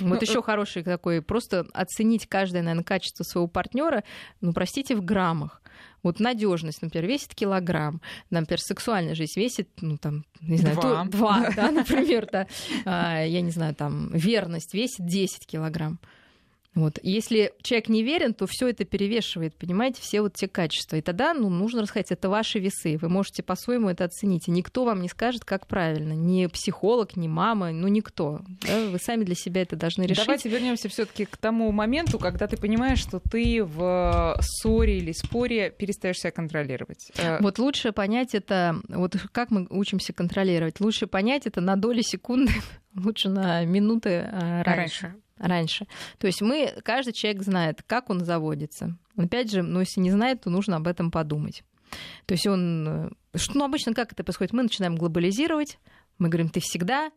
ну, 0.00 0.14
еще 0.20 0.40
э 0.40 0.42
хороший 0.42 0.82
такой, 0.82 1.22
просто 1.22 1.66
оценить 1.72 2.26
каждое, 2.26 2.62
наверное, 2.62 2.84
качество 2.84 3.24
своего 3.24 3.48
партнера, 3.48 4.04
ну, 4.40 4.52
простите, 4.52 4.94
в 4.94 5.04
граммах. 5.04 5.62
Вот 6.02 6.20
надежность, 6.20 6.82
например, 6.82 7.08
весит 7.08 7.34
килограмм, 7.34 8.00
например, 8.30 8.60
сексуальная 8.60 9.14
жизнь 9.14 9.38
весит, 9.40 9.68
ну, 9.80 9.96
там, 9.96 10.24
не 10.40 10.58
знаю, 10.58 10.76
два, 10.76 11.04
то, 11.04 11.10
два 11.10 11.50
да, 11.56 11.70
например, 11.72 12.28
да, 12.30 12.46
а, 12.84 13.24
я 13.24 13.40
не 13.40 13.50
знаю, 13.50 13.74
там, 13.74 14.10
верность 14.12 14.74
весит 14.74 15.06
10 15.06 15.46
килограмм. 15.46 15.98
Вот. 16.74 16.98
Если 17.02 17.52
человек 17.62 17.88
не 17.88 18.02
верен, 18.02 18.34
то 18.34 18.46
все 18.48 18.68
это 18.68 18.84
перевешивает, 18.84 19.54
понимаете, 19.54 20.00
все 20.02 20.20
вот 20.20 20.34
те 20.34 20.48
качества. 20.48 20.96
И 20.96 21.02
тогда 21.02 21.32
ну, 21.32 21.48
нужно 21.48 21.82
рассказать, 21.82 22.10
это 22.10 22.28
ваши 22.28 22.58
весы, 22.58 22.98
вы 23.00 23.08
можете 23.08 23.42
по-своему 23.42 23.88
это 23.88 24.04
оценить. 24.04 24.48
И 24.48 24.50
никто 24.50 24.84
вам 24.84 25.00
не 25.00 25.08
скажет, 25.08 25.44
как 25.44 25.66
правильно. 25.66 26.12
Ни 26.12 26.46
психолог, 26.46 27.16
ни 27.16 27.28
мама, 27.28 27.70
ну 27.70 27.88
никто. 27.88 28.40
Да? 28.66 28.86
Вы 28.90 28.98
сами 28.98 29.24
для 29.24 29.36
себя 29.36 29.62
это 29.62 29.76
должны 29.76 30.02
решить. 30.02 30.24
Давайте 30.24 30.48
вернемся 30.48 30.88
все-таки 30.88 31.24
к 31.26 31.36
тому 31.36 31.70
моменту, 31.70 32.18
когда 32.18 32.46
ты 32.46 32.56
понимаешь, 32.56 32.98
что 32.98 33.20
ты 33.20 33.62
в 33.62 34.36
ссоре 34.40 34.98
или 34.98 35.12
споре 35.12 35.70
перестаешь 35.70 36.18
себя 36.18 36.32
контролировать. 36.32 37.12
Э, 37.16 37.38
вот 37.40 37.58
лучше 37.58 37.92
понять 37.92 38.34
это, 38.34 38.76
вот 38.88 39.16
как 39.32 39.50
мы 39.50 39.66
учимся 39.70 40.12
контролировать, 40.12 40.80
лучше 40.80 41.06
понять 41.06 41.46
это 41.46 41.60
на 41.60 41.76
доли 41.76 42.02
секунды, 42.02 42.52
лучше 42.96 43.28
на 43.28 43.64
минуты 43.64 44.10
э, 44.10 44.62
раньше. 44.62 45.02
раньше 45.02 45.23
раньше. 45.46 45.86
То 46.18 46.26
есть 46.26 46.40
мы, 46.42 46.74
каждый 46.82 47.12
человек 47.12 47.42
знает, 47.42 47.82
как 47.86 48.10
он 48.10 48.24
заводится. 48.24 48.96
Опять 49.16 49.50
же, 49.50 49.62
ну, 49.62 49.80
если 49.80 50.00
не 50.00 50.10
знает, 50.10 50.42
то 50.42 50.50
нужно 50.50 50.76
об 50.76 50.86
этом 50.86 51.10
подумать. 51.10 51.62
То 52.26 52.32
есть 52.32 52.46
он... 52.46 52.88
Э, 52.88 53.10
ну, 53.52 53.64
обычно 53.64 53.94
как 53.94 54.12
это 54.12 54.24
происходит? 54.24 54.52
Мы 54.52 54.62
начинаем 54.62 54.96
глобализировать, 54.96 55.78
мы 56.18 56.28
говорим, 56.28 56.48
ты 56.48 56.60
всегда, 56.60 57.10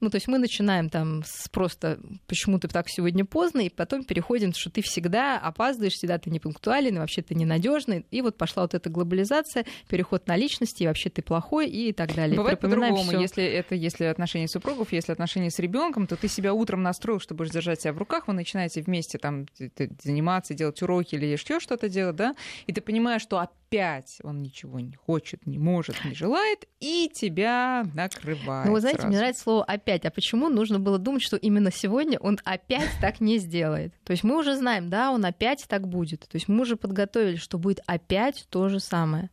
ну, 0.00 0.10
то 0.10 0.16
есть 0.16 0.28
мы 0.28 0.38
начинаем 0.38 0.90
там 0.90 1.22
с 1.24 1.48
просто 1.48 1.98
«почему 2.26 2.58
ты 2.58 2.68
так 2.68 2.88
сегодня 2.88 3.24
поздно», 3.24 3.60
и 3.60 3.68
потом 3.68 4.04
переходим, 4.04 4.52
что 4.52 4.70
ты 4.70 4.82
всегда 4.82 5.38
опаздываешь, 5.38 5.94
всегда 5.94 6.18
ты 6.18 6.30
не 6.30 6.40
пунктуален, 6.40 6.98
вообще 6.98 7.22
ты 7.22 7.34
ненадежный. 7.34 8.04
И 8.10 8.22
вот 8.22 8.36
пошла 8.36 8.62
вот 8.64 8.74
эта 8.74 8.90
глобализация, 8.90 9.64
переход 9.88 10.26
на 10.26 10.36
личности, 10.36 10.82
и 10.82 10.86
вообще 10.86 11.10
ты 11.10 11.22
плохой 11.22 11.68
и 11.68 11.92
так 11.92 12.14
далее. 12.14 12.36
Бывает 12.36 12.60
по-другому. 12.60 13.12
Если 13.12 13.44
это 13.44 13.74
если 13.74 14.04
отношения 14.04 14.48
супругов, 14.48 14.92
если 14.92 15.12
отношения 15.12 15.50
с 15.50 15.58
ребенком, 15.58 16.06
то 16.06 16.16
ты 16.16 16.28
себя 16.28 16.52
утром 16.52 16.82
настроил, 16.82 17.20
чтобы 17.20 17.46
держать 17.46 17.80
себя 17.80 17.92
в 17.92 17.98
руках, 17.98 18.28
вы 18.28 18.34
начинаете 18.34 18.82
вместе 18.82 19.18
там 19.18 19.46
заниматься, 20.02 20.54
делать 20.54 20.80
уроки 20.82 21.14
или 21.14 21.26
еще 21.26 21.60
что-то 21.60 21.88
делать, 21.88 22.16
да, 22.16 22.34
и 22.66 22.72
ты 22.72 22.80
понимаешь, 22.80 23.22
что 23.22 23.38
опять 23.38 23.65
он 24.22 24.42
ничего 24.42 24.80
не 24.80 24.94
хочет, 24.94 25.46
не 25.46 25.58
может, 25.58 26.04
не 26.04 26.14
желает, 26.14 26.66
и 26.80 27.10
тебя 27.12 27.86
накрывает. 27.94 28.66
Ну, 28.66 28.72
вы 28.72 28.80
знаете, 28.80 28.98
сразу. 28.98 29.08
мне 29.08 29.18
нравится 29.18 29.42
слово 29.42 29.64
«опять». 29.64 30.04
А 30.04 30.10
почему 30.10 30.48
нужно 30.48 30.78
было 30.78 30.98
думать, 30.98 31.22
что 31.22 31.36
именно 31.36 31.70
сегодня 31.70 32.18
он 32.18 32.38
опять 32.44 32.90
так 33.00 33.20
не 33.20 33.38
сделает? 33.38 33.92
То 34.04 34.12
есть 34.12 34.24
мы 34.24 34.38
уже 34.38 34.56
знаем, 34.56 34.88
да, 34.88 35.10
он 35.10 35.24
опять 35.24 35.66
так 35.68 35.88
будет. 35.88 36.20
То 36.20 36.36
есть 36.36 36.48
мы 36.48 36.62
уже 36.62 36.76
подготовили, 36.76 37.36
что 37.36 37.58
будет 37.58 37.80
опять 37.86 38.46
то 38.50 38.68
же 38.68 38.80
самое. 38.80 39.30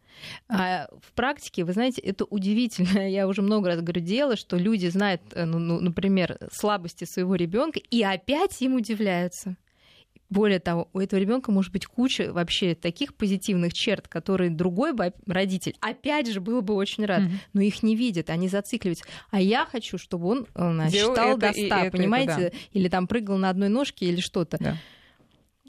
А 0.49 0.87
в 1.01 1.13
практике, 1.13 1.63
вы 1.63 1.73
знаете, 1.73 2.01
это 2.01 2.25
удивительно. 2.25 3.07
Я 3.09 3.27
уже 3.27 3.41
много 3.41 3.69
раз 3.69 3.81
говорю, 3.81 4.01
дело, 4.01 4.35
что 4.35 4.57
люди 4.57 4.87
знают, 4.87 5.21
э, 5.33 5.45
ну, 5.45 5.59
ну, 5.59 5.79
например, 5.79 6.37
слабости 6.51 7.05
своего 7.05 7.35
ребенка 7.35 7.79
и 7.79 8.03
опять 8.03 8.61
им 8.61 8.75
удивляются. 8.75 9.57
Более 10.33 10.59
того, 10.59 10.89
у 10.93 10.99
этого 10.99 11.19
ребенка 11.19 11.51
может 11.51 11.71
быть 11.71 11.85
куча 11.85 12.33
вообще 12.33 12.73
таких 12.73 13.13
позитивных 13.13 13.73
черт, 13.73 14.07
которые 14.07 14.49
другой 14.49 14.93
бы 14.93 15.13
родитель, 15.27 15.75
опять 15.79 16.27
же, 16.27 16.41
был 16.41 16.61
бы 16.63 16.73
очень 16.73 17.05
рад, 17.05 17.21
mm-hmm. 17.21 17.37
но 17.53 17.61
их 17.61 17.83
не 17.83 17.95
видят, 17.95 18.31
они 18.31 18.47
зацикливаются. 18.47 19.05
А 19.29 19.39
я 19.39 19.65
хочу, 19.65 19.99
чтобы 19.99 20.27
он 20.27 20.47
э, 20.81 20.89
считал 20.89 21.37
до 21.37 21.53
100, 21.53 21.91
понимаете? 21.91 22.31
Это, 22.31 22.51
да. 22.51 22.57
Или 22.73 22.89
там 22.89 23.07
прыгал 23.07 23.37
на 23.37 23.51
одной 23.51 23.69
ножке 23.69 24.07
или 24.07 24.21
что-то. 24.21 24.57
Да. 24.59 24.77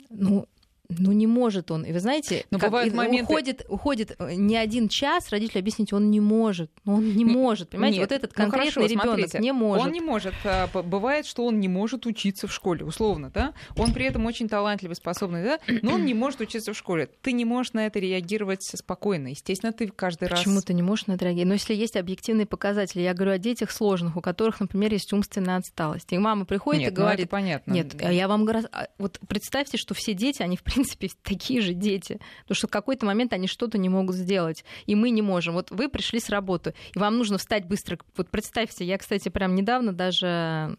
Ну, 0.09 0.47
ну, 0.89 1.11
не 1.11 1.27
может 1.27 1.71
он. 1.71 1.83
И 1.83 1.91
вы 1.91 1.99
знаете, 1.99 2.45
Но 2.51 2.59
как, 2.59 2.69
бывают 2.69 2.93
моменты... 2.93 3.31
уходит, 3.31 3.65
уходит 3.67 4.15
э, 4.19 4.35
не 4.35 4.55
один 4.55 4.87
час, 4.87 5.29
родитель 5.29 5.59
объяснить, 5.59 5.93
он 5.93 6.11
не 6.11 6.19
может. 6.19 6.71
Ну, 6.83 6.95
он 6.95 7.15
не 7.15 7.25
может. 7.25 7.69
Понимаете, 7.69 7.99
Нет. 7.99 8.09
вот 8.09 8.15
этот 8.15 8.37
ну, 8.37 8.43
конкретный 8.43 8.83
ну, 8.83 8.89
ребенок 8.89 9.33
не 9.39 9.51
может. 9.51 9.85
Он 9.85 9.91
не 9.91 10.01
может. 10.01 10.33
А, 10.43 10.67
бывает, 10.67 11.25
что 11.25 11.45
он 11.45 11.59
не 11.59 11.67
может 11.67 12.05
учиться 12.05 12.47
в 12.47 12.53
школе, 12.53 12.85
условно, 12.85 13.31
да? 13.33 13.53
Он 13.77 13.93
при 13.93 14.05
этом 14.05 14.25
очень 14.25 14.47
талантливый, 14.47 14.95
способный, 14.95 15.43
да? 15.43 15.59
Но 15.81 15.93
он 15.93 16.05
не 16.05 16.13
может 16.13 16.41
учиться 16.41 16.73
в 16.73 16.77
школе. 16.77 17.09
Ты 17.21 17.31
не 17.31 17.45
можешь 17.45 17.73
на 17.73 17.85
это 17.85 17.99
реагировать 17.99 18.63
спокойно. 18.63 19.29
Естественно, 19.29 19.73
ты 19.73 19.87
каждый 19.87 20.27
раз... 20.27 20.39
Почему 20.39 20.61
ты 20.61 20.73
не 20.73 20.81
можешь 20.81 21.07
на 21.07 21.13
это 21.13 21.25
реагировать? 21.25 21.47
Но 21.47 21.53
если 21.53 21.73
есть 21.73 21.95
объективные 21.95 22.45
показатели, 22.45 23.01
я 23.01 23.13
говорю 23.13 23.31
о 23.31 23.37
детях 23.37 23.71
сложных, 23.71 24.17
у 24.17 24.21
которых, 24.21 24.59
например, 24.59 24.91
есть 24.93 25.11
умственная 25.13 25.57
отсталость. 25.57 26.11
И 26.11 26.17
мама 26.17 26.45
приходит 26.45 26.81
Нет, 26.81 26.91
и 26.91 26.95
говорит... 26.95 27.19
Ну 27.19 27.23
это 27.23 27.31
понятно. 27.31 27.71
Нет, 27.71 27.95
а 28.01 28.11
я 28.11 28.27
вам. 28.27 28.47
А, 28.47 28.87
вот 28.97 29.19
представьте, 29.27 29.77
что 29.77 29.93
все 29.93 30.13
дети, 30.13 30.41
они, 30.41 30.57
в 30.57 30.63
принципе, 30.75 31.09
такие 31.23 31.61
же 31.61 31.73
дети. 31.73 32.19
Потому 32.43 32.55
что 32.55 32.67
в 32.67 32.71
какой-то 32.71 33.05
момент 33.05 33.33
они 33.33 33.47
что-то 33.47 33.77
не 33.77 33.89
могут 33.89 34.15
сделать. 34.15 34.63
И 34.85 34.95
мы 34.95 35.09
не 35.09 35.21
можем. 35.21 35.55
Вот 35.55 35.71
вы 35.71 35.89
пришли 35.89 36.19
с 36.19 36.29
работы, 36.29 36.73
и 36.93 36.99
вам 36.99 37.17
нужно 37.17 37.37
встать 37.37 37.65
быстро. 37.65 37.97
Вот 38.15 38.29
представьте, 38.29 38.85
я, 38.85 38.97
кстати, 38.97 39.29
прям 39.29 39.55
недавно 39.55 39.93
даже 39.93 40.77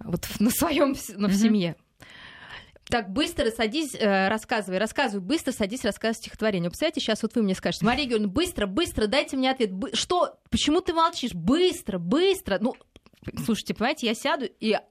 вот 0.00 0.28
на 0.40 0.50
своем 0.50 0.94
на, 1.16 1.28
в 1.28 1.34
семье 1.34 1.76
так, 2.90 3.12
быстро 3.12 3.50
садись, 3.50 3.94
э, 3.94 4.28
рассказывай, 4.28 4.78
рассказывай, 4.78 5.22
быстро 5.22 5.52
садись, 5.52 5.84
рассказывай 5.84 6.22
стихотворение. 6.22 6.70
Представляете, 6.70 7.00
сейчас 7.00 7.22
вот 7.22 7.34
вы 7.36 7.42
мне 7.42 7.54
скажете, 7.54 7.86
Мария 7.86 8.04
Георгиевна, 8.04 8.32
быстро, 8.32 8.66
быстро, 8.66 9.06
дайте 9.06 9.36
мне 9.36 9.50
ответ. 9.50 9.72
Бы- 9.72 9.94
что? 9.94 10.40
Почему 10.50 10.80
ты 10.80 10.92
молчишь? 10.92 11.32
Быстро, 11.32 11.98
быстро. 11.98 12.58
Ну, 12.60 12.74
слушайте, 13.44 13.74
понимаете, 13.74 14.08
я 14.08 14.14
сяду, 14.14 14.46
и 14.58 14.72
а, 14.72 14.82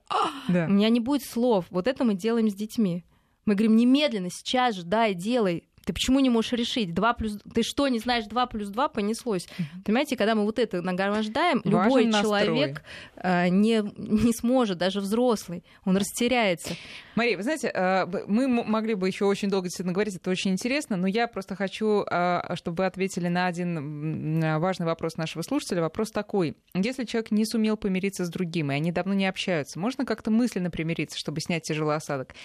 да. 0.48 0.66
у 0.66 0.70
меня 0.70 0.90
не 0.90 1.00
будет 1.00 1.24
слов. 1.24 1.66
Вот 1.70 1.88
это 1.88 2.04
мы 2.04 2.16
делаем 2.16 2.50
с 2.50 2.56
детьми. 2.56 3.04
Мы 3.46 3.56
говорим, 3.56 3.76
немедленно, 3.76 4.30
сейчас 4.30 4.76
же, 4.76 4.84
дай, 4.84 5.14
делай. 5.14 5.66
Ты 5.86 5.94
почему 5.94 6.20
не 6.20 6.30
можешь 6.30 6.52
решить? 6.52 6.94
2 6.94 7.14
плюс... 7.14 7.40
Ты 7.52 7.64
что, 7.64 7.88
не 7.88 7.98
знаешь, 7.98 8.26
2 8.26 8.46
плюс 8.46 8.70
2 8.70 8.90
понеслось? 8.90 9.48
Понимаете, 9.84 10.18
когда 10.18 10.36
мы 10.36 10.44
вот 10.44 10.60
это 10.60 10.84
нагромождаем, 10.84 11.62
любой 11.64 12.06
настрой. 12.06 12.44
человек 12.44 12.84
э, 13.16 13.48
не, 13.50 13.82
не 13.98 14.32
сможет, 14.34 14.78
даже 14.78 15.00
взрослый, 15.00 15.64
он 15.86 15.98
растеряется. 15.98 16.76
Мария, 17.16 17.38
вы 17.38 17.42
знаете, 17.44 17.72
э, 17.74 18.06
мы 18.28 18.48
могли 18.48 18.94
бы 18.94 19.08
еще 19.08 19.26
очень 19.26 19.50
долго 19.50 19.66
действительно 19.66 19.94
говорить, 19.94 20.16
это 20.16 20.30
очень 20.30 20.52
интересно, 20.52 20.96
но 20.96 21.08
я 21.08 21.28
просто 21.28 21.56
хочу, 21.56 22.04
э, 22.04 22.56
чтобы 22.56 22.84
вы 22.84 22.86
ответили 22.86 23.28
на 23.28 23.48
один 23.48 24.60
важный 24.60 24.86
вопрос 24.86 25.18
нашего 25.18 25.42
слушателя. 25.42 25.82
Вопрос 25.82 26.12
такой. 26.12 26.56
Если 26.76 27.06
человек 27.06 27.32
не 27.32 27.46
сумел 27.46 27.78
помириться 27.78 28.26
с 28.26 28.30
другим, 28.30 28.72
и 28.72 28.76
они 28.76 28.92
давно 28.92 29.16
не 29.16 29.26
общаются, 29.26 29.80
можно 29.80 30.06
как-то 30.06 30.30
мысленно 30.30 30.70
примириться, 30.70 31.18
чтобы 31.18 31.42
снять 31.42 31.64
тяжелый 31.64 31.96
осадок? 31.96 32.36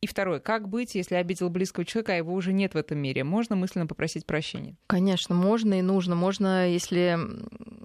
И 0.00 0.06
второе, 0.06 0.38
как 0.38 0.68
быть, 0.68 0.94
если 0.94 1.16
обидел 1.16 1.50
близкого 1.50 1.84
человека, 1.84 2.12
а 2.12 2.16
его 2.16 2.32
уже 2.32 2.52
нет 2.52 2.74
в 2.74 2.76
этом 2.76 2.98
мире? 2.98 3.24
Можно 3.24 3.56
мысленно 3.56 3.88
попросить 3.88 4.26
прощения? 4.26 4.76
Конечно, 4.86 5.34
можно 5.34 5.80
и 5.80 5.82
нужно. 5.82 6.14
Можно, 6.14 6.70
если 6.70 7.18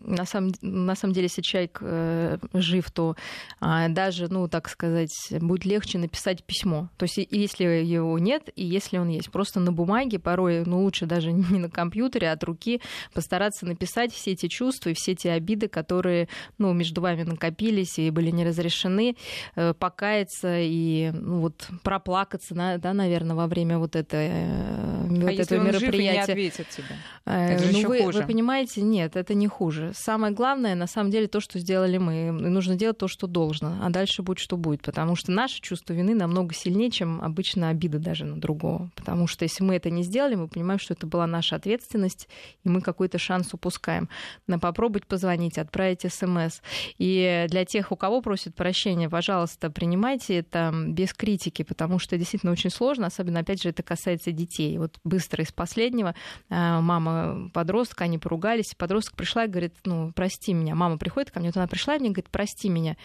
на 0.04 0.26
самом, 0.26 0.52
на 0.62 0.96
самом 0.96 1.14
деле, 1.14 1.26
если 1.26 1.42
человек 1.42 1.80
э, 1.82 2.38
жив, 2.54 2.92
то 2.92 3.16
э, 3.62 3.90
даже, 3.90 4.32
ну, 4.32 4.48
так 4.48 4.70
сказать, 4.70 5.12
будет 5.32 5.66
легче 5.66 5.98
написать 5.98 6.44
письмо. 6.44 6.90
То 6.98 7.06
есть, 7.06 7.18
если 7.32 7.64
его 7.64 8.20
нет, 8.20 8.50
и 8.56 8.64
если 8.64 8.98
он 9.00 9.10
есть. 9.10 9.32
Просто 9.32 9.60
на 9.60 9.72
бумаге 9.72 10.20
порой, 10.20 10.64
ну, 10.66 10.84
лучше 10.84 11.08
даже 11.08 11.32
не 11.32 11.58
на 11.58 11.70
компьютере, 11.70 12.30
а 12.30 12.34
от 12.34 12.44
руки 12.44 12.82
постараться 13.14 13.66
написать 13.66 14.14
все 14.14 14.32
эти 14.32 14.48
чувства 14.48 14.90
и 14.90 14.94
все 14.94 15.14
эти 15.14 15.28
обиды, 15.30 15.68
которые, 15.68 16.28
ну, 16.60 16.74
между 16.74 17.02
вами 17.02 17.24
накопились 17.24 17.98
и 17.98 18.12
были 18.12 18.30
не 18.30 18.46
разрешены, 18.46 19.16
э, 19.56 19.74
покаяться 19.74 20.60
и, 20.60 21.12
ну, 21.12 21.40
вот, 21.40 21.68
про 21.82 22.00
проплакаться, 22.04 22.54
да, 22.54 22.94
наверное, 22.94 23.36
во 23.36 23.48
время 23.48 23.80
вот, 23.80 23.96
это, 23.96 24.18
э, 24.18 25.06
вот 25.10 25.30
а 25.30 25.34
этого 25.34 25.64
мероприятия. 25.64 25.80
Жив 25.80 25.96
и 25.96 26.04
не 26.04 26.20
ответит 26.20 26.70
тебе? 26.70 26.96
Э, 27.26 27.56
это 27.56 27.64
же 27.64 27.72
ну, 27.72 27.90
вы, 27.90 28.04
хуже. 28.04 28.20
вы 28.20 28.28
понимаете, 28.28 28.82
нет, 28.82 29.16
это 29.16 29.34
не 29.34 29.48
хуже. 29.48 29.92
Самое 29.96 30.34
главное, 30.34 30.76
на 30.76 30.88
самом 30.88 31.12
деле, 31.12 31.28
то, 31.28 31.40
что 31.40 31.60
сделали 31.60 31.98
мы. 31.98 32.32
Нужно 32.32 32.76
делать 32.76 32.98
то, 32.98 33.08
что 33.08 33.28
должно, 33.28 33.78
а 33.82 33.90
дальше 33.90 34.22
будет, 34.22 34.40
что 34.40 34.58
будет. 34.58 34.82
Потому 34.82 35.16
что 35.16 35.32
наше 35.32 35.62
чувство 35.62 35.94
вины 35.94 36.14
намного 36.14 36.54
сильнее, 36.54 36.92
чем 36.92 37.22
обычно 37.22 37.70
обида 37.70 38.00
даже 38.00 38.26
на 38.26 38.40
другого. 38.40 38.92
Потому 38.96 39.28
что 39.28 39.44
если 39.44 39.64
мы 39.64 39.76
это 39.76 39.90
не 39.90 40.04
сделали, 40.04 40.36
мы 40.36 40.48
понимаем, 40.48 40.80
что 40.80 40.94
это 40.94 41.08
была 41.08 41.26
наша 41.28 41.56
ответственность, 41.56 42.28
и 42.64 42.70
мы 42.70 42.82
какой-то 42.82 43.18
шанс 43.18 43.54
упускаем. 43.54 44.10
На 44.48 44.60
попробовать 44.60 45.08
позвонить, 45.08 45.58
отправить 45.58 46.02
смс. 46.12 46.60
И 46.98 47.46
для 47.50 47.66
тех, 47.66 47.92
у 47.92 47.96
кого 47.96 48.22
просят 48.22 48.56
прощения, 48.56 49.10
пожалуйста, 49.10 49.70
принимайте 49.70 50.38
это 50.38 50.74
без 50.88 51.14
критики, 51.14 51.64
потому 51.64 51.93
потому 51.94 52.00
что 52.00 52.18
действительно 52.18 52.52
очень 52.52 52.72
сложно, 52.72 53.06
особенно, 53.06 53.42
опять 53.42 53.62
же, 53.62 53.70
это 53.70 53.84
касается 53.84 54.32
детей. 54.32 54.80
Вот 54.80 54.98
быстро 55.04 55.44
из 55.44 55.52
последнего 55.52 56.16
а, 56.50 56.82
мама 56.82 57.52
подростка, 57.54 58.06
они 58.06 58.18
поругались, 58.18 58.74
подросток 58.76 59.16
пришла 59.16 59.46
и 59.46 59.48
говорит, 59.48 59.76
ну, 59.86 60.12
прости 60.12 60.54
меня. 60.54 60.74
Мама 60.74 60.98
приходит 60.98 61.30
ко 61.30 61.40
мне, 61.40 61.50
вот 61.50 61.58
она 61.58 61.68
пришла 61.68 61.96
и 61.96 62.00
мне 62.00 62.10
говорит, 62.10 62.32
прости 62.32 62.68
меня. 62.68 62.98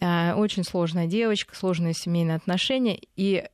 А, 0.00 0.34
очень 0.34 0.64
сложная 0.64 1.06
девочка, 1.06 1.54
сложные 1.54 1.94
семейные 1.94 2.34
отношения, 2.34 2.98
и 3.14 3.44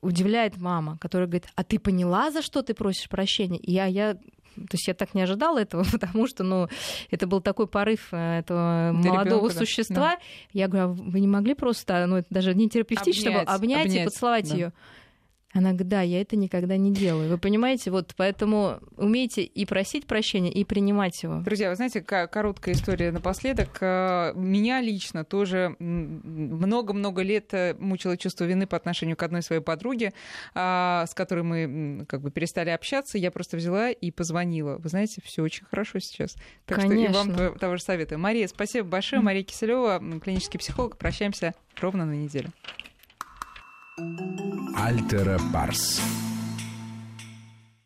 удивляет 0.00 0.58
мама, 0.58 0.96
которая 0.98 1.26
говорит, 1.26 1.48
а 1.56 1.64
ты 1.64 1.80
поняла, 1.80 2.30
за 2.30 2.40
что 2.40 2.62
ты 2.62 2.72
просишь 2.72 3.08
прощения? 3.08 3.58
И 3.58 3.72
я, 3.72 3.86
я 3.86 4.16
то 4.54 4.74
есть 4.74 4.88
я 4.88 4.94
так 4.94 5.14
не 5.14 5.22
ожидала 5.22 5.58
этого, 5.58 5.84
потому 5.92 6.26
что, 6.26 6.44
ну, 6.44 6.68
это 7.10 7.26
был 7.26 7.40
такой 7.40 7.66
порыв 7.66 8.08
э, 8.12 8.38
этого 8.40 8.94
Ты 9.02 9.08
молодого 9.08 9.48
ребенка, 9.48 9.58
существа. 9.58 9.94
Да. 9.94 10.18
Я 10.52 10.68
говорю, 10.68 10.86
а 10.86 10.88
вы 10.88 11.20
не 11.20 11.28
могли 11.28 11.54
просто, 11.54 12.06
ну, 12.06 12.16
это 12.16 12.28
даже 12.30 12.54
не 12.54 12.68
терапевтично 12.68 13.30
обнять, 13.30 13.46
было, 13.46 13.54
обнять, 13.54 13.86
обнять 13.86 14.02
и 14.02 14.04
поцеловать 14.04 14.48
да. 14.48 14.54
ее. 14.54 14.72
Она 15.52 15.70
говорит, 15.70 15.88
да, 15.88 16.02
я 16.02 16.20
это 16.20 16.36
никогда 16.36 16.76
не 16.76 16.92
делаю. 16.92 17.28
Вы 17.28 17.36
понимаете, 17.36 17.90
вот 17.90 18.14
поэтому 18.16 18.78
умейте 18.96 19.42
и 19.42 19.66
просить 19.66 20.06
прощения, 20.06 20.52
и 20.52 20.64
принимать 20.64 21.20
его. 21.24 21.40
Друзья, 21.40 21.70
вы 21.70 21.76
знаете, 21.76 22.02
короткая 22.02 22.74
история 22.74 23.10
напоследок. 23.10 23.78
Э, 23.80 24.32
меня 24.36 24.80
лично 24.80 25.24
тоже 25.24 25.74
много-много 25.80 27.22
лет 27.22 27.52
э, 27.52 27.74
мучило 27.78 28.16
чувство 28.16 28.44
вины 28.44 28.68
по 28.68 28.76
отношению 28.76 29.16
к 29.16 29.22
одной 29.24 29.42
своей 29.42 29.60
подруге, 29.60 30.12
а, 30.54 31.04
с 31.08 31.14
которой 31.14 31.42
мы 31.42 32.04
как 32.06 32.20
бы 32.20 32.30
перестали 32.30 32.70
общаться. 32.70 33.18
Я 33.18 33.32
просто 33.32 33.56
взяла 33.56 33.90
и 33.90 34.12
позвонила. 34.12 34.76
Вы 34.76 34.88
знаете, 34.88 35.20
все 35.24 35.42
очень 35.42 35.64
хорошо 35.64 35.98
сейчас. 35.98 36.36
Так 36.64 36.80
Конечно. 36.80 37.12
что 37.12 37.32
и 37.32 37.48
вам 37.48 37.58
того 37.58 37.76
же 37.76 37.82
советую. 37.82 38.20
Мария, 38.20 38.46
спасибо 38.46 38.86
большое. 38.86 39.20
Мария 39.20 39.42
Киселева, 39.42 40.00
клинический 40.20 40.60
психолог. 40.60 40.96
Прощаемся 40.96 41.54
ровно 41.80 42.04
на 42.04 42.12
неделю. 42.12 42.50
Альтера 44.76 45.38
Парс. 45.52 46.00